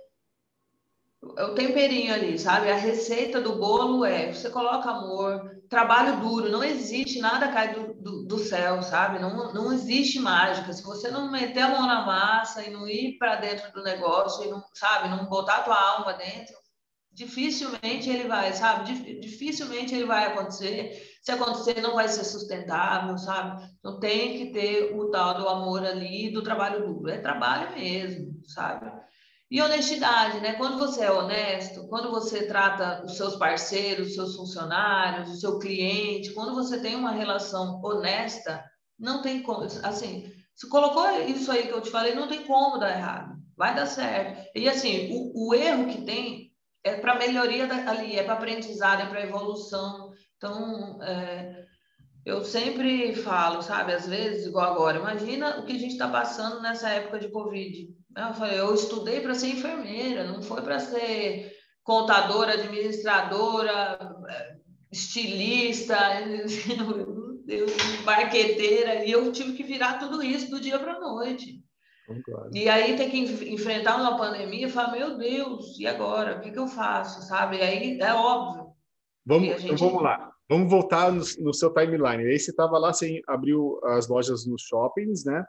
é 1.37 1.45
o 1.45 1.55
temperinho 1.55 2.13
ali, 2.13 2.39
sabe? 2.39 2.71
A 2.71 2.77
receita 2.77 3.41
do 3.41 3.57
bolo 3.57 4.05
é, 4.05 4.33
você 4.33 4.51
coloca 4.51 4.91
amor, 4.91 5.57
trabalho 5.69 6.21
duro, 6.21 6.49
não 6.49 6.65
existe 6.65 7.21
nada 7.21 7.49
cai 7.49 7.75
do, 7.75 7.95
do, 7.95 8.25
do, 8.25 8.39
céu, 8.39 8.83
sabe? 8.83 9.19
Não, 9.19 9.53
não 9.53 9.73
existe 9.73 10.19
mágica. 10.19 10.73
Se 10.73 10.83
você 10.83 11.11
não 11.11 11.31
meter 11.31 11.61
a 11.61 11.71
mão 11.71 11.87
na 11.87 12.05
massa 12.05 12.63
e 12.65 12.71
não 12.71 12.89
ir 12.89 13.19
para 13.19 13.37
dentro 13.37 13.73
do 13.73 13.83
negócio, 13.83 14.45
e 14.45 14.51
não, 14.51 14.65
sabe, 14.75 15.09
não 15.09 15.27
botar 15.27 15.59
a 15.59 15.63
tua 15.63 15.81
alma 15.81 16.15
dentro, 16.15 16.57
dificilmente 17.19 18.09
ele 18.09 18.29
vai, 18.29 18.53
sabe? 18.53 18.93
Dificilmente 19.19 19.93
ele 19.93 20.05
vai 20.05 20.27
acontecer. 20.27 20.93
Se 21.21 21.33
acontecer, 21.33 21.81
não 21.81 21.97
vai 21.97 22.09
ser 22.09 22.23
sustentável, 22.23 23.19
sabe? 23.19 23.69
Então 23.81 23.99
tem 23.99 24.39
que 24.39 24.53
ter 24.53 24.95
o 24.97 25.11
tal 25.11 25.35
do 25.35 25.49
amor 25.49 25.85
ali, 25.85 26.31
do 26.31 26.43
trabalho 26.43 26.87
duro. 26.87 27.11
É 27.11 27.19
trabalho 27.19 27.75
mesmo, 27.75 28.41
sabe? 28.47 28.89
E 29.51 29.61
honestidade, 29.61 30.39
né? 30.41 30.53
Quando 30.53 30.79
você 30.79 31.03
é 31.03 31.11
honesto, 31.11 31.89
quando 31.89 32.09
você 32.09 32.47
trata 32.47 33.05
os 33.05 33.17
seus 33.17 33.35
parceiros, 33.35 34.09
os 34.09 34.15
seus 34.15 34.37
funcionários, 34.37 35.31
o 35.31 35.41
seu 35.41 35.59
cliente, 35.59 36.33
quando 36.35 36.55
você 36.55 36.81
tem 36.81 36.95
uma 36.95 37.11
relação 37.11 37.81
honesta, 37.83 38.63
não 38.97 39.23
tem 39.23 39.43
como. 39.43 39.65
Assim, 39.83 40.31
se 40.55 40.69
colocou 40.69 41.11
isso 41.23 41.51
aí 41.51 41.67
que 41.67 41.73
eu 41.73 41.81
te 41.81 41.91
falei, 41.91 42.15
não 42.15 42.29
tem 42.29 42.45
como 42.45 42.79
dar 42.79 42.97
errado. 42.97 43.37
Vai 43.57 43.75
dar 43.75 43.87
certo. 43.87 44.51
E 44.55 44.69
assim, 44.69 45.11
o, 45.11 45.49
o 45.49 45.55
erro 45.55 45.89
que 45.89 46.03
tem 46.03 46.48
é 46.89 47.01
para 47.01 47.19
melhoria 47.19 47.67
da, 47.67 47.91
ali, 47.91 48.17
é 48.17 48.23
para 48.23 48.35
aprendizado, 48.35 49.03
é 49.03 49.07
para 49.07 49.23
evolução. 49.23 50.11
Então, 50.37 51.03
é, 51.03 51.65
eu 52.25 52.45
sempre 52.45 53.15
falo, 53.15 53.63
sabe? 53.63 53.93
Às 53.93 54.07
vezes, 54.07 54.47
igual 54.47 54.73
agora, 54.73 54.99
imagina 54.99 55.59
o 55.59 55.65
que 55.65 55.73
a 55.73 55.79
gente 55.79 55.93
está 55.93 56.09
passando 56.09 56.61
nessa 56.61 56.89
época 56.89 57.19
de 57.19 57.31
Covid 57.31 57.99
eu 58.27 58.35
falei, 58.35 58.59
eu 58.59 58.75
estudei 58.75 59.21
para 59.21 59.35
ser 59.35 59.49
enfermeira, 59.49 60.25
não 60.25 60.43
foi 60.43 60.61
para 60.63 60.79
ser 60.79 61.53
contadora, 61.83 62.55
administradora, 62.55 63.99
estilista, 64.91 65.97
Deus, 67.45 67.73
marqueteira, 68.05 69.05
e 69.05 69.11
eu 69.11 69.33
tive 69.33 69.55
que 69.55 69.63
virar 69.63 69.99
tudo 69.99 70.23
isso 70.23 70.51
do 70.51 70.61
dia 70.61 70.79
para 70.79 70.95
a 70.95 71.01
noite. 71.01 71.63
E 72.53 72.69
aí 72.69 72.97
ter 72.97 73.11
que 73.11 73.19
enfrentar 73.53 73.97
uma 73.97 74.17
pandemia 74.17 74.67
e 74.67 74.71
falar, 74.71 74.93
meu 74.93 75.19
Deus, 75.19 75.79
e 75.79 75.87
agora? 75.87 76.39
O 76.39 76.41
que, 76.41 76.51
que 76.51 76.59
eu 76.59 76.67
faço? 76.67 77.23
Sabe? 77.27 77.59
E 77.59 77.63
aí 77.63 78.01
é 78.01 78.15
óbvio. 78.15 78.73
Vamos, 79.25 79.49
gente... 79.49 79.65
então 79.67 79.77
vamos 79.77 80.03
lá. 80.03 80.33
Vamos 80.49 80.71
voltar 80.71 81.13
no, 81.13 81.23
no 81.41 81.53
seu 81.53 81.73
timeline. 81.75 82.25
Aí 82.25 82.39
você 82.39 82.51
estava 82.51 82.79
lá, 82.79 82.93
você 82.93 83.21
abriu 83.27 83.79
as 83.85 84.09
lojas 84.09 84.47
nos 84.47 84.63
shoppings, 84.63 85.25
né? 85.25 85.45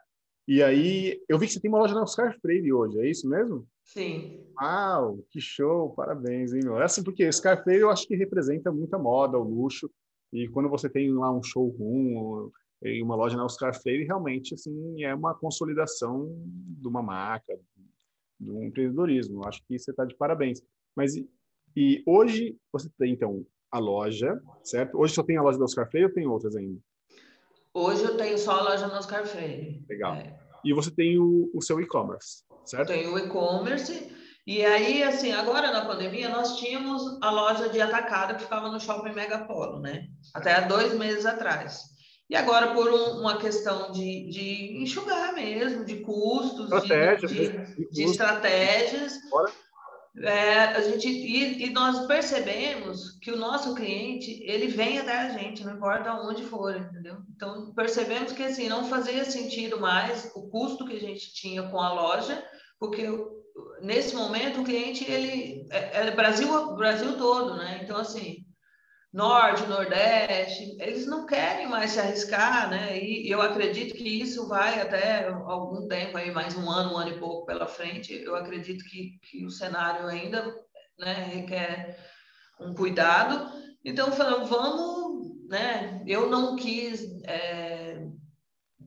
E 0.46 0.64
aí, 0.64 1.22
eu 1.30 1.38
vi 1.38 1.46
que 1.46 1.54
você 1.54 1.60
tem 1.60 1.70
uma 1.70 1.80
loja 1.80 1.94
na 1.94 2.02
Oscar 2.02 2.36
Freire 2.42 2.74
hoje, 2.74 3.00
é 3.00 3.08
isso 3.08 3.30
mesmo? 3.30 3.68
Sim. 3.84 4.44
Uau, 4.60 5.20
que 5.30 5.40
show, 5.40 5.94
parabéns, 5.94 6.52
hein, 6.52 6.62
meu? 6.64 6.82
É 6.82 6.86
assim, 6.86 7.04
porque 7.04 7.28
Oscar 7.28 7.64
Freire 7.64 7.84
eu 7.84 7.90
acho 7.92 8.08
que 8.08 8.16
representa 8.16 8.72
muita 8.72 8.98
moda, 8.98 9.38
o 9.38 9.44
luxo, 9.44 9.90
e 10.34 10.48
quando 10.48 10.68
você 10.68 10.90
tem 10.90 11.14
lá 11.14 11.32
um 11.32 11.44
showroom 11.44 12.50
e 12.82 13.02
uma 13.04 13.16
loja 13.16 13.36
na 13.36 13.46
Oscar 13.46 13.74
Freire, 13.74 14.06
realmente, 14.06 14.54
assim, 14.54 15.04
é 15.04 15.14
uma 15.14 15.36
consolidação 15.36 16.30
de 16.46 16.88
uma 16.88 17.02
marca, 17.02 17.60
do 18.40 18.64
empreendedorismo. 18.64 19.42
Eu 19.42 19.50
acho 19.50 19.62
que 19.68 19.78
você 19.78 19.92
está 19.92 20.06
de 20.06 20.16
parabéns. 20.16 20.62
Mas, 20.96 21.16
e, 21.76 22.04
hoje, 22.06 22.58
você 22.72 22.90
tem, 22.98 23.14
então, 23.14 23.46
a 23.72 23.80
loja, 23.80 24.42
certo? 24.64 24.98
Hoje 24.98 25.14
só 25.14 25.24
tem 25.24 25.38
a 25.38 25.42
loja 25.42 25.58
da 25.58 25.66
Oscar 25.66 25.90
Freire 25.90 26.08
ou 26.08 26.14
tem 26.14 26.26
outras 26.26 26.56
ainda? 26.56 26.80
Hoje 27.74 28.04
eu 28.04 28.18
tenho 28.18 28.38
só 28.38 28.60
a 28.60 28.64
loja 28.64 28.88
no 28.88 28.96
Oscar 28.96 29.28
Freire. 29.28 29.86
Legal. 29.88 30.16
É. 30.16 30.40
E 30.64 30.74
você 30.74 30.90
tem 30.90 31.20
o, 31.20 31.52
o 31.54 31.62
seu 31.62 31.80
e-commerce, 31.80 32.44
certo? 32.66 32.88
Tenho 32.88 33.14
o 33.14 33.20
e-commerce. 33.20 34.12
E 34.48 34.66
aí, 34.66 35.04
assim, 35.04 35.32
agora 35.32 35.72
na 35.72 35.86
pandemia, 35.86 36.30
nós 36.30 36.58
tínhamos 36.58 37.20
a 37.22 37.30
loja 37.30 37.70
de 37.70 37.80
atacada 37.80 38.34
que 38.34 38.44
ficava 38.44 38.70
no 38.70 38.80
Shopping 38.80 39.14
Megapolo, 39.14 39.80
né? 39.80 40.08
Até 40.34 40.56
há 40.56 40.62
dois 40.62 40.98
meses 40.98 41.26
atrás. 41.26 41.99
E 42.30 42.36
agora, 42.36 42.74
por 42.74 42.88
um, 42.88 43.22
uma 43.22 43.38
questão 43.38 43.92
de, 43.92 44.30
de 44.30 44.84
enxugar 44.84 45.34
mesmo, 45.34 45.84
de 45.84 45.96
custos, 46.02 46.70
de, 46.84 47.28
de, 47.28 47.28
de, 47.28 47.90
de 47.90 48.04
estratégias, 48.04 49.18
é, 50.22 50.66
a 50.66 50.82
gente 50.82 51.08
e, 51.08 51.66
e, 51.66 51.70
nós 51.72 52.06
percebemos 52.06 53.18
que 53.20 53.32
o 53.32 53.38
nosso 53.38 53.74
cliente 53.74 54.44
ele 54.44 54.68
vem 54.68 55.00
até 55.00 55.18
a 55.18 55.30
gente, 55.30 55.64
não 55.64 55.76
importa 55.76 56.14
onde 56.14 56.44
for, 56.44 56.76
entendeu? 56.76 57.18
Então 57.36 57.74
percebemos 57.74 58.32
que 58.32 58.44
assim 58.44 58.68
não 58.68 58.86
fazia 58.86 59.24
sentido 59.24 59.80
mais 59.80 60.32
o 60.36 60.50
custo 60.50 60.86
que 60.86 60.98
a 60.98 61.00
gente 61.00 61.34
tinha 61.34 61.64
com 61.64 61.80
a 61.80 61.94
loja, 61.94 62.44
porque 62.80 63.08
nesse 63.82 64.16
momento 64.16 64.62
o 64.62 64.64
cliente 64.64 65.10
ele 65.10 65.66
é, 65.72 66.08
é 66.08 66.12
Brasil 66.12 66.76
Brasil 66.76 67.18
todo, 67.18 67.56
né? 67.56 67.80
Então 67.84 67.98
assim 67.98 68.46
norte, 69.12 69.66
nordeste, 69.66 70.78
eles 70.80 71.08
não 71.08 71.26
querem 71.26 71.68
mais 71.68 71.92
se 71.92 72.00
arriscar, 72.00 72.70
né? 72.70 72.98
E 73.00 73.30
eu 73.30 73.42
acredito 73.42 73.96
que 73.96 74.22
isso 74.22 74.48
vai 74.48 74.80
até 74.80 75.28
algum 75.28 75.88
tempo 75.88 76.18
aí, 76.18 76.32
mais 76.32 76.56
um 76.56 76.70
ano, 76.70 76.94
um 76.94 76.98
ano 76.98 77.12
e 77.12 77.20
pouco 77.20 77.46
pela 77.46 77.66
frente. 77.68 78.14
Eu 78.14 78.36
acredito 78.36 78.86
que, 78.86 79.20
que 79.24 79.46
o 79.46 79.50
cenário 79.50 80.08
ainda 80.08 80.56
né, 80.98 81.14
requer 81.34 81.98
um 82.60 82.74
cuidado. 82.74 83.52
Então, 83.84 84.12
vamos, 84.12 85.48
né? 85.48 86.04
Eu 86.06 86.30
não 86.30 86.56
quis, 86.56 87.02
é, 87.24 88.06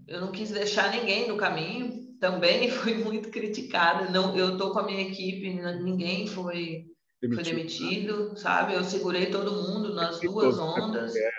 eu 0.07 0.21
não 0.21 0.31
quis 0.31 0.51
deixar 0.51 0.93
ninguém 0.93 1.27
no 1.27 1.37
caminho. 1.37 2.01
Também 2.21 2.71
fui 2.71 2.95
muito 2.95 3.29
criticada. 3.29 4.09
Não, 4.09 4.37
eu 4.37 4.57
tô 4.57 4.73
com 4.73 4.79
a 4.79 4.85
minha 4.85 5.03
equipe, 5.03 5.53
ninguém 5.83 6.29
foi 6.29 6.91
demitido, 7.23 7.45
foi 7.45 7.55
demitido 7.55 8.29
né? 8.31 8.37
sabe? 8.37 8.75
Eu 8.75 8.85
segurei 8.85 9.27
todo 9.27 9.53
mundo 9.53 9.95
nas 9.95 10.21
duas 10.21 10.57
né? 10.57 10.63
ondas. 10.63 11.15
É, 11.17 11.31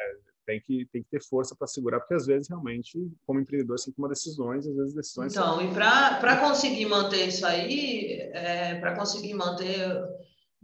tem 0.46 0.62
que, 0.62 0.86
tem 0.92 1.04
que 1.04 1.10
ter 1.10 1.22
força 1.22 1.56
para 1.56 1.68
segurar, 1.68 2.00
porque 2.00 2.16
às 2.16 2.26
vezes 2.26 2.50
realmente, 2.50 2.98
como 3.26 3.40
empreendedor, 3.40 3.78
você 3.78 3.86
tem 3.86 3.94
tomar 3.94 4.10
decisões, 4.10 4.68
às 4.68 4.76
vezes 4.76 4.94
decisões. 4.94 5.32
Então, 5.32 5.56
são... 5.56 5.72
e 5.72 5.74
para 5.74 6.38
conseguir 6.38 6.86
manter 6.86 7.28
isso 7.28 7.46
aí, 7.46 8.20
é, 8.34 8.76
para 8.76 8.96
conseguir 8.96 9.34
manter 9.34 9.80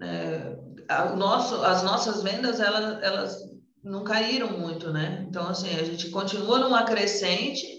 é, 0.02 0.58
a, 0.88 1.14
o 1.14 1.16
nosso, 1.16 1.56
as 1.64 1.84
nossas 1.84 2.24
vendas, 2.24 2.60
elas, 2.60 3.04
elas 3.04 3.50
não 3.84 4.04
caíram 4.04 4.58
muito, 4.58 4.92
né? 4.92 5.26
Então, 5.30 5.48
assim, 5.48 5.70
a 5.76 5.84
gente 5.84 6.10
continua 6.10 6.60
numa 6.60 6.84
crescente, 6.84 7.79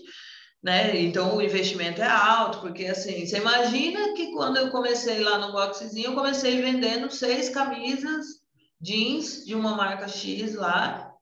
né? 0.62 1.00
Então, 1.00 1.36
o 1.36 1.42
investimento 1.42 2.02
é 2.02 2.06
alto, 2.06 2.60
porque, 2.60 2.86
assim, 2.86 3.26
você 3.26 3.38
imagina 3.38 4.14
que 4.14 4.32
quando 4.32 4.58
eu 4.58 4.70
comecei 4.70 5.20
lá 5.20 5.38
no 5.38 5.52
boxezinho, 5.52 6.08
eu 6.08 6.14
comecei 6.14 6.60
vendendo 6.60 7.10
seis 7.10 7.48
camisas 7.48 8.40
jeans 8.80 9.44
de 9.44 9.54
uma 9.54 9.76
marca 9.76 10.08
X 10.08 10.54
lá, 10.54 11.14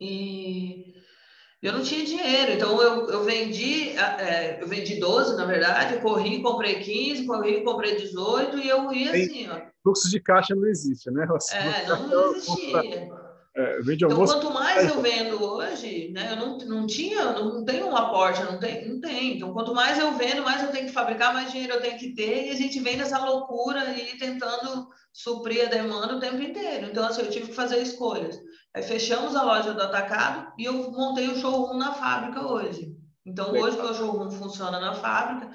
e 0.00 0.94
eu 1.62 1.74
não 1.74 1.82
tinha 1.82 2.04
dinheiro, 2.04 2.52
então 2.52 2.80
eu, 2.80 3.10
eu 3.10 3.24
vendi, 3.24 3.90
é, 3.90 4.62
eu 4.62 4.66
vendi 4.66 4.98
12, 4.98 5.36
na 5.36 5.44
verdade, 5.44 6.00
corri, 6.00 6.40
comprei 6.40 6.80
15, 6.80 7.26
corri, 7.26 7.62
comprei 7.62 7.96
18, 7.96 8.58
e 8.58 8.68
eu 8.68 8.90
ia 8.92 9.10
assim, 9.10 9.48
ó. 9.48 9.60
Fluxo 9.82 10.08
de 10.08 10.20
caixa 10.20 10.54
não 10.54 10.66
existe, 10.66 11.10
né? 11.10 11.26
é, 11.52 11.86
não 11.86 12.32
existia. 12.36 13.29
É, 13.56 13.80
então, 13.80 14.10
almoço... 14.10 14.34
quanto 14.34 14.54
mais 14.54 14.88
eu 14.88 15.02
vendo 15.02 15.42
hoje, 15.42 16.12
né, 16.12 16.32
eu 16.32 16.36
não, 16.36 16.58
não 16.58 16.86
tinha, 16.86 17.32
não 17.32 17.64
tenho 17.64 17.88
um 17.88 17.96
aporte, 17.96 18.44
não 18.44 18.58
tem, 18.58 18.88
não 18.88 19.00
tem. 19.00 19.36
Então, 19.36 19.52
quanto 19.52 19.74
mais 19.74 19.98
eu 19.98 20.12
vendo, 20.12 20.42
mais 20.42 20.62
eu 20.62 20.70
tenho 20.70 20.86
que 20.86 20.92
fabricar, 20.92 21.34
mais 21.34 21.50
dinheiro 21.50 21.74
eu 21.74 21.80
tenho 21.80 21.98
que 21.98 22.14
ter, 22.14 22.46
e 22.46 22.50
a 22.50 22.54
gente 22.54 22.78
vem 22.78 22.96
nessa 22.96 23.18
loucura 23.18 23.92
e 23.92 24.16
tentando 24.18 24.88
suprir 25.12 25.66
a 25.66 25.70
demanda 25.70 26.14
o 26.14 26.20
tempo 26.20 26.40
inteiro. 26.40 26.86
Então, 26.86 27.04
assim, 27.04 27.22
eu 27.22 27.30
tive 27.30 27.48
que 27.48 27.54
fazer 27.54 27.82
escolhas. 27.82 28.38
Aí 28.72 28.84
fechamos 28.84 29.34
a 29.34 29.42
loja 29.42 29.74
do 29.74 29.82
atacado 29.82 30.52
e 30.56 30.64
eu 30.64 30.92
montei 30.92 31.26
o 31.26 31.36
showroom 31.36 31.76
na 31.76 31.92
fábrica 31.92 32.46
hoje. 32.46 32.94
Então, 33.26 33.50
hoje 33.50 33.76
o 33.76 33.82
meu 33.82 33.94
showroom 33.94 34.30
funciona 34.30 34.78
na 34.78 34.94
fábrica, 34.94 35.50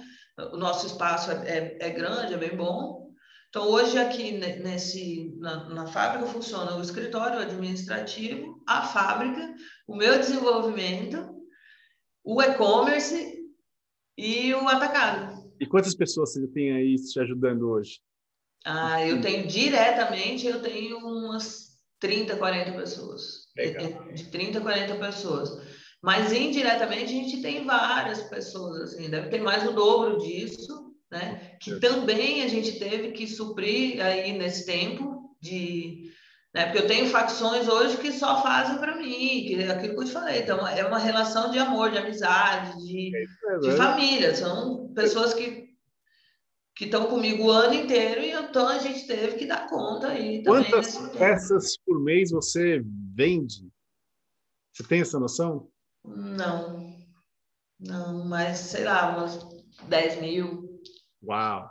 o 0.52 0.58
nosso 0.58 0.86
espaço 0.86 1.32
é, 1.32 1.36
é, 1.46 1.78
é 1.80 1.90
grande, 1.92 2.34
é 2.34 2.38
bem 2.38 2.56
bom. 2.56 3.05
Então, 3.56 3.70
hoje 3.70 3.98
aqui 3.98 4.34
nesse, 4.34 5.34
na, 5.38 5.70
na, 5.70 5.88
fábrica 5.88 6.26
funciona 6.26 6.76
o 6.76 6.82
escritório 6.82 7.40
administrativo, 7.40 8.62
a 8.68 8.82
fábrica, 8.82 9.56
o 9.88 9.96
meu 9.96 10.20
desenvolvimento, 10.20 11.42
o 12.22 12.42
e-commerce 12.42 13.46
e 14.18 14.54
o 14.54 14.68
atacado. 14.68 15.50
E 15.58 15.66
quantas 15.66 15.96
pessoas 15.96 16.34
você 16.34 16.46
tem 16.48 16.76
aí 16.76 16.96
te 16.96 17.18
ajudando 17.18 17.70
hoje? 17.70 18.02
Ah, 18.66 19.08
eu 19.08 19.22
tenho 19.22 19.48
diretamente, 19.48 20.46
eu 20.46 20.62
tenho 20.62 20.98
umas 20.98 21.78
30, 22.02 22.36
40 22.36 22.74
pessoas. 22.74 23.48
Legal. 23.56 24.12
De 24.12 24.26
30, 24.32 24.60
40 24.60 24.96
pessoas. 24.98 25.50
Mas 26.04 26.34
indiretamente 26.34 27.06
a 27.06 27.08
gente 27.08 27.42
tem 27.42 27.66
várias 27.66 28.22
pessoas, 28.24 28.82
assim, 28.82 29.10
deve 29.10 29.30
ter 29.30 29.42
mais 29.42 29.66
o 29.66 29.72
dobro 29.72 30.18
disso, 30.18 30.85
né? 31.12 31.58
Que 31.60 31.80
também 31.80 32.44
a 32.44 32.48
gente 32.48 32.80
teve 32.80 33.12
que 33.12 33.28
suprir 33.28 34.02
aí 34.04 34.38
nesse 34.38 34.66
tempo 34.66 35.36
de. 35.42 36.12
Né? 36.54 36.66
Porque 36.66 36.80
eu 36.80 36.88
tenho 36.88 37.10
facções 37.10 37.68
hoje 37.68 37.98
que 37.98 38.12
só 38.12 38.42
fazem 38.42 38.78
para 38.78 38.96
mim, 38.96 39.46
que 39.46 39.56
é 39.56 39.72
aquilo 39.72 39.96
que 39.96 40.02
eu 40.02 40.06
te 40.06 40.12
falei. 40.12 40.42
Então, 40.42 40.66
é 40.66 40.86
uma 40.86 40.98
relação 40.98 41.52
de 41.52 41.60
amor, 41.60 41.92
de 41.92 41.98
amizade, 41.98 42.78
de, 42.86 43.12
é 43.16 43.60
de 43.60 43.72
família. 43.72 44.34
São 44.36 44.92
pessoas 44.94 45.34
que 45.34 45.66
que 46.76 46.86
estão 46.86 47.08
comigo 47.08 47.46
o 47.46 47.52
ano 47.52 47.74
inteiro 47.74 48.20
e 48.20 48.32
então 48.32 48.68
a 48.68 48.78
gente 48.80 49.08
teve 49.08 49.38
que 49.38 49.46
dar 49.46 49.70
conta 49.70 50.10
aí 50.10 50.44
Quantas 50.44 50.98
peças 51.18 51.78
por 51.78 52.04
mês 52.04 52.32
você 52.32 52.84
vende? 53.16 53.72
Você 54.74 54.84
tem 54.84 55.00
essa 55.00 55.18
noção? 55.18 55.70
Não, 56.04 56.94
não, 57.80 58.26
mas 58.26 58.58
sei 58.58 58.84
lá, 58.84 59.16
umas 59.16 59.40
10 59.88 60.22
mil. 60.22 60.65
Uau! 61.26 61.70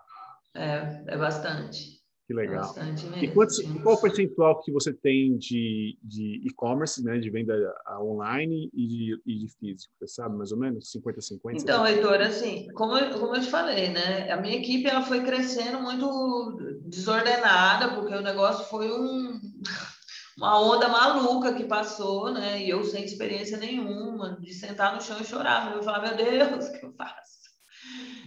É, 0.54 1.04
é 1.08 1.16
bastante. 1.16 1.94
Que 2.26 2.32
legal. 2.32 2.74
E 3.20 3.28
quantos, 3.28 3.56
qual 3.82 3.96
o 3.96 4.00
percentual 4.00 4.60
que 4.62 4.72
você 4.72 4.92
tem 4.92 5.36
de, 5.36 5.98
de 6.02 6.40
e-commerce, 6.46 7.04
né, 7.04 7.18
de 7.18 7.28
venda 7.28 7.54
online 8.00 8.70
e 8.72 8.86
de, 8.86 9.22
e 9.26 9.38
de 9.40 9.48
físico? 9.58 9.92
Você 10.00 10.14
sabe 10.14 10.36
mais 10.36 10.50
ou 10.50 10.58
menos? 10.58 10.90
50-50? 10.90 11.60
Então, 11.60 11.86
Heitor, 11.86 12.20
assim, 12.22 12.66
como 12.74 12.96
eu, 12.96 13.18
como 13.18 13.36
eu 13.36 13.42
te 13.42 13.50
falei, 13.50 13.90
né, 13.90 14.30
a 14.30 14.38
minha 14.38 14.56
equipe 14.56 14.88
ela 14.88 15.02
foi 15.02 15.22
crescendo 15.22 15.80
muito 15.80 16.56
desordenada, 16.86 17.94
porque 17.94 18.14
o 18.14 18.22
negócio 18.22 18.64
foi 18.66 18.90
um, 18.90 19.38
uma 20.38 20.60
onda 20.62 20.88
maluca 20.88 21.54
que 21.54 21.64
passou, 21.64 22.32
né, 22.32 22.62
e 22.62 22.70
eu 22.70 22.82
sem 22.84 23.04
experiência 23.04 23.58
nenhuma, 23.58 24.38
de 24.40 24.54
sentar 24.54 24.94
no 24.94 25.02
chão 25.02 25.20
e 25.20 25.24
chorar. 25.24 25.74
Eu 25.74 25.82
falar, 25.82 26.00
meu 26.00 26.16
Deus, 26.16 26.68
o 26.68 26.72
que 26.72 26.86
eu 26.86 26.92
faço? 26.94 27.44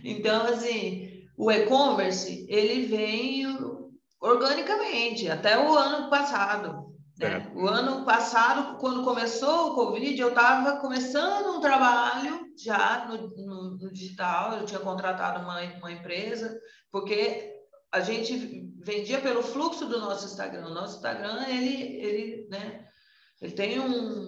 Então, 0.03 0.45
assim, 0.45 1.16
o 1.37 1.51
e-commerce, 1.51 2.45
ele 2.49 2.87
veio 2.87 3.91
organicamente, 4.19 5.29
até 5.29 5.57
o 5.57 5.77
ano 5.77 6.09
passado. 6.09 6.87
Né? 7.19 7.51
O 7.55 7.67
ano 7.67 8.03
passado, 8.03 8.77
quando 8.77 9.03
começou 9.03 9.71
o 9.71 9.75
Covid, 9.75 10.19
eu 10.19 10.29
estava 10.29 10.77
começando 10.77 11.55
um 11.55 11.61
trabalho 11.61 12.47
já 12.57 13.05
no, 13.07 13.27
no, 13.35 13.77
no, 13.77 13.91
digital, 13.91 14.53
eu 14.53 14.65
tinha 14.65 14.79
contratado 14.79 15.43
uma, 15.43 15.61
uma 15.61 15.91
empresa, 15.91 16.59
porque 16.91 17.53
a 17.91 18.01
gente 18.01 18.67
vendia 18.83 19.19
pelo 19.19 19.43
fluxo 19.43 19.85
do 19.85 19.99
nosso 19.99 20.25
Instagram. 20.25 20.67
O 20.67 20.73
nosso 20.73 20.97
Instagram, 20.97 21.45
ele, 21.47 21.97
ele, 21.97 22.47
né, 22.49 22.87
ele 23.41 23.51
tem 23.51 23.79
um, 23.79 24.27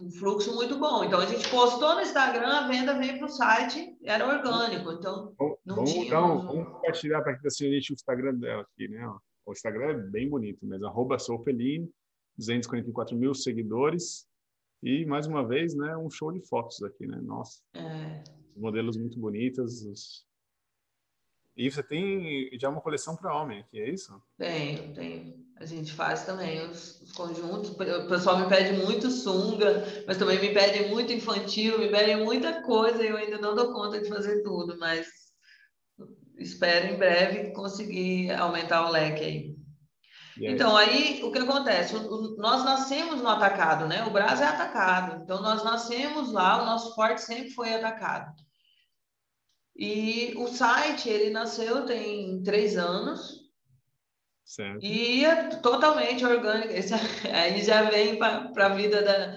um 0.00 0.10
fluxo 0.10 0.54
muito 0.54 0.78
bom. 0.78 1.04
Então, 1.04 1.20
a 1.20 1.26
gente 1.26 1.48
postou 1.50 1.94
no 1.94 2.00
Instagram, 2.00 2.48
a 2.48 2.68
venda 2.68 2.98
veio 2.98 3.18
para 3.18 3.26
o 3.26 3.30
site, 3.30 3.96
era 4.02 4.26
orgânico. 4.26 4.92
Então, 4.92 5.34
não 5.64 5.76
vamos, 5.76 5.92
tinha... 5.92 6.06
Então, 6.06 6.46
vamos 6.46 6.68
compartilhar 6.68 7.22
para 7.22 7.36
que 7.36 7.42
você 7.42 7.70
gente 7.70 7.92
o 7.92 7.94
Instagram 7.94 8.34
dela 8.34 8.62
aqui, 8.62 8.88
né? 8.88 9.06
O 9.44 9.52
Instagram 9.52 9.86
é 9.86 9.94
bem 9.94 10.28
bonito 10.28 10.66
mesmo, 10.66 10.86
arroba 10.86 11.18
Soufeline, 11.18 11.90
244 12.36 13.16
mil 13.16 13.34
seguidores. 13.34 14.26
E, 14.82 15.06
mais 15.06 15.26
uma 15.26 15.46
vez, 15.46 15.74
né, 15.74 15.96
um 15.96 16.10
show 16.10 16.32
de 16.32 16.40
fotos 16.46 16.82
aqui, 16.82 17.06
né? 17.06 17.18
Nossa, 17.22 17.60
é. 17.74 18.22
modelos 18.56 18.96
muito 18.96 19.18
bonitas, 19.18 19.82
os 19.82 20.26
e 21.56 21.70
você 21.70 21.82
tem 21.82 22.50
já 22.58 22.68
uma 22.68 22.82
coleção 22.82 23.16
para 23.16 23.34
homem 23.34 23.60
aqui, 23.60 23.80
é 23.80 23.88
isso? 23.88 24.22
Tenho, 24.36 24.92
tenho. 24.92 25.45
A 25.58 25.64
gente 25.64 25.92
faz 25.92 26.24
também 26.24 26.60
os, 26.68 27.00
os, 27.00 27.12
conjuntos. 27.12 27.70
O 27.70 28.08
pessoal 28.08 28.38
me 28.38 28.48
pede 28.48 28.74
muito 28.84 29.10
sunga, 29.10 29.84
mas 30.06 30.18
também 30.18 30.38
me 30.38 30.52
pede 30.52 30.88
muito 30.90 31.12
infantil, 31.12 31.78
me 31.78 31.88
pedem 31.88 32.22
muita 32.22 32.62
coisa 32.62 33.02
e 33.02 33.08
eu 33.08 33.16
ainda 33.16 33.38
não 33.38 33.54
dou 33.54 33.72
conta 33.72 34.00
de 34.00 34.08
fazer 34.08 34.42
tudo, 34.42 34.78
mas 34.78 35.06
espero 36.36 36.94
em 36.94 36.98
breve 36.98 37.52
conseguir 37.52 38.30
aumentar 38.32 38.86
o 38.86 38.90
leque 38.90 39.24
aí. 39.24 39.56
aí. 40.36 40.52
Então, 40.52 40.76
aí 40.76 41.22
o 41.24 41.32
que 41.32 41.38
acontece? 41.38 41.96
O, 41.96 42.00
o, 42.00 42.36
nós 42.36 42.62
nascemos 42.62 43.22
no 43.22 43.28
atacado, 43.28 43.86
né? 43.86 44.04
O 44.04 44.10
Brasil 44.10 44.44
é 44.44 44.48
atacado. 44.48 45.22
Então, 45.22 45.40
nós 45.40 45.64
nascemos 45.64 46.32
lá, 46.32 46.62
o 46.62 46.66
nosso 46.66 46.94
forte 46.94 47.22
sempre 47.22 47.50
foi 47.50 47.72
atacado. 47.72 48.30
E 49.74 50.34
o 50.36 50.48
site, 50.48 51.08
ele 51.08 51.30
nasceu 51.30 51.86
tem 51.86 52.42
três 52.42 52.76
anos. 52.76 53.45
Certo. 54.46 54.78
E 54.80 55.24
é 55.24 55.48
totalmente 55.56 56.24
orgânico. 56.24 56.72
Esse, 56.72 56.94
aí 57.34 57.62
já 57.64 57.90
vem 57.90 58.16
para 58.16 58.66
a 58.66 58.68
vida 58.68 59.02
da, 59.02 59.36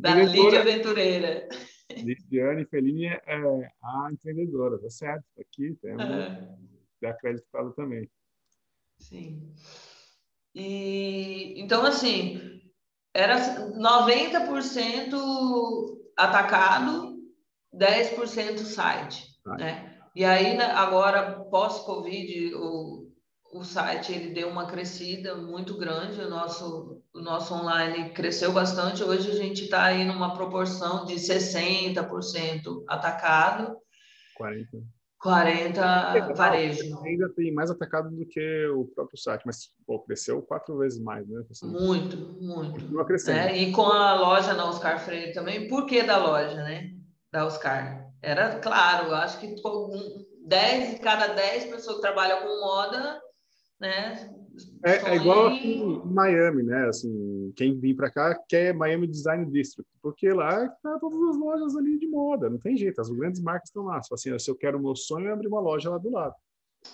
da 0.00 0.14
Lídia 0.14 0.60
Aventureira. 0.60 1.46
Lidiane 1.94 2.64
Fellini 2.64 3.06
é, 3.06 3.22
é 3.26 3.36
a 3.82 4.08
empreendedora, 4.10 4.78
tá 4.78 4.88
certo? 4.88 5.24
Aqui 5.38 5.76
temos 5.80 6.02
é. 6.02 6.48
dá 7.02 7.12
crédito 7.12 7.46
para 7.52 7.60
ela 7.60 7.72
também. 7.74 8.10
Sim. 8.98 9.52
E 10.54 11.60
então 11.60 11.84
assim, 11.84 12.62
era 13.14 13.36
90% 13.78 15.14
atacado, 16.16 17.18
10% 17.74 18.56
site. 18.60 19.36
Né? 19.58 20.00
E 20.14 20.24
aí, 20.24 20.58
agora, 20.58 21.40
pós-Covid, 21.50 22.54
o, 22.54 23.05
o 23.56 23.64
site 23.64 24.12
ele 24.12 24.34
deu 24.34 24.48
uma 24.48 24.66
crescida 24.66 25.34
muito 25.34 25.76
grande, 25.76 26.20
o 26.20 26.28
nosso, 26.28 27.02
o 27.14 27.20
nosso 27.20 27.54
online 27.54 28.10
cresceu 28.10 28.52
bastante. 28.52 29.02
Hoje 29.02 29.30
a 29.30 29.34
gente 29.34 29.64
está 29.64 29.84
aí 29.84 30.04
numa 30.04 30.34
proporção 30.34 31.04
de 31.06 31.14
60% 31.14 32.84
atacado. 32.86 33.76
40%. 34.38 34.66
40 35.18 36.34
varejo. 36.34 37.02
Ainda 37.02 37.28
tem 37.30 37.52
mais 37.52 37.70
atacado 37.70 38.10
do 38.10 38.26
que 38.26 38.66
o 38.68 38.84
próprio 38.94 39.18
site, 39.18 39.42
mas 39.46 39.70
pô, 39.86 39.98
cresceu 40.00 40.42
quatro 40.42 40.76
vezes 40.78 41.00
mais, 41.00 41.26
né? 41.26 41.42
Assim, 41.50 41.66
muito, 41.66 42.16
muito. 42.40 42.72
Continua 42.72 43.04
crescendo. 43.04 43.38
É, 43.38 43.56
e 43.56 43.72
com 43.72 43.86
a 43.86 44.14
loja 44.14 44.52
na 44.54 44.68
Oscar 44.68 45.00
Freire 45.00 45.32
também, 45.32 45.68
por 45.68 45.86
que 45.86 46.02
da 46.02 46.18
loja, 46.18 46.62
né? 46.62 46.92
Da 47.32 47.46
Oscar. 47.46 48.06
Era 48.22 48.58
claro, 48.60 49.14
acho 49.14 49.40
que 49.40 49.56
10 50.46 50.90
de 50.90 50.98
cada 51.00 51.28
10 51.28 51.64
pessoas 51.64 51.96
que 51.96 52.02
trabalham 52.02 52.42
com 52.42 52.60
moda, 52.60 53.20
né? 53.80 54.30
É, 54.84 55.10
é 55.10 55.16
igual 55.16 55.48
aqui 55.48 55.74
em 55.74 56.02
Miami, 56.06 56.62
né? 56.62 56.88
Assim, 56.88 57.52
quem 57.56 57.78
vem 57.78 57.94
para 57.94 58.10
cá 58.10 58.34
quer 58.48 58.74
Miami 58.74 59.06
Design 59.06 59.50
District, 59.50 59.90
porque 60.00 60.32
lá 60.32 60.68
tá 60.82 60.98
todas 60.98 61.20
as 61.30 61.36
lojas 61.36 61.76
ali 61.76 61.98
de 61.98 62.06
moda, 62.06 62.48
não 62.48 62.58
tem 62.58 62.76
jeito, 62.76 63.00
as 63.00 63.10
grandes 63.10 63.40
marcas 63.42 63.68
estão 63.68 63.84
lá. 63.84 64.00
Assim, 64.10 64.38
se 64.38 64.50
eu 64.50 64.56
quero 64.56 64.78
o 64.78 64.82
meu 64.82 64.96
sonho, 64.96 65.28
é 65.28 65.32
abrir 65.32 65.48
uma 65.48 65.60
loja 65.60 65.90
lá 65.90 65.98
do 65.98 66.10
lado. 66.10 66.34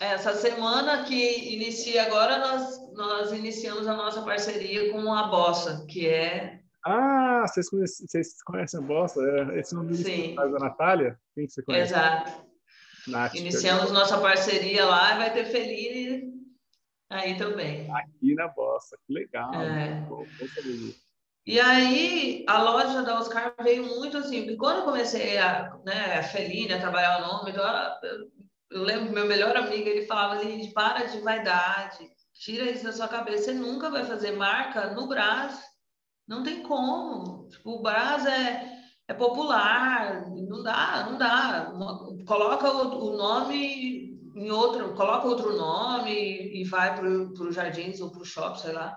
Essa 0.00 0.32
semana 0.34 1.04
que 1.04 1.54
inicia 1.54 2.04
agora, 2.04 2.38
nós, 2.38 2.92
nós 2.94 3.32
iniciamos 3.32 3.86
a 3.86 3.94
nossa 3.94 4.22
parceria 4.22 4.90
com 4.90 5.12
a 5.12 5.28
Bossa, 5.28 5.84
que 5.88 6.08
é. 6.08 6.60
Ah, 6.84 7.44
vocês 7.46 7.68
conhecem, 7.68 8.06
vocês 8.06 8.42
conhecem 8.42 8.80
a 8.80 8.82
Bossa? 8.82 9.20
É, 9.22 9.60
esse 9.60 9.74
nome 9.74 9.94
Sim. 9.94 10.34
da 10.34 10.48
Natália? 10.48 11.18
Quem 11.34 11.46
que 11.46 11.52
você 11.52 11.62
conhece? 11.62 11.92
Exato. 11.92 12.52
Nath, 13.06 13.34
Iniciamos 13.34 13.90
nossa 13.90 14.18
parceria 14.18 14.84
lá 14.84 15.14
e 15.14 15.18
vai 15.18 15.32
ter 15.32 15.44
Feline 15.46 16.41
Aí 17.12 17.36
também. 17.36 17.90
Aqui 17.94 18.34
na 18.34 18.48
Bossa, 18.48 18.96
que 19.06 19.12
legal. 19.12 19.52
É. 19.54 20.00
Bom, 20.08 20.24
e 21.44 21.60
aí, 21.60 22.44
a 22.48 22.62
loja 22.62 23.02
da 23.02 23.18
Oscar 23.18 23.54
veio 23.60 23.84
muito 23.84 24.16
assim, 24.16 24.42
porque 24.42 24.56
quando 24.56 24.78
eu 24.78 24.84
comecei 24.84 25.36
a, 25.38 25.76
né, 25.84 26.18
a 26.18 26.22
Feline, 26.22 26.72
a 26.72 26.80
trabalhar 26.80 27.18
o 27.18 27.26
nome, 27.26 27.50
então, 27.50 27.64
eu, 28.02 28.30
eu 28.70 28.82
lembro 28.82 29.08
que 29.08 29.12
meu 29.12 29.26
melhor 29.26 29.56
amigo, 29.56 29.88
ele 29.88 30.06
falava 30.06 30.36
assim, 30.36 30.72
para 30.72 31.06
de 31.06 31.20
vaidade, 31.20 32.08
tira 32.32 32.70
isso 32.70 32.84
da 32.84 32.92
sua 32.92 33.08
cabeça, 33.08 33.44
você 33.44 33.52
nunca 33.54 33.90
vai 33.90 34.04
fazer 34.04 34.32
marca 34.32 34.94
no 34.94 35.08
Brás, 35.08 35.60
não 36.28 36.42
tem 36.42 36.62
como. 36.62 37.48
Tipo, 37.48 37.72
o 37.72 37.82
Brás 37.82 38.24
é, 38.24 38.80
é 39.08 39.12
popular, 39.12 40.30
não 40.30 40.62
dá, 40.62 41.06
não 41.10 41.18
dá. 41.18 41.72
Coloca 42.24 42.70
o, 42.70 43.12
o 43.12 43.16
nome 43.16 44.11
em 44.34 44.50
outro, 44.50 44.94
coloca 44.94 45.26
outro 45.26 45.56
nome 45.56 46.12
e 46.12 46.64
vai 46.64 46.94
para 46.94 47.06
o 47.06 47.52
Jardins 47.52 48.00
ou 48.00 48.10
para 48.10 48.22
o 48.22 48.24
Shopping, 48.24 48.58
sei 48.58 48.72
lá, 48.72 48.96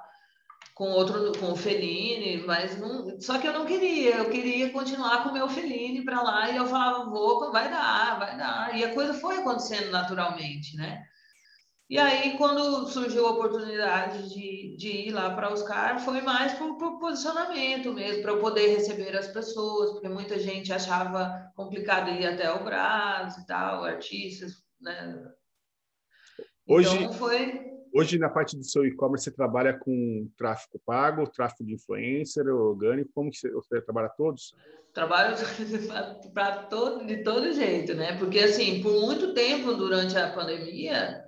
com 0.76 0.90
outro, 0.92 1.32
com 1.40 1.54
o 1.54 1.56
Feline, 1.56 2.44
mas 2.46 2.78
não, 2.78 3.20
só 3.20 3.38
que 3.38 3.48
eu 3.48 3.54
não 3.54 3.66
queria, 3.66 4.18
eu 4.18 4.30
queria 4.30 4.72
continuar 4.72 5.24
com 5.24 5.30
o 5.30 5.34
meu 5.34 5.48
Feline 5.48 6.04
para 6.04 6.22
lá 6.22 6.50
e 6.50 6.58
eu 6.58 6.68
falava, 6.68 7.10
vou, 7.10 7.52
vai 7.52 7.70
dar, 7.70 8.20
vai 8.20 8.38
dar. 8.38 8.78
E 8.78 8.84
a 8.84 8.94
coisa 8.94 9.14
foi 9.14 9.38
acontecendo 9.38 9.90
naturalmente, 9.92 10.76
né? 10.76 11.02
E 11.88 12.00
aí, 12.00 12.36
quando 12.38 12.88
surgiu 12.88 13.28
a 13.28 13.32
oportunidade 13.32 14.28
de, 14.34 14.76
de 14.76 14.90
ir 15.08 15.12
lá 15.12 15.36
para 15.36 15.52
Oscar, 15.54 16.00
foi 16.00 16.20
mais 16.20 16.54
por, 16.56 16.78
por 16.78 16.98
posicionamento 17.00 17.94
mesmo, 17.94 18.24
para 18.24 18.32
eu 18.32 18.40
poder 18.42 18.76
receber 18.76 19.16
as 19.16 19.28
pessoas, 19.28 19.92
porque 19.92 20.10
muita 20.10 20.40
gente 20.40 20.74
achava 20.74 21.52
complicado 21.56 22.10
ir 22.10 22.26
até 22.26 22.52
o 22.52 22.64
Brasil 22.64 23.44
e 23.44 23.46
tal, 23.46 23.84
artistas, 23.84 24.65
né? 24.80 25.32
Hoje, 26.68 26.98
então 26.98 27.14
foi... 27.14 27.64
hoje, 27.94 28.18
na 28.18 28.30
parte 28.30 28.58
do 28.58 28.64
seu 28.64 28.86
e-commerce, 28.86 29.26
você 29.26 29.32
trabalha 29.32 29.78
com 29.78 30.30
tráfego 30.36 30.82
pago, 30.86 31.30
tráfego 31.30 31.66
de 31.66 31.76
influencer, 31.76 32.48
orgânico, 32.48 33.12
como 33.14 33.30
que 33.30 33.38
você, 33.38 33.52
você 33.52 33.82
trabalha 33.82 34.10
todos? 34.10 34.56
Trabalho 34.94 35.36
para 36.34 36.64
todo, 36.64 37.06
de 37.06 37.24
todo 37.24 37.54
jeito, 37.54 37.94
né? 37.94 38.18
Porque, 38.18 38.40
assim, 38.40 38.82
por 38.82 38.94
muito 39.02 39.34
tempo 39.34 39.74
durante 39.74 40.18
a 40.18 40.32
pandemia, 40.32 41.24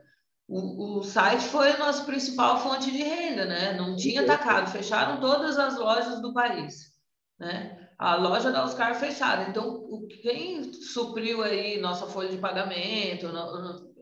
o, 0.48 1.00
o, 1.00 1.04
site 1.04 1.44
foi 1.44 1.72
a 1.72 1.78
nossa 1.78 2.04
principal 2.06 2.60
fonte 2.62 2.90
de 2.92 3.04
renda, 3.04 3.46
né? 3.46 3.74
Não 3.74 3.96
tinha 3.96 4.22
atacado, 4.22 4.72
fecharam 4.72 5.20
todas 5.20 5.58
as 5.60 5.78
lojas 5.78 6.22
do 6.22 6.34
país, 6.34 6.94
né? 7.38 7.87
A 7.98 8.16
loja 8.16 8.52
da 8.52 8.64
Oscar 8.64 8.96
fechada. 9.00 9.50
Então, 9.50 9.88
quem 10.22 10.72
supriu 10.74 11.42
aí 11.42 11.80
nossa 11.80 12.06
folha 12.06 12.30
de 12.30 12.38
pagamento 12.38 13.28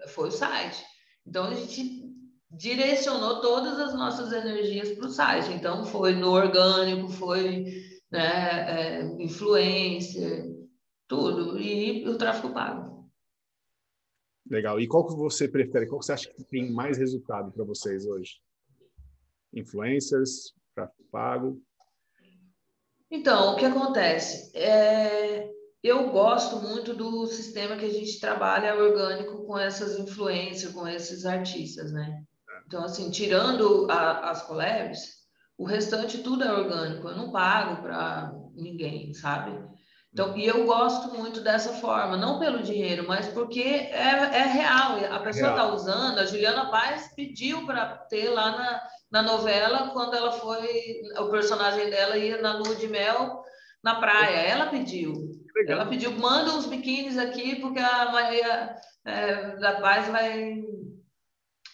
foi 0.07 0.27
o 0.27 0.31
site. 0.31 0.83
Então, 1.25 1.45
a 1.45 1.53
gente 1.53 2.03
direcionou 2.51 3.41
todas 3.41 3.79
as 3.79 3.93
nossas 3.93 4.31
energias 4.31 4.91
para 4.91 5.07
o 5.07 5.11
site. 5.11 5.53
Então, 5.53 5.85
foi 5.85 6.13
no 6.13 6.31
orgânico, 6.31 7.09
foi 7.09 7.65
né, 8.11 8.99
é, 8.99 9.23
influência, 9.23 10.45
tudo, 11.07 11.59
e 11.59 12.07
o 12.07 12.17
tráfego 12.17 12.53
pago. 12.53 13.09
Legal. 14.49 14.79
E 14.79 14.87
qual 14.87 15.07
que 15.07 15.15
você 15.15 15.47
prefere? 15.47 15.87
Qual 15.87 15.99
que 15.99 16.05
você 16.05 16.13
acha 16.13 16.29
que 16.29 16.43
tem 16.43 16.71
mais 16.71 16.97
resultado 16.97 17.51
para 17.51 17.63
vocês 17.63 18.05
hoje? 18.05 18.39
Influencers, 19.53 20.53
tráfego 20.75 21.03
pago? 21.09 21.61
Então, 23.09 23.53
o 23.53 23.55
que 23.55 23.65
acontece? 23.65 24.51
É, 24.57 25.47
eu 25.83 26.09
gosto 26.09 26.57
muito 26.57 26.93
do 26.93 27.27
sistema 27.27 27.75
que 27.75 27.85
a 27.85 27.93
gente 27.93 28.19
trabalha 28.19 28.75
orgânico 28.75 29.45
com 29.45 29.57
essas 29.57 29.99
influências, 29.99 30.73
com 30.73 30.87
esses 30.87 31.25
artistas, 31.25 31.91
né? 31.91 32.23
Então, 32.65 32.83
assim, 32.83 33.11
tirando 33.11 33.87
a, 33.89 34.31
as 34.31 34.41
collabs, 34.41 35.25
o 35.57 35.65
restante 35.65 36.23
tudo 36.23 36.43
é 36.43 36.51
orgânico. 36.51 37.07
Eu 37.07 37.15
não 37.15 37.31
pago 37.31 37.83
para 37.83 38.33
ninguém, 38.55 39.13
sabe? 39.13 39.51
Então, 40.15 40.37
e 40.37 40.45
eu 40.45 40.65
gosto 40.65 41.13
muito 41.13 41.41
dessa 41.41 41.73
forma, 41.73 42.15
não 42.15 42.39
pelo 42.39 42.63
dinheiro, 42.63 43.05
mas 43.05 43.27
porque 43.27 43.59
é, 43.59 43.89
é 43.91 44.43
real. 44.43 44.95
A 45.11 45.19
pessoa 45.19 45.49
está 45.49 45.67
usando, 45.73 46.19
a 46.19 46.25
Juliana 46.25 46.71
Paz 46.71 47.11
pediu 47.13 47.65
para 47.65 47.85
ter 48.07 48.29
lá 48.29 48.51
na, 48.51 48.87
na 49.11 49.21
novela, 49.21 49.89
quando 49.89 50.15
ela 50.15 50.31
foi, 50.31 51.01
o 51.19 51.29
personagem 51.29 51.89
dela 51.89 52.15
ia 52.15 52.41
na 52.41 52.53
lua 52.53 52.75
de 52.75 52.87
mel 52.87 53.43
na 53.83 53.95
praia. 53.95 54.37
Ela 54.37 54.67
pediu. 54.67 55.11
Legal. 55.53 55.81
Ela 55.81 55.89
pediu, 55.89 56.11
manda 56.11 56.53
uns 56.53 56.65
biquínis 56.65 57.17
aqui, 57.17 57.57
porque 57.57 57.79
a 57.79 58.09
Maria 58.09 58.73
é, 59.03 59.57
da 59.57 59.81
Paz 59.81 60.07
vai, 60.07 60.63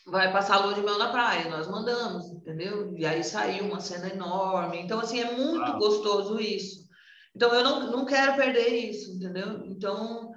vai 0.08 0.34
passar 0.34 0.56
a 0.56 0.65
lua 0.65 0.73
de 0.73 0.82
mel 0.82 0.97
na 0.97 1.10
praia. 1.10 1.47
Nós 1.47 1.67
mandamos, 1.67 2.25
entendeu? 2.32 2.91
E 2.97 3.06
aí 3.06 3.23
saiu 3.23 3.65
uma 3.65 3.80
cena 3.80 4.10
enorme. 4.10 4.82
Então, 4.82 4.99
assim, 4.99 5.19
é 5.19 5.32
muito 5.32 5.62
Uau. 5.62 5.77
gostoso 5.77 6.39
isso. 6.39 6.81
Então, 7.36 7.54
eu 7.54 7.63
não, 7.63 7.91
não 7.91 8.06
quero 8.06 8.36
perder 8.36 8.67
isso, 8.67 9.12
entendeu? 9.13 9.63
Então, 9.65 10.32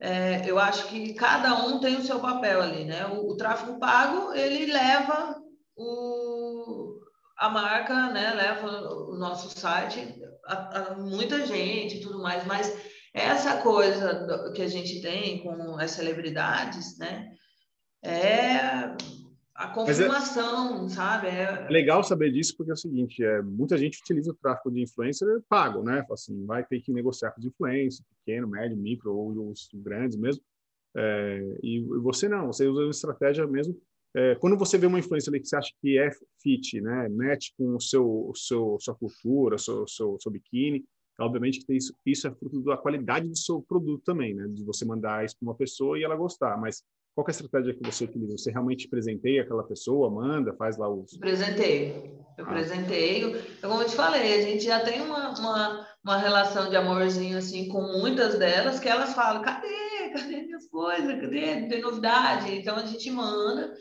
é, 0.00 0.48
eu 0.48 0.58
acho 0.58 0.86
que 0.88 1.14
cada 1.14 1.66
um 1.66 1.80
tem 1.80 1.96
o 1.96 2.04
seu 2.04 2.20
papel 2.20 2.62
ali, 2.62 2.84
né? 2.84 3.06
O, 3.06 3.32
o 3.32 3.36
tráfego 3.36 3.78
pago, 3.78 4.32
ele 4.32 4.72
leva 4.72 5.36
o, 5.76 7.00
a 7.38 7.48
marca, 7.48 8.10
né, 8.10 8.34
leva 8.34 8.68
o 8.68 9.16
nosso 9.16 9.58
site 9.58 10.20
a, 10.46 10.78
a 10.78 10.96
muita 10.96 11.46
gente 11.46 11.96
e 11.96 12.00
tudo 12.00 12.20
mais, 12.20 12.44
mas 12.44 12.76
essa 13.14 13.58
coisa 13.58 14.52
que 14.54 14.62
a 14.62 14.66
gente 14.66 15.00
tem 15.00 15.42
com 15.42 15.76
as 15.78 15.92
celebridades, 15.92 16.98
né, 16.98 17.28
é 18.02 18.96
a 19.58 19.64
é 19.64 19.74
confirmação, 19.74 20.86
é, 20.86 20.88
sabe? 20.88 21.26
É... 21.26 21.68
legal 21.68 22.04
saber 22.04 22.30
disso 22.30 22.56
porque 22.56 22.70
é 22.70 22.74
o 22.74 22.76
seguinte, 22.76 23.24
é, 23.24 23.42
muita 23.42 23.76
gente 23.76 24.00
utiliza 24.00 24.30
o 24.30 24.34
tráfego 24.34 24.70
de 24.70 24.82
influencer 24.82 25.26
pago, 25.48 25.82
né? 25.82 26.06
Assim, 26.12 26.46
vai 26.46 26.64
ter 26.64 26.80
que 26.80 26.92
negociar 26.92 27.32
com 27.32 27.40
os 27.40 27.46
influencers, 27.46 28.00
pequeno, 28.24 28.46
médio, 28.46 28.76
micro 28.76 29.12
ou 29.12 29.50
os 29.50 29.68
grandes 29.74 30.16
mesmo. 30.16 30.40
É, 30.96 31.58
e 31.60 31.80
você 32.02 32.28
não, 32.28 32.46
você 32.46 32.68
usa 32.68 32.82
uma 32.82 32.90
estratégia 32.90 33.46
mesmo. 33.48 33.76
É, 34.14 34.36
quando 34.36 34.56
você 34.56 34.78
vê 34.78 34.86
uma 34.86 35.00
influência 35.00 35.28
ali 35.28 35.40
que 35.40 35.48
você 35.48 35.56
acha 35.56 35.72
que 35.82 35.98
é 35.98 36.08
fit, 36.40 36.80
né? 36.80 37.08
Match 37.08 37.48
com 37.58 37.74
o 37.74 37.80
seu, 37.80 38.28
o 38.30 38.34
seu 38.36 38.78
sua 38.80 38.94
cultura, 38.94 39.58
seu, 39.58 39.88
seu, 39.88 40.16
seu 40.20 40.30
biquíni, 40.30 40.84
obviamente 41.18 41.66
que 41.66 41.74
isso, 41.74 41.92
isso 42.06 42.28
é 42.28 42.30
fruto 42.30 42.62
da 42.62 42.76
qualidade 42.76 43.28
do 43.28 43.36
seu 43.36 43.60
produto 43.62 44.04
também, 44.04 44.34
né? 44.34 44.46
De 44.48 44.62
você 44.64 44.84
mandar 44.84 45.24
isso 45.24 45.36
para 45.36 45.48
uma 45.48 45.56
pessoa 45.56 45.98
e 45.98 46.04
ela 46.04 46.14
gostar, 46.14 46.56
mas 46.56 46.84
qual 47.18 47.26
é 47.26 47.30
a 47.30 47.32
estratégia 47.32 47.74
que 47.74 47.84
você 47.84 48.04
utiliza? 48.04 48.38
Você 48.38 48.52
realmente 48.52 48.86
presenteia 48.86 49.42
aquela 49.42 49.64
pessoa, 49.64 50.08
manda, 50.08 50.54
faz 50.54 50.78
lá 50.78 50.88
os. 50.88 51.16
Presenteio. 51.18 52.16
Eu 52.38 52.44
ah. 52.44 52.48
presenteio. 52.48 53.36
Eu, 53.60 53.68
como 53.68 53.82
eu 53.82 53.88
te 53.88 53.96
falei, 53.96 54.38
a 54.38 54.42
gente 54.42 54.64
já 54.64 54.78
tem 54.84 55.00
uma, 55.00 55.30
uma, 55.36 55.86
uma, 56.04 56.16
relação 56.16 56.70
de 56.70 56.76
amorzinho 56.76 57.36
assim 57.36 57.66
com 57.66 57.82
muitas 57.82 58.38
delas 58.38 58.78
que 58.78 58.88
elas 58.88 59.14
falam: 59.14 59.42
cadê? 59.42 60.10
Cadê 60.12 60.42
minhas 60.42 60.68
coisas? 60.68 61.20
Cadê? 61.20 61.56
Não 61.56 61.68
tem 61.68 61.80
novidade? 61.80 62.54
Então 62.54 62.76
a 62.76 62.86
gente 62.86 63.10
manda 63.10 63.74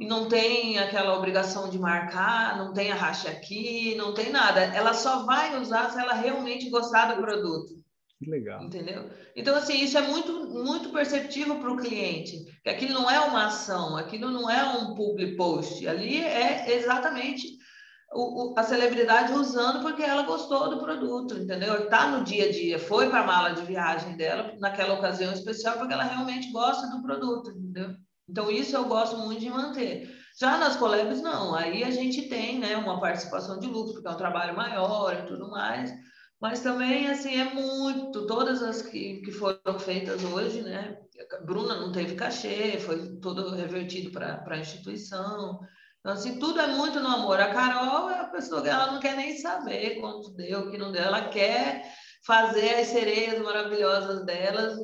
e 0.00 0.04
não 0.04 0.26
tem 0.26 0.80
aquela 0.80 1.16
obrigação 1.16 1.70
de 1.70 1.78
marcar, 1.78 2.58
não 2.58 2.72
tem 2.72 2.90
arraste 2.90 3.28
aqui, 3.28 3.94
não 3.94 4.12
tem 4.12 4.32
nada. 4.32 4.60
Ela 4.60 4.92
só 4.92 5.24
vai 5.24 5.56
usar 5.60 5.88
se 5.90 6.00
ela 6.00 6.14
realmente 6.14 6.68
gostar 6.68 7.14
do 7.14 7.22
produto. 7.22 7.80
Que 8.22 8.30
legal. 8.30 8.62
Entendeu? 8.62 9.10
Então, 9.34 9.54
assim, 9.56 9.82
isso 9.82 9.98
é 9.98 10.02
muito, 10.02 10.48
muito 10.48 10.90
perceptível 10.90 11.58
para 11.58 11.72
o 11.72 11.76
cliente, 11.76 12.44
que 12.62 12.70
aquilo 12.70 12.94
não 12.94 13.10
é 13.10 13.20
uma 13.20 13.46
ação, 13.46 13.96
aquilo 13.96 14.30
não 14.30 14.48
é 14.48 14.64
um 14.64 14.94
public 14.94 15.36
post, 15.36 15.86
ali 15.88 16.22
é 16.22 16.72
exatamente 16.76 17.58
o, 18.14 18.54
a 18.56 18.62
celebridade 18.62 19.32
usando 19.32 19.80
porque 19.80 20.02
ela 20.02 20.22
gostou 20.22 20.70
do 20.70 20.78
produto, 20.78 21.36
entendeu? 21.36 21.84
Está 21.84 22.10
no 22.10 22.24
dia 22.24 22.46
a 22.46 22.52
dia, 22.52 22.78
foi 22.78 23.08
para 23.08 23.20
a 23.20 23.26
mala 23.26 23.50
de 23.50 23.62
viagem 23.62 24.16
dela 24.16 24.54
naquela 24.60 24.94
ocasião 24.94 25.32
especial 25.32 25.78
porque 25.78 25.94
ela 25.94 26.04
realmente 26.04 26.52
gosta 26.52 26.88
do 26.88 27.02
produto, 27.02 27.50
entendeu? 27.50 27.96
Então 28.28 28.50
isso 28.50 28.76
eu 28.76 28.84
gosto 28.84 29.16
muito 29.18 29.40
de 29.40 29.50
manter. 29.50 30.22
Já 30.38 30.56
nas 30.56 30.76
collabs, 30.76 31.20
não. 31.20 31.54
Aí 31.54 31.84
a 31.84 31.90
gente 31.90 32.28
tem 32.28 32.58
né, 32.58 32.76
uma 32.76 33.00
participação 33.00 33.58
de 33.58 33.66
lucro, 33.66 33.94
porque 33.94 34.08
é 34.08 34.10
um 34.10 34.16
trabalho 34.16 34.56
maior 34.56 35.14
e 35.14 35.26
tudo 35.26 35.50
mais. 35.50 35.92
Mas 36.42 36.58
também, 36.60 37.06
assim, 37.06 37.40
é 37.40 37.54
muito. 37.54 38.26
Todas 38.26 38.64
as 38.64 38.82
que, 38.82 39.20
que 39.20 39.30
foram 39.30 39.78
feitas 39.78 40.24
hoje, 40.24 40.60
né? 40.62 40.98
Bruna 41.44 41.76
não 41.76 41.92
teve 41.92 42.16
cachê, 42.16 42.80
foi 42.80 43.16
todo 43.20 43.54
revertido 43.54 44.10
para 44.10 44.42
a 44.44 44.58
instituição. 44.58 45.60
Então, 46.00 46.12
assim, 46.12 46.40
tudo 46.40 46.60
é 46.60 46.66
muito 46.66 46.98
no 46.98 47.06
amor. 47.06 47.38
A 47.38 47.54
Carol 47.54 48.10
é 48.10 48.18
a 48.18 48.24
pessoa 48.24 48.60
que 48.60 48.68
ela 48.68 48.90
não 48.90 48.98
quer 48.98 49.14
nem 49.14 49.36
saber 49.36 50.00
quanto 50.00 50.34
deu, 50.34 50.62
o 50.62 50.70
que 50.72 50.78
não 50.78 50.90
deu. 50.90 51.04
Ela 51.04 51.28
quer 51.28 51.84
fazer 52.26 52.74
as 52.74 52.88
sereias 52.88 53.40
maravilhosas 53.40 54.26
delas 54.26 54.76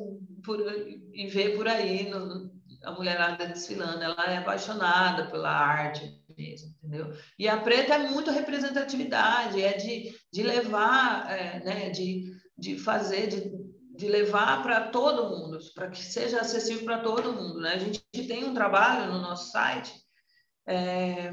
por, 0.45 0.61
e 1.13 1.27
ver 1.27 1.57
por 1.57 1.67
aí 1.67 2.09
no, 2.09 2.49
a 2.85 2.91
mulherada 2.93 3.45
desfilando. 3.47 4.01
Ela 4.01 4.31
é 4.31 4.37
apaixonada 4.37 5.29
pela 5.29 5.51
arte 5.51 6.18
mesmo, 6.39 6.73
entendeu? 6.77 7.13
E 7.37 7.47
a 7.47 7.57
preta 7.57 7.95
é 7.95 8.09
muito 8.09 8.31
representatividade, 8.31 9.61
é 9.61 9.73
de, 9.73 10.15
de 10.31 10.43
levar, 10.43 11.29
é, 11.29 11.63
né, 11.63 11.89
de, 11.89 12.31
de 12.57 12.79
fazer, 12.79 13.27
de, 13.27 13.51
de 13.95 14.07
levar 14.07 14.63
para 14.63 14.87
todo 14.87 15.29
mundo, 15.29 15.59
para 15.75 15.89
que 15.89 16.03
seja 16.03 16.39
acessível 16.39 16.85
para 16.85 16.99
todo 16.99 17.33
mundo, 17.33 17.59
né? 17.59 17.73
A 17.73 17.79
gente 17.79 18.01
tem 18.27 18.45
um 18.45 18.53
trabalho 18.53 19.11
no 19.11 19.19
nosso 19.19 19.51
site 19.51 19.93
é, 20.69 21.31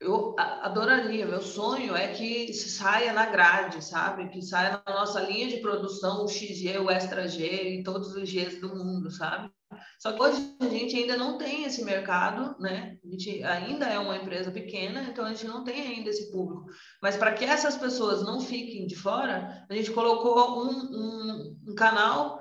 eu 0.00 0.34
adoraria, 0.38 1.24
meu 1.24 1.40
sonho 1.40 1.94
é 1.94 2.12
que 2.12 2.52
saia 2.52 3.12
na 3.12 3.26
grade, 3.26 3.82
sabe? 3.82 4.28
Que 4.28 4.42
saia 4.42 4.82
na 4.84 4.92
nossa 4.92 5.20
linha 5.20 5.46
de 5.46 5.58
produção 5.58 6.24
o 6.24 6.28
XG, 6.28 6.78
o 6.78 6.90
Extra 6.90 7.28
G 7.28 7.78
e 7.78 7.82
todos 7.84 8.14
os 8.14 8.30
Gs 8.30 8.60
do 8.60 8.74
mundo, 8.74 9.08
sabe? 9.10 9.50
Só 9.98 10.12
que 10.12 10.22
hoje 10.22 10.56
a 10.60 10.68
gente 10.68 10.96
ainda 10.96 11.16
não 11.16 11.38
tem 11.38 11.64
esse 11.64 11.84
mercado, 11.84 12.54
né? 12.60 12.98
A 13.04 13.08
gente 13.08 13.42
ainda 13.42 13.86
é 13.86 13.98
uma 13.98 14.16
empresa 14.16 14.50
pequena, 14.50 15.02
então 15.02 15.24
a 15.24 15.30
gente 15.30 15.46
não 15.46 15.64
tem 15.64 15.80
ainda 15.80 16.10
esse 16.10 16.30
público. 16.30 16.66
Mas 17.02 17.16
para 17.16 17.32
que 17.32 17.44
essas 17.44 17.76
pessoas 17.76 18.22
não 18.22 18.40
fiquem 18.40 18.86
de 18.86 18.96
fora, 18.96 19.64
a 19.68 19.74
gente 19.74 19.90
colocou 19.90 20.64
um, 20.64 20.70
um, 20.70 21.56
um 21.68 21.74
canal 21.74 22.40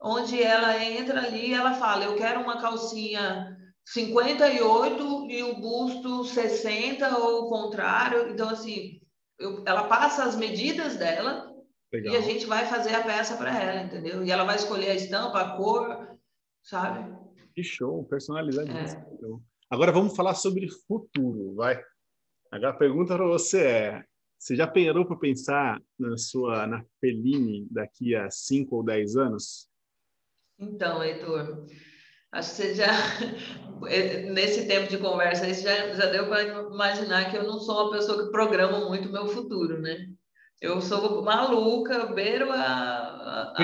onde 0.00 0.42
ela 0.42 0.82
entra 0.84 1.20
ali 1.20 1.50
e 1.50 1.54
ela 1.54 1.74
fala: 1.74 2.04
Eu 2.04 2.16
quero 2.16 2.40
uma 2.40 2.60
calcinha 2.60 3.56
58 3.86 5.30
e 5.30 5.42
o 5.42 5.54
busto 5.60 6.24
60 6.24 7.18
ou 7.18 7.44
o 7.44 7.48
contrário. 7.48 8.30
Então, 8.30 8.48
assim, 8.50 9.00
eu, 9.38 9.62
ela 9.66 9.84
passa 9.84 10.24
as 10.24 10.36
medidas 10.36 10.96
dela 10.96 11.50
Legal. 11.92 12.14
e 12.14 12.16
a 12.16 12.20
gente 12.20 12.44
vai 12.44 12.66
fazer 12.66 12.94
a 12.94 13.02
peça 13.02 13.36
para 13.36 13.56
ela, 13.58 13.82
entendeu? 13.82 14.24
E 14.24 14.30
ela 14.30 14.44
vai 14.44 14.56
escolher 14.56 14.90
a 14.90 14.94
estampa, 14.94 15.40
a 15.40 15.56
cor, 15.56 16.07
sabe? 16.62 17.14
Que 17.54 17.62
show, 17.62 18.04
personalidade. 18.04 18.70
É. 18.70 19.04
Agora 19.70 19.92
vamos 19.92 20.16
falar 20.16 20.34
sobre 20.34 20.68
futuro, 20.86 21.54
vai. 21.54 21.82
Agora 22.50 22.70
a 22.70 22.78
pergunta 22.78 23.14
para 23.14 23.26
você 23.26 23.62
é: 23.62 24.04
você 24.38 24.56
já 24.56 24.66
parou 24.66 25.06
para 25.06 25.16
pensar 25.16 25.80
na 25.98 26.16
sua 26.16 26.66
na 26.66 26.84
Feline 27.00 27.66
daqui 27.70 28.14
a 28.14 28.30
5 28.30 28.76
ou 28.76 28.84
10 28.84 29.16
anos? 29.16 29.68
Então, 30.58 31.02
Heitor, 31.02 31.66
Acho 32.30 32.50
que 32.50 32.56
você 32.56 32.74
já, 32.74 32.86
é, 33.88 34.30
nesse 34.30 34.66
tempo 34.66 34.88
de 34.88 34.98
conversa, 34.98 35.46
aí 35.46 35.54
já, 35.54 35.94
já 35.94 36.06
deu 36.06 36.28
para 36.28 36.42
imaginar 36.42 37.30
que 37.30 37.36
eu 37.36 37.44
não 37.44 37.58
sou 37.58 37.84
uma 37.84 37.92
pessoa 37.92 38.24
que 38.24 38.30
programa 38.30 38.86
muito 38.86 39.08
o 39.08 39.12
meu 39.12 39.26
futuro, 39.26 39.80
né? 39.80 40.08
Eu 40.60 40.80
sou 40.80 41.22
maluca, 41.22 42.06
beiro 42.06 42.52
a, 42.52 43.17
a, 43.28 43.54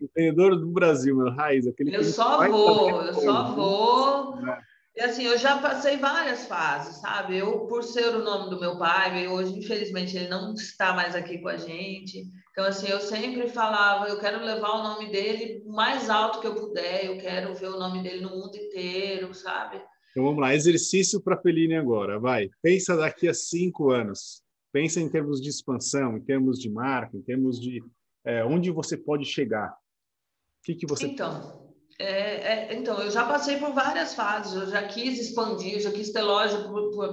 empreendedor 0.00 0.56
do 0.56 0.66
Brasil, 0.68 1.16
meu 1.16 1.30
raiz. 1.30 1.66
Aquele 1.66 1.96
eu 1.96 2.04
só 2.04 2.48
vou, 2.48 3.02
eu 3.02 3.14
só 3.14 3.54
vou. 3.54 4.36
Né? 4.36 4.58
E 4.96 5.00
assim, 5.02 5.24
eu 5.24 5.36
já 5.36 5.58
passei 5.58 5.98
várias 5.98 6.46
fases, 6.46 6.96
sabe? 6.96 7.36
Eu, 7.36 7.66
por 7.66 7.84
ser 7.84 8.16
o 8.16 8.24
nome 8.24 8.48
do 8.48 8.58
meu 8.58 8.78
pai, 8.78 9.28
hoje, 9.28 9.58
infelizmente, 9.58 10.16
ele 10.16 10.28
não 10.28 10.54
está 10.54 10.94
mais 10.94 11.14
aqui 11.14 11.36
com 11.38 11.48
a 11.48 11.56
gente. 11.58 12.24
Então, 12.50 12.64
assim, 12.64 12.88
eu 12.88 12.98
sempre 13.00 13.46
falava, 13.48 14.08
eu 14.08 14.18
quero 14.18 14.42
levar 14.42 14.70
o 14.70 14.82
nome 14.82 15.10
dele 15.10 15.62
mais 15.66 16.08
alto 16.08 16.40
que 16.40 16.46
eu 16.46 16.54
puder, 16.54 17.04
eu 17.04 17.18
quero 17.18 17.54
ver 17.54 17.68
o 17.68 17.78
nome 17.78 18.02
dele 18.02 18.22
no 18.22 18.30
mundo 18.30 18.56
inteiro, 18.56 19.34
sabe? 19.34 19.82
Então, 20.12 20.24
vamos 20.24 20.40
lá, 20.40 20.54
exercício 20.54 21.20
para 21.20 21.36
Feline 21.36 21.74
agora, 21.74 22.18
vai. 22.18 22.48
Pensa 22.62 22.96
daqui 22.96 23.28
a 23.28 23.34
cinco 23.34 23.90
anos. 23.90 24.42
Pensa 24.72 24.98
em 24.98 25.10
termos 25.10 25.42
de 25.42 25.50
expansão, 25.50 26.16
em 26.16 26.22
termos 26.22 26.58
de 26.58 26.70
marca, 26.70 27.14
em 27.14 27.22
termos 27.22 27.60
de 27.60 27.82
é, 28.26 28.44
onde 28.44 28.70
você 28.70 28.96
pode 28.96 29.24
chegar. 29.24 29.70
O 29.70 30.62
que, 30.64 30.74
que 30.74 30.86
você... 30.86 31.06
Então, 31.06 31.72
é, 31.98 32.08
é, 32.08 32.74
então, 32.74 33.00
eu 33.00 33.10
já 33.10 33.24
passei 33.24 33.56
por 33.56 33.72
várias 33.72 34.14
fases, 34.14 34.54
eu 34.54 34.66
já 34.68 34.82
quis 34.82 35.18
expandir, 35.18 35.80
já 35.80 35.92
quis 35.92 36.10
ter 36.10 36.22
loja 36.22 36.58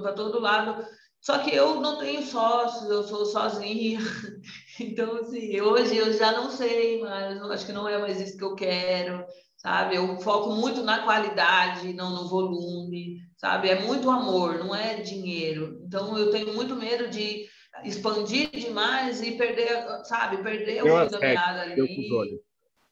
para 0.02 0.12
todo 0.12 0.40
lado, 0.40 0.84
só 1.20 1.38
que 1.38 1.54
eu 1.54 1.80
não 1.80 1.98
tenho 1.98 2.22
sócios, 2.22 2.90
eu 2.90 3.04
sou 3.04 3.24
sozinha. 3.24 4.00
Então, 4.80 5.18
assim, 5.18 5.60
hoje 5.60 5.96
eu 5.96 6.12
já 6.12 6.32
não 6.32 6.50
sei 6.50 7.00
mais, 7.00 7.40
acho 7.42 7.64
que 7.64 7.72
não 7.72 7.88
é 7.88 7.96
mais 7.96 8.20
isso 8.20 8.36
que 8.36 8.42
eu 8.42 8.56
quero, 8.56 9.24
sabe? 9.56 9.94
Eu 9.94 10.18
foco 10.18 10.50
muito 10.50 10.82
na 10.82 11.04
qualidade, 11.04 11.92
não 11.92 12.10
no 12.10 12.28
volume, 12.28 13.20
sabe? 13.36 13.68
É 13.68 13.80
muito 13.80 14.10
amor, 14.10 14.58
não 14.58 14.74
é 14.74 14.96
dinheiro. 15.00 15.80
Então, 15.86 16.18
eu 16.18 16.32
tenho 16.32 16.54
muito 16.54 16.74
medo 16.74 17.08
de 17.08 17.46
expandir 17.82 18.50
demais 18.50 19.20
e 19.22 19.32
perder, 19.32 20.04
sabe? 20.04 20.42
Perder 20.42 20.82
o 20.82 20.86
fio 20.86 21.10
da 21.10 21.18
meada 21.18 21.62
ali. 21.62 22.40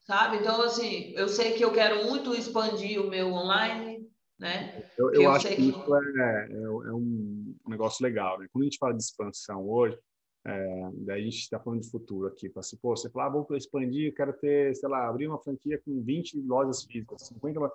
Sabe? 0.00 0.38
Então, 0.38 0.60
assim, 0.62 1.12
eu 1.14 1.28
sei 1.28 1.52
que 1.52 1.64
eu 1.64 1.72
quero 1.72 2.04
muito 2.04 2.34
expandir 2.34 3.00
o 3.00 3.08
meu 3.08 3.32
online, 3.32 4.10
né? 4.38 4.84
Eu, 4.98 5.12
eu, 5.12 5.22
eu 5.22 5.30
acho 5.30 5.46
que, 5.46 5.54
que 5.54 5.62
isso 5.62 5.96
é, 5.96 6.48
é, 6.50 6.62
é 6.62 6.92
um 6.92 7.54
negócio 7.68 8.02
legal, 8.02 8.38
né? 8.38 8.48
Quando 8.52 8.62
a 8.62 8.64
gente 8.66 8.78
fala 8.78 8.94
de 8.94 9.02
expansão 9.02 9.68
hoje, 9.68 9.96
é, 10.44 10.90
daí 10.94 11.20
a 11.20 11.24
gente 11.24 11.38
está 11.38 11.60
falando 11.60 11.82
de 11.82 11.90
futuro 11.90 12.26
aqui. 12.26 12.48
Fala 12.48 12.60
assim, 12.60 12.76
pô, 12.76 12.96
você 12.96 13.08
fala, 13.10 13.26
ah, 13.26 13.30
vou 13.30 13.56
expandir, 13.56 14.12
quero 14.14 14.32
ter, 14.32 14.74
sei 14.74 14.88
lá, 14.88 15.08
abrir 15.08 15.28
uma 15.28 15.38
franquia 15.38 15.80
com 15.84 16.02
20 16.02 16.40
lojas 16.40 16.82
físicas, 16.82 17.22
50. 17.28 17.70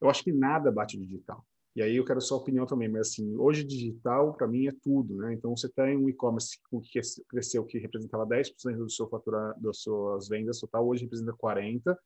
Eu 0.00 0.08
acho 0.08 0.24
que 0.24 0.32
nada 0.32 0.72
bate 0.72 0.96
digital. 0.96 1.44
E 1.74 1.82
aí 1.82 1.96
eu 1.96 2.04
quero 2.04 2.20
sua 2.20 2.36
opinião 2.36 2.66
também, 2.66 2.88
mas 2.88 3.08
assim, 3.08 3.34
hoje 3.36 3.64
digital 3.64 4.34
para 4.34 4.46
mim 4.46 4.66
é 4.66 4.72
tudo, 4.82 5.16
né? 5.16 5.32
Então 5.32 5.56
você 5.56 5.68
tem 5.70 5.96
um 5.96 6.08
e-commerce 6.08 6.58
que 6.58 7.00
cresceu, 7.28 7.64
que 7.64 7.78
representava 7.78 8.26
10% 8.26 8.76
do 8.76 8.90
seu 8.90 9.08
fatura, 9.08 9.54
das 9.58 9.78
suas 9.78 10.28
vendas 10.28 10.60
total, 10.60 10.86
hoje 10.86 11.04
representa 11.04 11.32
40%. 11.32 11.96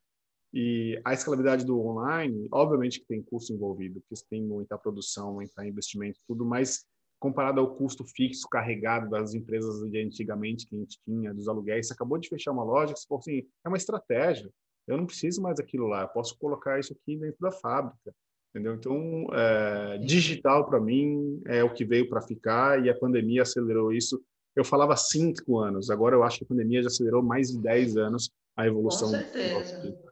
E 0.55 1.01
a 1.05 1.13
escalabilidade 1.13 1.67
do 1.67 1.79
online, 1.81 2.49
obviamente 2.53 3.01
que 3.01 3.07
tem 3.07 3.21
custo 3.21 3.53
envolvido, 3.53 4.01
porque 4.09 4.25
tem 4.31 4.43
muita 4.43 4.79
produção, 4.79 5.35
muita 5.35 5.67
investimento, 5.67 6.21
tudo, 6.27 6.47
mas 6.47 6.87
comparado 7.19 7.61
ao 7.61 7.75
custo 7.75 8.05
fixo 8.05 8.49
carregado 8.49 9.11
das 9.11 9.35
empresas 9.35 9.81
de 9.91 9.99
antigamente 9.99 10.67
que 10.67 10.77
a 10.77 10.79
gente 10.79 10.99
tinha, 11.05 11.35
dos 11.35 11.49
aluguéis, 11.49 11.89
você 11.89 11.93
acabou 11.93 12.19
de 12.19 12.29
fechar 12.29 12.53
uma 12.53 12.65
loja 12.65 12.95
você 12.95 13.07
falou 13.07 13.21
assim, 13.21 13.47
é 13.65 13.69
uma 13.69 13.77
estratégia, 13.77 14.51
eu 14.87 14.97
não 14.97 15.07
preciso 15.07 15.43
mais 15.43 15.57
daquilo 15.57 15.89
lá, 15.89 16.03
eu 16.03 16.09
posso 16.09 16.39
colocar 16.39 16.79
isso 16.79 16.93
aqui 16.93 17.17
dentro 17.17 17.41
da 17.41 17.51
fábrica, 17.51 18.15
entendeu? 18.57 18.75
Então, 18.75 19.27
é, 19.35 19.99
digital 19.99 20.67
para 20.67 20.81
mim 20.81 21.43
é 21.45 21.63
o 21.63 21.73
que 21.73 21.85
veio 21.85 22.09
para 22.09 22.23
ficar 22.23 22.85
e 22.85 22.89
a 22.89 22.99
pandemia 22.99 23.43
acelerou 23.43 23.93
isso. 23.93 24.21
Eu 24.55 24.65
falava 24.65 24.97
cinco 24.97 25.59
anos, 25.59 25.91
agora 25.91 26.17
eu 26.17 26.23
acho 26.23 26.39
que 26.39 26.45
a 26.45 26.49
pandemia 26.49 26.83
já 26.83 26.89
acelerou 26.89 27.23
mais 27.23 27.51
de 27.51 27.59
dez 27.59 27.97
anos 27.97 28.31
a 28.57 28.67
evolução. 28.67 29.11
Com 29.11 29.19
certeza 29.19 30.07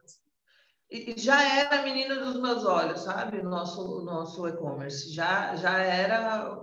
e 0.94 1.14
já 1.18 1.42
era 1.42 1.80
a 1.80 1.82
menina 1.82 2.14
dos 2.16 2.40
meus 2.40 2.64
olhos, 2.64 3.00
sabe? 3.00 3.40
O 3.40 3.48
nosso, 3.48 4.02
nosso 4.02 4.46
e-commerce. 4.46 5.12
Já, 5.12 5.56
já 5.56 5.78
era, 5.78 6.60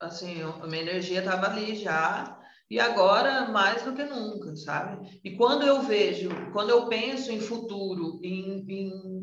assim, 0.00 0.40
a 0.42 0.66
minha 0.66 0.80
energia 0.80 1.18
estava 1.18 1.48
ali 1.48 1.76
já. 1.76 2.40
E 2.70 2.80
agora, 2.80 3.48
mais 3.50 3.82
do 3.82 3.92
que 3.92 4.02
nunca, 4.04 4.56
sabe? 4.56 5.20
E 5.22 5.36
quando 5.36 5.66
eu 5.66 5.82
vejo, 5.82 6.30
quando 6.52 6.70
eu 6.70 6.88
penso 6.88 7.30
em 7.30 7.38
futuro, 7.38 8.18
em, 8.22 8.64
em, 8.66 9.15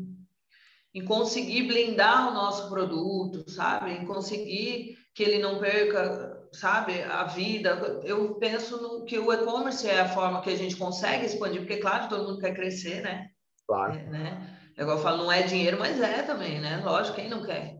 em 0.94 1.04
conseguir 1.04 1.64
blindar 1.64 2.30
o 2.30 2.34
nosso 2.34 2.68
produto, 2.68 3.50
sabe? 3.50 3.92
Em 3.92 4.06
conseguir 4.06 4.96
que 5.12 5.22
ele 5.22 5.40
não 5.40 5.58
perca, 5.58 6.48
sabe, 6.52 7.02
a 7.02 7.24
vida. 7.24 8.00
Eu 8.04 8.34
penso 8.36 8.80
no, 8.80 9.04
que 9.04 9.18
o 9.18 9.32
e-commerce 9.32 9.88
é 9.88 10.00
a 10.00 10.08
forma 10.08 10.40
que 10.40 10.50
a 10.50 10.56
gente 10.56 10.76
consegue 10.76 11.26
expandir, 11.26 11.60
porque, 11.60 11.78
claro, 11.78 12.08
todo 12.08 12.28
mundo 12.28 12.40
quer 12.40 12.54
crescer, 12.54 13.02
né? 13.02 13.26
Claro. 13.66 13.94
É, 13.94 14.04
né? 14.04 14.58
É 14.76 14.82
igual 14.82 14.98
eu 14.98 15.02
falo, 15.02 15.24
não 15.24 15.32
é 15.32 15.42
dinheiro, 15.42 15.78
mas 15.78 16.00
é 16.00 16.22
também, 16.22 16.60
né? 16.60 16.80
Lógico, 16.84 17.16
quem 17.16 17.28
não 17.28 17.44
quer? 17.44 17.76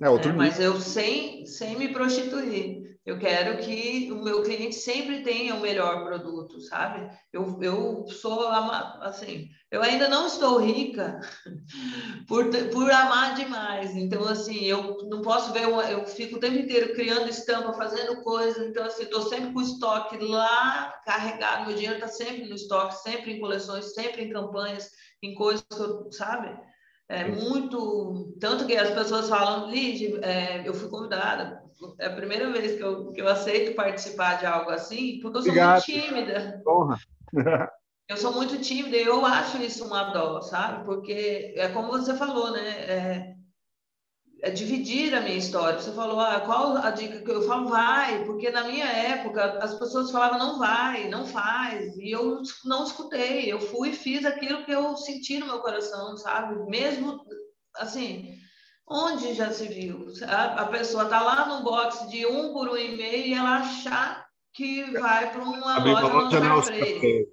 É, 0.00 0.10
outro 0.10 0.30
é, 0.30 0.34
mas 0.34 0.60
eu 0.60 0.80
sem, 0.80 1.46
sem 1.46 1.76
me 1.76 1.88
prostituir, 1.88 2.82
Eu 3.06 3.20
quero 3.20 3.58
que 3.58 4.10
o 4.10 4.20
meu 4.20 4.42
cliente 4.42 4.74
sempre 4.74 5.22
tenha 5.22 5.54
o 5.54 5.60
melhor 5.60 6.04
produto, 6.04 6.60
sabe? 6.60 7.08
Eu, 7.32 7.56
eu 7.62 8.04
sou 8.08 8.48
assim, 8.48 9.48
eu 9.70 9.80
ainda 9.80 10.08
não 10.08 10.26
estou 10.26 10.58
rica 10.58 11.20
por, 12.26 12.50
por 12.72 12.90
amar 12.90 13.36
demais. 13.36 13.94
Então, 13.94 14.26
assim, 14.26 14.64
eu 14.64 15.06
não 15.08 15.22
posso 15.22 15.52
ver, 15.52 15.68
eu 15.68 16.04
fico 16.04 16.36
o 16.36 16.40
tempo 16.40 16.56
inteiro 16.56 16.94
criando 16.94 17.28
estampa, 17.28 17.72
fazendo 17.74 18.22
coisa. 18.24 18.66
Então, 18.66 18.84
assim, 18.84 19.04
estou 19.04 19.22
sempre 19.22 19.52
com 19.52 19.60
o 19.60 19.62
estoque 19.62 20.18
lá 20.18 20.92
carregado. 21.04 21.66
Meu 21.66 21.76
dinheiro 21.76 21.94
está 21.94 22.08
sempre 22.08 22.48
no 22.48 22.56
estoque, 22.56 23.02
sempre 23.02 23.34
em 23.34 23.40
coleções, 23.40 23.94
sempre 23.94 24.24
em 24.24 24.30
campanhas, 24.30 24.90
em 25.22 25.32
coisas 25.32 25.64
que 25.70 25.80
eu, 25.80 26.10
sabe? 26.10 26.58
É 27.08 27.24
muito. 27.24 28.36
Tanto 28.40 28.66
que 28.66 28.76
as 28.76 28.90
pessoas 28.90 29.28
falam, 29.28 29.70
Lid, 29.70 30.18
é, 30.22 30.66
eu 30.66 30.74
fui 30.74 30.88
convidada 30.88 31.66
é 31.98 32.06
a 32.06 32.14
primeira 32.14 32.50
vez 32.50 32.76
que 32.76 32.82
eu, 32.82 33.12
que 33.12 33.20
eu 33.20 33.28
aceito 33.28 33.74
participar 33.74 34.38
de 34.38 34.46
algo 34.46 34.70
assim, 34.70 35.18
porque 35.20 35.38
eu 35.38 35.42
sou 35.42 35.50
Obrigado. 35.50 35.84
muito 35.86 36.06
tímida. 36.06 36.62
Honra. 36.66 36.98
eu 38.08 38.16
sou 38.16 38.32
muito 38.32 38.58
tímida 38.60 38.96
e 38.96 39.04
eu 39.04 39.24
acho 39.24 39.58
isso 39.58 39.84
uma 39.84 40.04
dó, 40.04 40.40
sabe? 40.40 40.84
Porque 40.84 41.52
é 41.56 41.68
como 41.68 41.88
você 41.88 42.14
falou, 42.16 42.52
né? 42.52 42.68
É, 42.68 43.34
é 44.46 44.50
dividir 44.50 45.14
a 45.14 45.20
minha 45.20 45.36
história. 45.36 45.78
Você 45.78 45.92
falou, 45.92 46.20
ah, 46.20 46.40
qual 46.40 46.76
a 46.76 46.90
dica 46.90 47.20
que 47.20 47.30
eu 47.30 47.42
falo? 47.42 47.68
Vai, 47.68 48.24
porque 48.24 48.50
na 48.50 48.64
minha 48.64 48.86
época 48.86 49.58
as 49.60 49.74
pessoas 49.74 50.10
falavam, 50.10 50.38
não 50.38 50.58
vai, 50.58 51.08
não 51.08 51.26
faz. 51.26 51.96
E 51.96 52.10
eu 52.10 52.42
não 52.64 52.84
escutei. 52.84 53.52
Eu 53.52 53.60
fui 53.60 53.90
e 53.90 53.96
fiz 53.96 54.24
aquilo 54.24 54.64
que 54.64 54.72
eu 54.72 54.96
senti 54.96 55.38
no 55.38 55.46
meu 55.46 55.58
coração, 55.60 56.16
sabe? 56.16 56.68
Mesmo 56.70 57.20
assim 57.76 58.36
Onde 58.88 59.34
já 59.34 59.50
se 59.50 59.66
viu? 59.66 60.06
A, 60.28 60.64
pessoa 60.66 61.04
está 61.04 61.20
lá 61.20 61.48
no 61.48 61.64
box 61.64 62.08
de 62.08 62.24
um 62.24 62.52
por 62.52 62.68
um 62.68 62.76
e 62.76 62.96
meio 62.96 63.26
e 63.26 63.34
ela 63.34 63.58
achar 63.58 64.24
que 64.54 64.84
vai 64.92 65.32
para 65.32 65.42
uma 65.42 65.78
loja 65.78 66.40
no 66.40 66.62
Freire. 66.62 67.26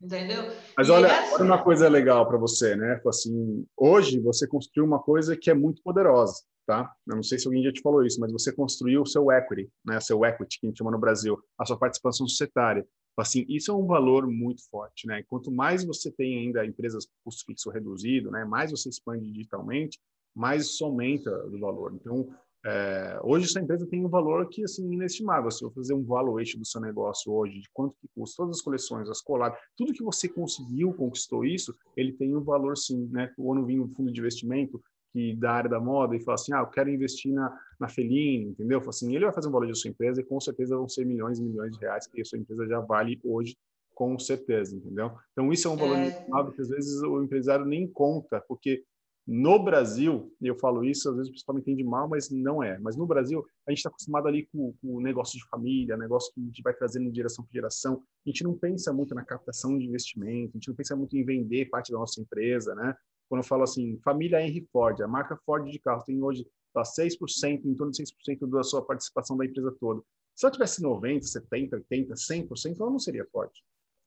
Entendeu? 0.00 0.44
Mas 0.76 0.88
olha, 0.90 1.08
essa... 1.08 1.34
olha 1.34 1.44
uma 1.44 1.62
coisa 1.62 1.88
legal 1.88 2.26
para 2.26 2.38
você, 2.38 2.76
né? 2.76 3.00
Assim, 3.06 3.66
hoje 3.76 4.20
você 4.20 4.46
construiu 4.46 4.86
uma 4.86 5.00
coisa 5.00 5.36
que 5.36 5.50
é 5.50 5.54
muito 5.54 5.82
poderosa, 5.82 6.40
tá? 6.66 6.92
Eu 7.06 7.16
não 7.16 7.22
sei 7.22 7.38
se 7.38 7.46
alguém 7.46 7.64
já 7.64 7.72
te 7.72 7.80
falou 7.80 8.04
isso, 8.04 8.20
mas 8.20 8.30
você 8.30 8.52
construiu 8.52 9.02
o 9.02 9.06
seu 9.06 9.30
equity, 9.32 9.68
né? 9.84 9.98
Seu 10.00 10.24
equity 10.24 10.60
que 10.60 10.66
a 10.66 10.70
gente 10.70 10.78
chama 10.78 10.92
no 10.92 10.98
Brasil, 10.98 11.36
a 11.58 11.66
sua 11.66 11.76
participação 11.76 12.28
societária. 12.28 12.86
Assim, 13.16 13.44
isso 13.48 13.72
é 13.72 13.74
um 13.74 13.86
valor 13.86 14.28
muito 14.28 14.62
forte, 14.70 15.04
né? 15.08 15.24
Quanto 15.28 15.50
mais 15.50 15.84
você 15.84 16.12
tem 16.12 16.38
ainda 16.38 16.64
empresas 16.64 17.04
com 17.04 17.12
custo 17.24 17.44
fixo 17.44 17.68
reduzido, 17.68 18.30
né? 18.30 18.44
Mais 18.44 18.70
você 18.70 18.88
expande 18.88 19.28
digitalmente, 19.32 19.98
mais 20.32 20.66
isso 20.66 20.84
aumenta 20.84 21.30
o 21.46 21.58
valor. 21.58 21.92
Então, 21.94 22.28
é, 22.66 23.20
hoje 23.22 23.46
essa 23.46 23.60
empresa 23.60 23.86
tem 23.86 24.04
um 24.04 24.08
valor 24.08 24.48
que 24.48 24.64
assim 24.64 24.92
inestimável. 24.92 25.50
Se 25.50 25.64
eu 25.64 25.70
fazer 25.70 25.94
um 25.94 26.04
valuation 26.04 26.58
do 26.58 26.66
seu 26.66 26.80
negócio 26.80 27.32
hoje, 27.32 27.60
de 27.60 27.68
quanto 27.72 27.94
que 28.00 28.08
custa 28.14 28.42
todas 28.42 28.56
as 28.56 28.62
coleções, 28.62 29.08
as 29.08 29.20
colagens, 29.20 29.58
tudo 29.76 29.92
que 29.92 30.02
você 30.02 30.28
conseguiu, 30.28 30.92
conquistou 30.92 31.44
isso, 31.44 31.74
ele 31.96 32.12
tem 32.12 32.34
um 32.34 32.42
valor 32.42 32.76
sim, 32.76 33.08
né? 33.12 33.32
Quando 33.36 33.64
vem 33.64 33.80
um 33.80 33.88
fundo 33.88 34.12
de 34.12 34.20
investimento 34.20 34.82
que 35.12 35.34
da 35.34 35.52
área 35.52 35.70
da 35.70 35.80
moda 35.80 36.14
e 36.14 36.20
fala 36.20 36.34
assim, 36.34 36.52
ah, 36.52 36.60
eu 36.60 36.66
quero 36.66 36.90
investir 36.90 37.32
na, 37.32 37.56
na 37.80 37.88
Feline, 37.88 38.50
entendeu? 38.50 38.80
Fala 38.80 38.90
assim, 38.90 39.14
ele 39.14 39.24
vai 39.24 39.34
fazer 39.34 39.48
um 39.48 39.52
valor 39.52 39.66
da 39.66 39.74
sua 39.74 39.90
empresa 39.90 40.20
e 40.20 40.24
com 40.24 40.38
certeza 40.40 40.76
vão 40.76 40.88
ser 40.88 41.06
milhões 41.06 41.38
e 41.38 41.42
milhões 41.42 41.72
de 41.72 41.80
reais 41.80 42.06
que 42.06 42.20
a 42.20 42.24
sua 42.24 42.38
empresa 42.38 42.66
já 42.66 42.80
vale 42.80 43.18
hoje 43.24 43.56
com 43.94 44.16
certeza, 44.16 44.76
entendeu? 44.76 45.10
Então 45.32 45.52
isso 45.52 45.66
é 45.66 45.70
um 45.72 45.76
valor 45.76 45.96
é... 45.96 46.10
que 46.54 46.60
às 46.60 46.68
vezes 46.68 47.02
o 47.02 47.20
empresário 47.20 47.64
nem 47.64 47.84
conta, 47.84 48.40
porque 48.46 48.84
no 49.30 49.62
Brasil, 49.62 50.34
e 50.40 50.46
eu 50.46 50.56
falo 50.56 50.82
isso, 50.82 51.10
às 51.10 51.16
vezes 51.16 51.28
o 51.28 51.34
pessoal 51.34 51.54
me 51.54 51.60
entende 51.60 51.84
mal, 51.84 52.08
mas 52.08 52.30
não 52.30 52.62
é. 52.62 52.78
Mas 52.78 52.96
no 52.96 53.04
Brasil, 53.06 53.44
a 53.66 53.70
gente 53.70 53.80
está 53.80 53.90
acostumado 53.90 54.26
ali 54.26 54.46
com, 54.46 54.74
o 54.82 55.00
negócio 55.02 55.38
de 55.38 55.46
família, 55.50 55.98
negócio 55.98 56.32
que 56.32 56.40
a 56.40 56.44
gente 56.44 56.62
vai 56.62 56.72
trazendo 56.72 57.10
de 57.10 57.16
geração 57.16 57.44
por 57.44 57.52
geração. 57.52 58.02
A 58.26 58.30
gente 58.30 58.42
não 58.42 58.56
pensa 58.56 58.90
muito 58.90 59.14
na 59.14 59.22
captação 59.22 59.76
de 59.76 59.84
investimento, 59.84 60.52
a 60.54 60.56
gente 60.56 60.68
não 60.68 60.74
pensa 60.74 60.96
muito 60.96 61.14
em 61.14 61.22
vender 61.22 61.66
parte 61.66 61.92
da 61.92 61.98
nossa 61.98 62.18
empresa, 62.22 62.74
né? 62.74 62.96
Quando 63.28 63.42
eu 63.42 63.46
falo 63.46 63.64
assim, 63.64 64.00
família 64.02 64.40
Henry 64.40 64.66
Ford, 64.72 64.98
a 65.02 65.06
marca 65.06 65.36
Ford 65.44 65.70
de 65.70 65.78
carro 65.78 66.02
tem 66.04 66.22
hoje 66.22 66.46
tá, 66.72 66.80
6%, 66.82 67.66
em 67.66 67.74
torno 67.74 67.92
de 67.92 68.02
6% 68.02 68.48
da 68.48 68.62
sua 68.62 68.80
participação 68.80 69.36
da 69.36 69.44
empresa 69.44 69.76
toda. 69.78 70.00
Se 70.34 70.46
ela 70.46 70.52
tivesse 70.52 70.82
90%, 70.82 71.20
70%, 71.50 71.84
80%, 71.90 72.48
100%, 72.48 72.80
ela 72.80 72.90
não 72.90 72.98
seria 72.98 73.26
Ford 73.30 73.50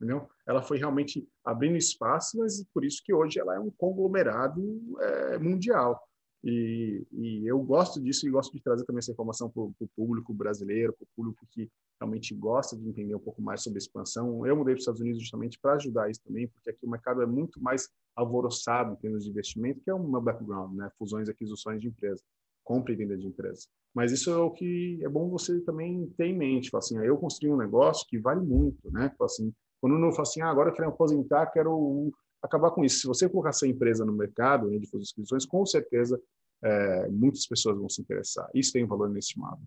entendeu? 0.01 0.27
Ela 0.47 0.63
foi 0.63 0.79
realmente 0.79 1.27
abrindo 1.45 1.77
espaço, 1.77 2.37
mas 2.39 2.65
por 2.73 2.83
isso 2.83 3.01
que 3.05 3.13
hoje 3.13 3.39
ela 3.39 3.55
é 3.55 3.59
um 3.59 3.69
conglomerado 3.69 4.61
é, 4.99 5.37
mundial. 5.37 6.01
E, 6.43 7.05
e, 7.11 7.45
eu 7.45 7.59
gosto 7.59 8.01
disso 8.01 8.27
e 8.27 8.31
gosto 8.31 8.51
de 8.51 8.63
trazer 8.63 8.83
também 8.83 8.97
essa 8.97 9.11
informação 9.11 9.47
para 9.47 9.61
o 9.61 9.75
público 9.95 10.33
brasileiro, 10.33 10.91
para 10.93 11.03
o 11.03 11.07
público 11.15 11.45
que 11.51 11.69
realmente 11.99 12.33
gosta 12.33 12.75
de 12.75 12.89
entender 12.89 13.13
um 13.13 13.19
pouco 13.19 13.43
mais 13.43 13.61
sobre 13.61 13.77
expansão. 13.77 14.43
Eu 14.47 14.55
mudei 14.55 14.73
para 14.73 14.79
os 14.79 14.81
Estados 14.81 15.01
Unidos 15.01 15.21
justamente 15.21 15.59
para 15.61 15.73
ajudar 15.73 16.09
isso 16.09 16.21
também, 16.25 16.47
porque 16.47 16.71
aqui 16.71 16.83
o 16.83 16.89
mercado 16.89 17.21
é 17.21 17.27
muito 17.27 17.61
mais 17.61 17.87
alvoroçado 18.15 18.93
em 18.93 18.95
termos 18.95 19.23
de 19.23 19.29
investimento, 19.29 19.81
que 19.81 19.91
é 19.91 19.93
o 19.93 20.03
meu 20.03 20.19
background, 20.19 20.75
né? 20.75 20.89
Fusões 20.97 21.27
e 21.27 21.31
aquisições 21.31 21.79
de 21.79 21.89
empresas, 21.89 22.23
compra 22.63 22.91
e 22.91 22.95
venda 22.95 23.15
de 23.15 23.27
empresas. 23.27 23.67
Mas 23.93 24.11
isso 24.11 24.31
é 24.31 24.37
o 24.37 24.49
que 24.49 24.99
é 25.03 25.09
bom 25.09 25.29
você 25.29 25.61
também 25.61 26.07
ter 26.17 26.25
em 26.25 26.37
mente. 26.37 26.75
Assim, 26.75 26.97
eu 26.97 27.17
construí 27.17 27.51
um 27.51 27.57
negócio 27.57 28.07
que 28.07 28.17
vale 28.17 28.41
muito, 28.41 28.91
né? 28.91 29.13
Assim, 29.21 29.53
quando 29.81 29.97
não 29.97 30.11
fala 30.11 30.21
assim, 30.21 30.41
ah, 30.41 30.49
agora 30.49 30.69
eu 30.69 30.73
quero 30.73 30.89
aposentar, 30.89 31.47
quero 31.47 32.13
acabar 32.41 32.69
com 32.69 32.85
isso. 32.85 32.99
Se 32.99 33.07
você 33.07 33.27
colocar 33.27 33.51
sua 33.51 33.67
empresa 33.67 34.05
no 34.05 34.13
mercado 34.13 34.69
né, 34.69 34.77
de 34.77 34.87
inscrições, 34.95 35.45
com 35.45 35.65
certeza 35.65 36.21
é, 36.63 37.07
muitas 37.09 37.47
pessoas 37.47 37.77
vão 37.77 37.89
se 37.89 37.99
interessar. 37.99 38.47
Isso 38.53 38.71
tem 38.71 38.83
um 38.83 38.87
valor 38.87 39.09
inestimável. 39.09 39.65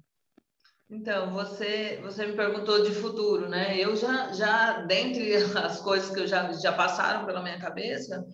Então, 0.89 1.33
você, 1.33 1.99
você 2.03 2.27
me 2.27 2.35
perguntou 2.35 2.85
de 2.85 2.93
futuro, 2.93 3.49
né? 3.49 3.77
Eu 3.77 3.97
já, 3.97 4.33
já 4.33 4.83
dentre 4.83 5.35
as 5.59 5.81
coisas 5.81 6.11
que 6.11 6.21
eu 6.21 6.27
já, 6.27 6.53
já 6.53 6.73
passaram 6.73 7.27
pela 7.27 7.43
minha 7.43 7.59
cabeça, 7.59 8.25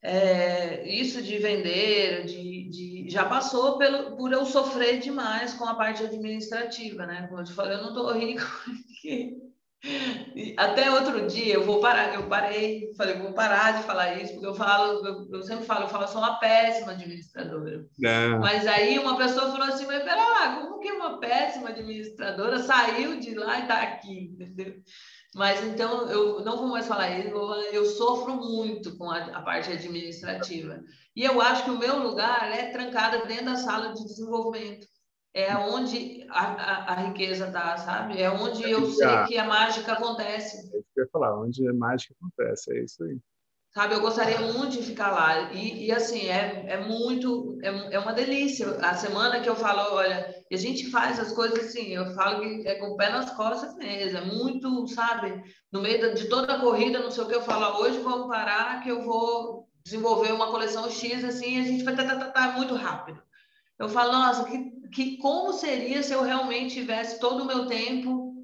é, 0.00 0.88
isso 0.88 1.20
de 1.20 1.36
vender, 1.38 2.24
de, 2.24 2.70
de, 2.70 3.10
já 3.10 3.28
passou 3.28 3.76
pelo, 3.76 4.16
por 4.16 4.32
eu 4.32 4.46
sofrer 4.46 5.00
demais 5.00 5.52
com 5.54 5.66
a 5.66 5.74
parte 5.74 6.04
administrativa, 6.04 7.04
né? 7.04 7.26
Como 7.26 7.40
eu 7.40 7.44
te 7.44 7.52
falei, 7.52 7.76
eu 7.76 7.82
não 7.82 7.88
estou 7.88 8.12
rico 8.12 8.46
até 10.56 10.90
outro 10.90 11.26
dia 11.26 11.54
eu 11.54 11.64
vou 11.64 11.80
parar, 11.80 12.14
eu 12.14 12.28
parei, 12.28 12.92
falei, 12.96 13.16
vou 13.18 13.32
parar 13.32 13.78
de 13.78 13.84
falar 13.84 14.14
isso, 14.20 14.32
porque 14.32 14.46
eu 14.46 14.54
falo, 14.54 15.06
eu, 15.06 15.28
eu 15.32 15.42
sempre 15.42 15.64
falo, 15.64 15.84
eu 15.84 15.88
falo, 15.88 16.04
eu 16.04 16.08
sou 16.08 16.20
uma 16.20 16.38
péssima 16.38 16.92
administradora. 16.92 17.86
É. 18.04 18.28
Mas 18.38 18.66
aí 18.66 18.98
uma 18.98 19.16
pessoa 19.16 19.52
falou 19.52 19.68
assim, 19.68 19.86
mas 19.86 20.02
pera 20.02 20.16
lá, 20.16 20.56
como 20.56 20.80
que 20.80 20.90
uma 20.90 21.20
péssima 21.20 21.68
administradora 21.68 22.58
saiu 22.58 23.20
de 23.20 23.34
lá 23.34 23.58
e 23.58 23.62
está 23.62 23.82
aqui, 23.82 24.30
entendeu? 24.32 24.74
Mas 25.34 25.62
então 25.62 26.10
eu 26.10 26.42
não 26.42 26.56
vou 26.56 26.68
mais 26.68 26.86
falar 26.86 27.18
isso, 27.18 27.28
eu 27.72 27.84
sofro 27.84 28.34
muito 28.34 28.96
com 28.96 29.10
a, 29.10 29.18
a, 29.26 29.42
parte 29.42 29.70
administrativa. 29.70 30.80
E 31.14 31.22
eu 31.22 31.40
acho 31.40 31.64
que 31.64 31.70
o 31.70 31.78
meu 31.78 31.98
lugar 32.02 32.50
é 32.50 32.70
trancada 32.70 33.24
dentro 33.26 33.44
da 33.44 33.56
sala 33.56 33.92
de 33.92 34.04
desenvolvimento 34.04 34.86
é 35.34 35.56
onde 35.56 36.26
a, 36.30 36.44
a, 36.44 36.92
a 36.92 36.94
riqueza 37.06 37.46
está, 37.46 37.76
sabe? 37.76 38.20
É 38.20 38.30
onde 38.30 38.68
eu 38.70 38.86
sei 38.90 39.24
que 39.26 39.38
a 39.38 39.44
mágica 39.44 39.92
acontece. 39.92 40.58
É 40.74 40.78
isso 40.78 40.86
que 40.94 41.00
eu 41.00 41.04
ia 41.04 41.10
falar, 41.10 41.40
onde 41.40 41.68
a 41.68 41.74
mágica 41.74 42.14
acontece, 42.20 42.72
é 42.76 42.84
isso 42.84 43.04
aí. 43.04 43.18
Sabe, 43.74 43.94
eu 43.94 44.00
gostaria 44.00 44.40
muito 44.40 44.72
de 44.72 44.82
ficar 44.82 45.10
lá. 45.10 45.52
E, 45.52 45.86
e 45.86 45.92
assim, 45.92 46.26
é, 46.26 46.64
é 46.68 46.80
muito, 46.80 47.58
é, 47.62 47.94
é 47.94 47.98
uma 47.98 48.14
delícia. 48.14 48.66
A 48.80 48.94
semana 48.94 49.40
que 49.40 49.48
eu 49.48 49.54
falo, 49.54 49.94
olha, 49.94 50.34
a 50.50 50.56
gente 50.56 50.90
faz 50.90 51.20
as 51.20 51.32
coisas 51.32 51.66
assim, 51.66 51.94
eu 51.94 52.06
falo 52.14 52.40
que 52.40 52.66
é 52.66 52.76
com 52.76 52.86
o 52.86 52.96
pé 52.96 53.10
nas 53.10 53.30
costas 53.36 53.76
mesmo. 53.76 54.18
É 54.18 54.24
muito, 54.24 54.86
sabe, 54.88 55.42
no 55.70 55.82
meio 55.82 56.14
de 56.14 56.28
toda 56.28 56.54
a 56.54 56.60
corrida, 56.60 56.98
não 56.98 57.10
sei 57.10 57.24
o 57.24 57.28
que, 57.28 57.34
eu 57.34 57.42
falo, 57.42 57.82
hoje 57.82 57.98
vamos 58.00 58.26
parar 58.26 58.82
que 58.82 58.88
eu 58.88 59.02
vou 59.02 59.68
desenvolver 59.84 60.32
uma 60.32 60.50
coleção 60.50 60.90
X, 60.90 61.24
assim, 61.24 61.60
a 61.60 61.64
gente 61.64 61.84
vai 61.84 61.94
tá, 61.94 62.04
tá, 62.04 62.30
tá, 62.30 62.52
muito 62.52 62.74
rápido. 62.74 63.22
Eu 63.78 63.88
falo, 63.88 64.12
nossa, 64.12 64.44
que 64.44 64.78
que 64.92 65.16
como 65.18 65.52
seria 65.52 66.02
se 66.02 66.12
eu 66.12 66.22
realmente 66.22 66.74
tivesse 66.74 67.20
todo 67.20 67.42
o 67.42 67.46
meu 67.46 67.66
tempo 67.66 68.34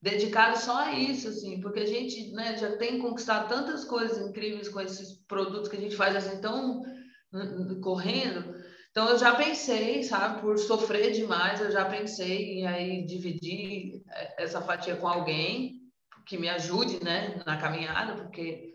dedicado 0.00 0.58
só 0.58 0.78
a 0.78 0.92
isso, 0.92 1.28
assim, 1.28 1.60
porque 1.60 1.80
a 1.80 1.86
gente 1.86 2.30
né, 2.32 2.56
já 2.56 2.76
tem 2.76 2.98
conquistado 2.98 3.48
tantas 3.48 3.84
coisas 3.84 4.18
incríveis 4.18 4.68
com 4.68 4.80
esses 4.80 5.14
produtos 5.26 5.68
que 5.68 5.76
a 5.76 5.80
gente 5.80 5.96
faz 5.96 6.14
assim 6.14 6.40
tão 6.40 6.82
correndo. 7.82 8.54
Então 8.90 9.08
eu 9.08 9.18
já 9.18 9.34
pensei, 9.34 10.02
sabe, 10.02 10.40
por 10.40 10.56
sofrer 10.58 11.12
demais, 11.12 11.60
eu 11.60 11.70
já 11.70 11.84
pensei 11.84 12.60
em 12.60 12.66
aí 12.66 13.04
dividir 13.04 14.02
é, 14.10 14.42
essa 14.42 14.60
fatia 14.60 14.96
com 14.96 15.08
alguém 15.08 15.80
que 16.26 16.38
me 16.38 16.48
ajude, 16.48 17.02
né, 17.02 17.40
na 17.46 17.56
caminhada, 17.56 18.22
porque 18.22 18.74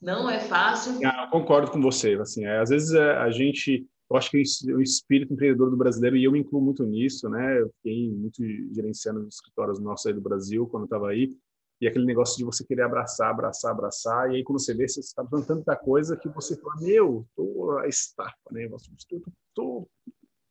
não 0.00 0.28
é 0.28 0.38
fácil. 0.38 1.00
Ah, 1.04 1.24
eu 1.24 1.30
concordo 1.30 1.70
com 1.70 1.80
você, 1.80 2.14
assim, 2.20 2.44
é, 2.44 2.60
às 2.60 2.68
vezes 2.68 2.92
é, 2.92 3.16
a 3.16 3.30
gente 3.30 3.88
eu 4.10 4.16
acho 4.16 4.30
que 4.30 4.42
o 4.72 4.82
espírito 4.82 5.32
empreendedor 5.32 5.70
do 5.70 5.76
brasileiro, 5.76 6.16
e 6.16 6.24
eu 6.24 6.32
me 6.32 6.40
incluo 6.40 6.62
muito 6.62 6.84
nisso, 6.84 7.28
né? 7.28 7.60
Eu 7.60 7.70
fiquei 7.76 8.10
muito 8.10 8.42
gerenciando 8.72 9.20
os 9.20 9.36
escritórios 9.36 9.80
nossos 9.80 10.06
aí 10.06 10.12
do 10.12 10.20
Brasil 10.20 10.66
quando 10.66 10.84
estava 10.84 11.08
aí, 11.08 11.36
e 11.80 11.88
aquele 11.88 12.04
negócio 12.04 12.36
de 12.36 12.44
você 12.44 12.64
querer 12.64 12.82
abraçar, 12.82 13.30
abraçar, 13.30 13.72
abraçar, 13.72 14.30
e 14.30 14.36
aí 14.36 14.44
quando 14.44 14.60
você 14.60 14.74
vê, 14.74 14.86
você 14.86 15.00
está 15.00 15.24
fazendo 15.24 15.46
tanta 15.46 15.74
coisa 15.76 16.16
que 16.16 16.28
você 16.28 16.56
fala, 16.56 16.76
meu, 16.80 17.26
tô 17.34 17.78
a 17.78 17.88
estafa, 17.88 18.34
né? 18.52 18.64
Estou 18.64 19.88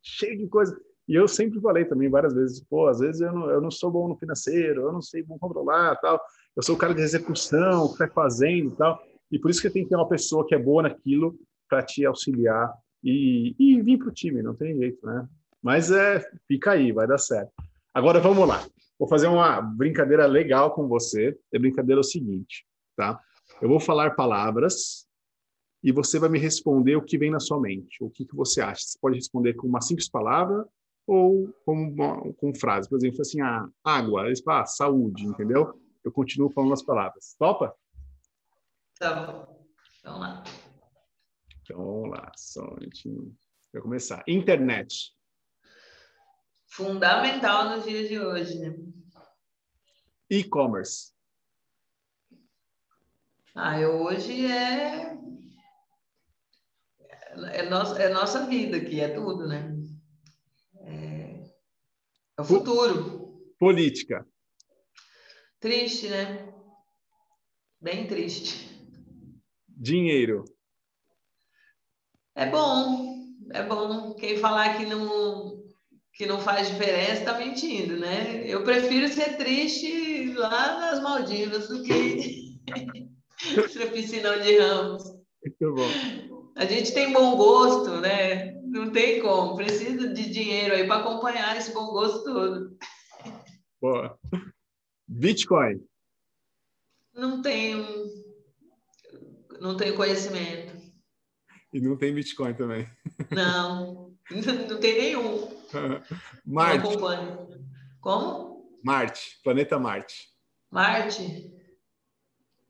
cheio 0.02 0.36
de 0.36 0.46
coisa. 0.48 0.78
E 1.06 1.14
eu 1.14 1.28
sempre 1.28 1.60
falei 1.60 1.84
também 1.84 2.08
várias 2.08 2.34
vezes, 2.34 2.60
pô, 2.60 2.88
às 2.88 2.98
vezes 2.98 3.20
eu 3.20 3.32
não, 3.32 3.50
eu 3.50 3.60
não 3.60 3.70
sou 3.70 3.90
bom 3.90 4.08
no 4.08 4.16
financeiro, 4.16 4.82
eu 4.82 4.92
não 4.92 5.02
sei 5.02 5.22
bom 5.22 5.38
controlar, 5.38 5.96
tal. 5.96 6.20
Eu 6.56 6.62
sou 6.62 6.74
o 6.74 6.78
cara 6.78 6.94
de 6.94 7.02
execução, 7.02 7.88
que 7.88 7.92
está 7.92 8.08
fazendo, 8.08 8.74
tal. 8.74 9.00
E 9.30 9.38
por 9.38 9.50
isso 9.50 9.60
que 9.60 9.70
tem 9.70 9.84
que 9.84 9.90
ter 9.90 9.96
uma 9.96 10.08
pessoa 10.08 10.46
que 10.46 10.54
é 10.54 10.58
boa 10.58 10.82
naquilo 10.82 11.38
para 11.68 11.82
te 11.82 12.04
auxiliar 12.06 12.72
e, 13.04 13.54
e 13.58 13.82
vir 13.82 13.98
para 13.98 14.08
o 14.08 14.12
time, 14.12 14.42
não 14.42 14.54
tem 14.54 14.76
jeito, 14.76 15.04
né? 15.06 15.28
Mas 15.62 15.90
é, 15.90 16.20
fica 16.48 16.72
aí, 16.72 16.90
vai 16.90 17.06
dar 17.06 17.18
certo. 17.18 17.52
Agora 17.92 18.18
vamos 18.18 18.48
lá. 18.48 18.66
Vou 18.98 19.08
fazer 19.08 19.28
uma 19.28 19.60
brincadeira 19.60 20.26
legal 20.26 20.72
com 20.74 20.88
você. 20.88 21.38
A 21.54 21.58
brincadeira 21.58 22.00
é 22.00 22.02
o 22.02 22.04
seguinte, 22.04 22.66
tá? 22.96 23.20
Eu 23.60 23.68
vou 23.68 23.78
falar 23.78 24.14
palavras 24.14 25.06
e 25.82 25.92
você 25.92 26.18
vai 26.18 26.28
me 26.28 26.38
responder 26.38 26.96
o 26.96 27.02
que 27.02 27.18
vem 27.18 27.30
na 27.30 27.40
sua 27.40 27.60
mente. 27.60 28.02
O 28.02 28.10
que, 28.10 28.24
que 28.24 28.34
você 28.34 28.60
acha? 28.60 28.82
Você 28.82 28.98
pode 28.98 29.16
responder 29.16 29.54
com 29.54 29.66
uma 29.66 29.80
simples 29.80 30.08
palavra 30.08 30.66
ou 31.06 31.52
com, 31.64 31.74
uma, 31.74 32.32
com 32.34 32.54
frase. 32.54 32.88
Por 32.88 32.96
exemplo, 32.96 33.20
assim, 33.20 33.40
ah, 33.42 33.68
água, 33.84 34.24
ah, 34.48 34.66
saúde, 34.66 35.26
entendeu? 35.26 35.78
Eu 36.02 36.10
continuo 36.10 36.50
falando 36.50 36.72
as 36.72 36.82
palavras. 36.82 37.36
Topa? 37.38 37.74
Tá 38.98 39.26
bom. 39.26 39.66
Vamos 40.02 40.20
lá. 40.20 40.44
Então, 41.64 41.78
vamos 41.78 42.10
lá. 42.10 42.30
Só 42.36 42.62
um 42.62 42.74
minutinho. 42.74 43.36
Vou 43.72 43.82
começar. 43.82 44.22
Internet. 44.28 45.14
Fundamental 46.66 47.70
nos 47.70 47.84
dias 47.84 48.08
de 48.08 48.20
hoje, 48.20 48.58
né? 48.58 48.76
E-commerce. 50.28 51.12
Ah, 53.54 53.78
hoje 53.78 54.46
é 54.46 55.14
é, 57.52 57.68
nossa, 57.68 58.00
é 58.00 58.08
nossa 58.12 58.46
vida 58.46 58.76
aqui, 58.76 59.00
é 59.00 59.08
tudo, 59.08 59.46
né? 59.46 59.74
É, 60.76 61.44
é 62.38 62.40
o 62.40 62.44
futuro. 62.44 63.54
Política. 63.58 64.26
Triste, 65.58 66.08
né? 66.08 66.52
Bem 67.80 68.06
triste. 68.06 68.70
Dinheiro. 69.66 70.44
É 72.34 72.46
bom, 72.46 73.26
é 73.50 73.62
bom. 73.62 74.14
Quem 74.14 74.38
falar 74.38 74.76
que 74.76 74.86
não, 74.86 75.62
que 76.12 76.26
não 76.26 76.40
faz 76.40 76.68
diferença 76.68 77.20
está 77.20 77.38
mentindo, 77.38 77.96
né? 77.96 78.44
Eu 78.46 78.64
prefiro 78.64 79.08
ser 79.08 79.36
triste 79.36 80.32
lá 80.34 80.78
nas 80.78 81.02
Maldivas 81.02 81.68
do 81.68 81.82
que 81.82 82.58
na 83.78 83.86
piscinão 83.92 84.40
de 84.40 84.58
Ramos. 84.58 85.04
Muito 85.04 85.74
bom. 85.74 86.44
A 86.56 86.64
gente 86.64 86.92
tem 86.92 87.12
bom 87.12 87.36
gosto, 87.36 88.00
né? 88.00 88.54
Não 88.62 88.90
tem 88.90 89.20
como. 89.20 89.56
Precisa 89.56 90.08
de 90.08 90.30
dinheiro 90.30 90.74
aí 90.74 90.86
para 90.86 91.00
acompanhar 91.00 91.56
esse 91.56 91.72
bom 91.72 91.86
gosto 91.88 92.24
todo. 92.24 92.76
Boa. 93.80 94.18
Bitcoin. 95.06 95.84
Não 97.14 97.42
tenho, 97.42 97.86
não 99.60 99.76
tenho 99.76 99.94
conhecimento. 99.94 100.73
E 101.74 101.80
não 101.80 101.96
tem 101.96 102.14
Bitcoin 102.14 102.54
também. 102.54 102.88
Não, 103.32 104.14
não 104.30 104.78
tem 104.78 104.96
nenhum. 104.96 105.48
Marte. 106.46 106.96
Como? 108.00 108.78
Marte, 108.80 109.40
planeta 109.42 109.76
Marte. 109.76 110.28
Marte? 110.70 111.52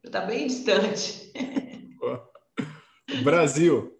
Está 0.02 0.22
bem 0.22 0.46
distante. 0.46 1.30
Brasil. 3.22 3.94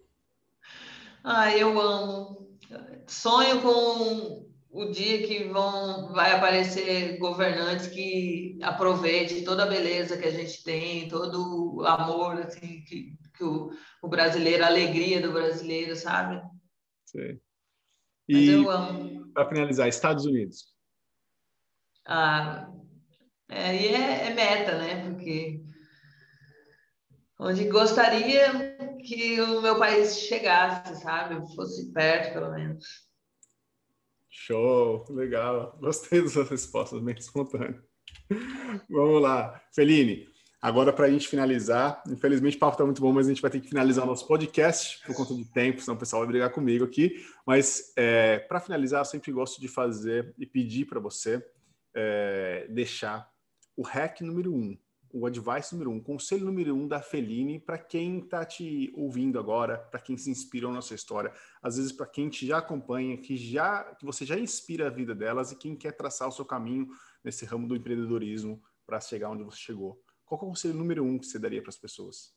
Ah, 1.23 1.55
eu 1.55 1.79
amo. 1.79 2.57
Sonho 3.05 3.61
com 3.61 4.44
o 4.75 4.91
dia 4.91 5.25
que 5.25 5.45
vão 5.45 6.11
vai 6.11 6.33
aparecer 6.33 7.17
governantes 7.17 7.87
que 7.87 8.59
aproveitem 8.61 9.41
toda 9.41 9.63
a 9.63 9.67
beleza 9.67 10.17
que 10.17 10.27
a 10.27 10.31
gente 10.31 10.61
tem, 10.65 11.07
todo 11.07 11.77
o 11.77 11.85
amor 11.85 12.41
assim, 12.41 12.83
que, 12.83 13.17
que 13.33 13.43
o, 13.45 13.71
o 14.03 14.07
brasileiro, 14.09 14.65
a 14.65 14.67
alegria 14.67 15.21
do 15.21 15.31
brasileiro, 15.31 15.95
sabe? 15.95 16.41
Sim. 17.05 17.39
E, 18.27 18.33
Mas 18.33 18.49
eu 18.49 18.69
amo. 18.69 19.31
Para 19.33 19.47
finalizar, 19.47 19.87
Estados 19.87 20.25
Unidos. 20.25 20.65
Ah, 22.05 22.69
é, 23.47 23.77
é, 23.77 24.27
é 24.27 24.33
meta, 24.33 24.77
né? 24.77 25.09
Porque 25.09 25.63
onde 27.39 27.69
gostaria 27.69 28.75
que 29.05 29.39
o 29.39 29.61
meu 29.61 29.79
país 29.79 30.19
chegasse, 30.19 31.01
sabe? 31.01 31.35
Fosse 31.55 31.93
perto, 31.93 32.33
pelo 32.33 32.51
menos. 32.51 33.04
Show, 34.37 35.05
legal. 35.09 35.77
Gostei 35.79 36.21
das 36.21 36.33
suas 36.33 36.49
respostas, 36.49 37.01
bem 37.01 37.15
espontâneas. 37.15 37.81
Vamos 38.89 39.21
lá. 39.21 39.61
Feline, 39.73 40.27
agora 40.61 40.91
para 40.91 41.05
a 41.05 41.09
gente 41.09 41.27
finalizar, 41.27 42.03
infelizmente 42.05 42.57
o 42.57 42.59
papo 42.59 42.73
está 42.73 42.83
muito 42.83 43.01
bom, 43.01 43.13
mas 43.13 43.27
a 43.27 43.29
gente 43.29 43.41
vai 43.41 43.49
ter 43.49 43.61
que 43.61 43.69
finalizar 43.69 44.03
o 44.03 44.07
nosso 44.07 44.27
podcast 44.27 45.01
por 45.05 45.15
conta 45.15 45.33
de 45.33 45.45
tempo, 45.45 45.81
senão 45.81 45.95
o 45.95 45.99
pessoal 45.99 46.21
vai 46.21 46.27
brigar 46.27 46.51
comigo 46.51 46.83
aqui. 46.83 47.25
Mas 47.47 47.93
é, 47.95 48.39
para 48.39 48.59
finalizar, 48.59 49.01
eu 49.01 49.05
sempre 49.05 49.31
gosto 49.31 49.59
de 49.59 49.69
fazer 49.69 50.35
e 50.37 50.45
pedir 50.45 50.85
para 50.85 50.99
você 50.99 51.43
é, 51.95 52.67
deixar 52.69 53.27
o 53.75 53.83
hack 53.83 54.19
número 54.19 54.53
um 54.53 54.77
o 55.17 55.25
advice 55.25 55.71
número 55.71 55.91
um, 55.91 55.99
conselho 56.01 56.43
número 56.43 56.75
um 56.75 56.89
da 56.89 57.01
Feline 57.01 57.57
para 57.57 57.77
quem 57.77 58.19
está 58.19 58.43
te 58.43 58.91
ouvindo 58.97 59.39
agora, 59.39 59.77
para 59.77 60.01
quem 60.01 60.17
se 60.17 60.29
inspirou 60.29 60.73
na 60.73 60.81
sua 60.81 60.97
história, 60.97 61.31
às 61.63 61.77
vezes 61.77 61.93
para 61.93 62.05
quem 62.05 62.27
te 62.27 62.45
já 62.45 62.57
acompanha, 62.57 63.17
que 63.17 63.37
já 63.37 63.95
que 63.95 64.05
você 64.05 64.25
já 64.25 64.37
inspira 64.37 64.87
a 64.87 64.89
vida 64.89 65.15
delas 65.15 65.53
e 65.53 65.55
quem 65.55 65.73
quer 65.73 65.93
traçar 65.93 66.27
o 66.27 66.33
seu 66.33 66.43
caminho 66.43 66.89
nesse 67.23 67.45
ramo 67.45 67.65
do 67.65 67.77
empreendedorismo 67.77 68.61
para 68.85 68.99
chegar 68.99 69.29
onde 69.29 69.43
você 69.43 69.57
chegou. 69.57 69.97
Qual 70.25 70.41
é 70.41 70.43
o 70.43 70.47
conselho 70.47 70.73
número 70.73 71.05
um 71.05 71.17
que 71.17 71.27
você 71.27 71.39
daria 71.39 71.61
para 71.61 71.69
as 71.69 71.77
pessoas? 71.77 72.33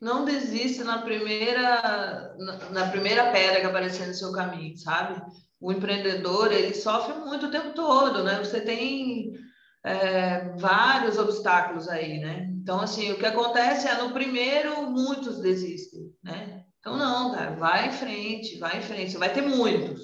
Não 0.00 0.24
desista 0.24 0.84
na 0.84 1.02
primeira 1.02 2.34
na, 2.38 2.70
na 2.70 2.90
primeira 2.90 3.30
pedra 3.30 3.60
que 3.60 3.66
aparecer 3.66 4.06
no 4.06 4.14
seu 4.14 4.32
caminho, 4.32 4.74
sabe? 4.78 5.20
O 5.60 5.70
empreendedor 5.70 6.50
ele 6.50 6.72
sofre 6.72 7.12
muito 7.18 7.44
o 7.44 7.50
tempo 7.50 7.74
todo, 7.74 8.24
né? 8.24 8.38
Você 8.42 8.62
tem 8.62 9.47
é, 9.88 10.54
vários 10.58 11.18
obstáculos 11.18 11.88
aí, 11.88 12.18
né? 12.18 12.50
Então, 12.60 12.80
assim, 12.80 13.10
o 13.10 13.18
que 13.18 13.24
acontece 13.24 13.88
é 13.88 13.96
no 13.96 14.12
primeiro 14.12 14.90
muitos 14.90 15.40
desistem, 15.40 16.12
né? 16.22 16.64
Então, 16.78 16.96
não, 16.96 17.32
cara, 17.32 17.52
vai 17.52 17.88
em 17.88 17.92
frente, 17.92 18.58
vai 18.58 18.78
em 18.78 18.82
frente, 18.82 19.12
você 19.12 19.18
vai 19.18 19.32
ter 19.32 19.40
muitos, 19.40 20.00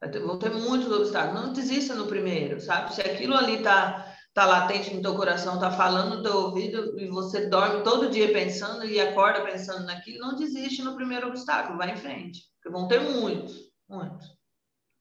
vai 0.00 0.10
ter, 0.10 0.20
vão 0.20 0.38
ter 0.38 0.50
muitos 0.50 0.90
obstáculos, 0.90 1.42
não 1.42 1.52
desista 1.52 1.94
no 1.96 2.06
primeiro, 2.06 2.60
sabe? 2.60 2.94
Se 2.94 3.00
aquilo 3.00 3.34
ali 3.34 3.60
tá, 3.60 4.14
tá 4.32 4.46
latente 4.46 4.94
no 4.94 5.02
teu 5.02 5.16
coração, 5.16 5.58
tá 5.58 5.72
falando 5.72 6.16
no 6.16 6.22
teu 6.22 6.36
ouvido 6.36 6.98
e 6.98 7.08
você 7.08 7.48
dorme 7.48 7.82
todo 7.82 8.10
dia 8.10 8.32
pensando 8.32 8.84
e 8.84 9.00
acorda 9.00 9.44
pensando 9.44 9.84
naquilo, 9.84 10.20
não 10.20 10.36
desiste 10.36 10.82
no 10.82 10.94
primeiro 10.94 11.26
obstáculo, 11.26 11.76
vai 11.76 11.90
em 11.90 11.96
frente, 11.96 12.40
porque 12.54 12.76
vão 12.76 12.86
ter 12.86 13.00
muitos, 13.00 13.72
muitos. 13.88 14.38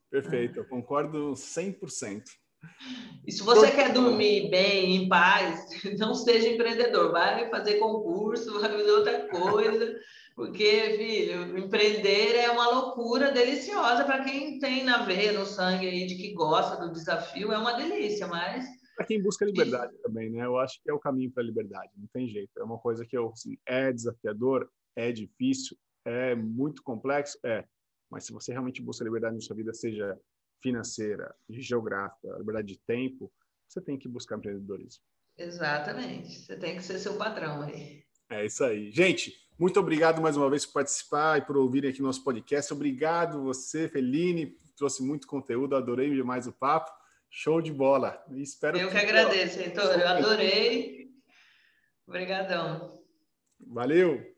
Perfeito, 0.09 0.57
eu 0.57 0.67
concordo 0.67 1.33
100%. 1.33 2.23
E 3.25 3.31
se 3.31 3.43
você 3.43 3.69
quer 3.71 3.91
dormir 3.91 4.49
bem, 4.49 4.95
em 4.95 5.09
paz, 5.09 5.67
não 5.99 6.13
seja 6.13 6.47
empreendedor, 6.47 7.11
vai 7.11 7.49
fazer 7.49 7.75
concurso, 7.75 8.53
vai 8.59 8.71
fazer 8.71 8.91
outra 8.91 9.27
coisa, 9.27 9.99
porque, 10.35 10.95
filho, 10.97 11.57
empreender 11.57 12.35
é 12.35 12.49
uma 12.49 12.69
loucura 12.69 13.31
deliciosa 13.31 14.05
para 14.05 14.23
quem 14.23 14.59
tem 14.59 14.83
na 14.83 15.03
veia, 15.03 15.33
no 15.33 15.45
sangue 15.45 15.87
aí, 15.87 16.05
de 16.05 16.15
que 16.15 16.33
gosta 16.33 16.79
do 16.79 16.93
desafio, 16.93 17.51
é 17.51 17.57
uma 17.57 17.73
delícia, 17.73 18.27
mas... 18.27 18.65
Para 18.95 19.05
quem 19.05 19.21
busca 19.21 19.45
liberdade 19.45 19.93
e... 19.95 20.01
também, 20.01 20.29
né? 20.29 20.45
Eu 20.45 20.57
acho 20.57 20.81
que 20.81 20.89
é 20.89 20.93
o 20.93 20.99
caminho 20.99 21.31
para 21.31 21.43
a 21.43 21.45
liberdade, 21.45 21.91
não 21.97 22.07
tem 22.07 22.27
jeito. 22.27 22.51
É 22.57 22.63
uma 22.63 22.79
coisa 22.79 23.05
que 23.05 23.17
eu, 23.17 23.29
assim, 23.29 23.57
é 23.65 23.91
desafiador, 23.91 24.69
é 24.95 25.11
difícil, 25.11 25.77
é 26.05 26.33
muito 26.33 26.81
complexo, 26.81 27.37
é. 27.43 27.65
Mas 28.09 28.25
se 28.25 28.31
você 28.31 28.51
realmente 28.53 28.81
busca 28.81 29.03
liberdade 29.03 29.35
na 29.35 29.41
sua 29.41 29.55
vida, 29.55 29.73
seja 29.73 30.17
financeira, 30.61 31.33
geográfica, 31.49 32.35
liberdade 32.37 32.67
de 32.67 32.79
tempo, 32.79 33.31
você 33.67 33.81
tem 33.81 33.97
que 33.97 34.07
buscar 34.07 34.37
empreendedorismo. 34.37 35.03
Exatamente. 35.37 36.39
Você 36.39 36.55
tem 36.55 36.75
que 36.75 36.83
ser 36.83 36.99
seu 36.99 37.15
patrão 37.17 37.61
aí. 37.61 38.03
É 38.29 38.45
isso 38.45 38.63
aí. 38.63 38.91
Gente, 38.91 39.33
muito 39.57 39.79
obrigado 39.79 40.21
mais 40.21 40.35
uma 40.35 40.49
vez 40.49 40.65
por 40.65 40.73
participar 40.73 41.37
e 41.37 41.41
por 41.41 41.57
ouvirem 41.57 41.89
aqui 41.89 42.01
nosso 42.01 42.23
podcast. 42.23 42.73
Obrigado 42.73 43.43
você, 43.43 43.87
Feline, 43.87 44.57
trouxe 44.75 45.03
muito 45.03 45.27
conteúdo, 45.27 45.75
adorei 45.75 46.09
demais 46.09 46.47
o 46.47 46.53
papo. 46.53 46.91
Show 47.29 47.61
de 47.61 47.71
bola. 47.71 48.23
E 48.31 48.41
espero 48.41 48.77
Eu 48.77 48.87
que, 48.87 48.95
que 48.95 49.01
agradeço, 49.01 49.59
Heitor. 49.59 49.99
Eu 49.99 50.07
adorei. 50.07 51.11
Obrigadão. 52.07 53.03
Valeu. 53.59 54.36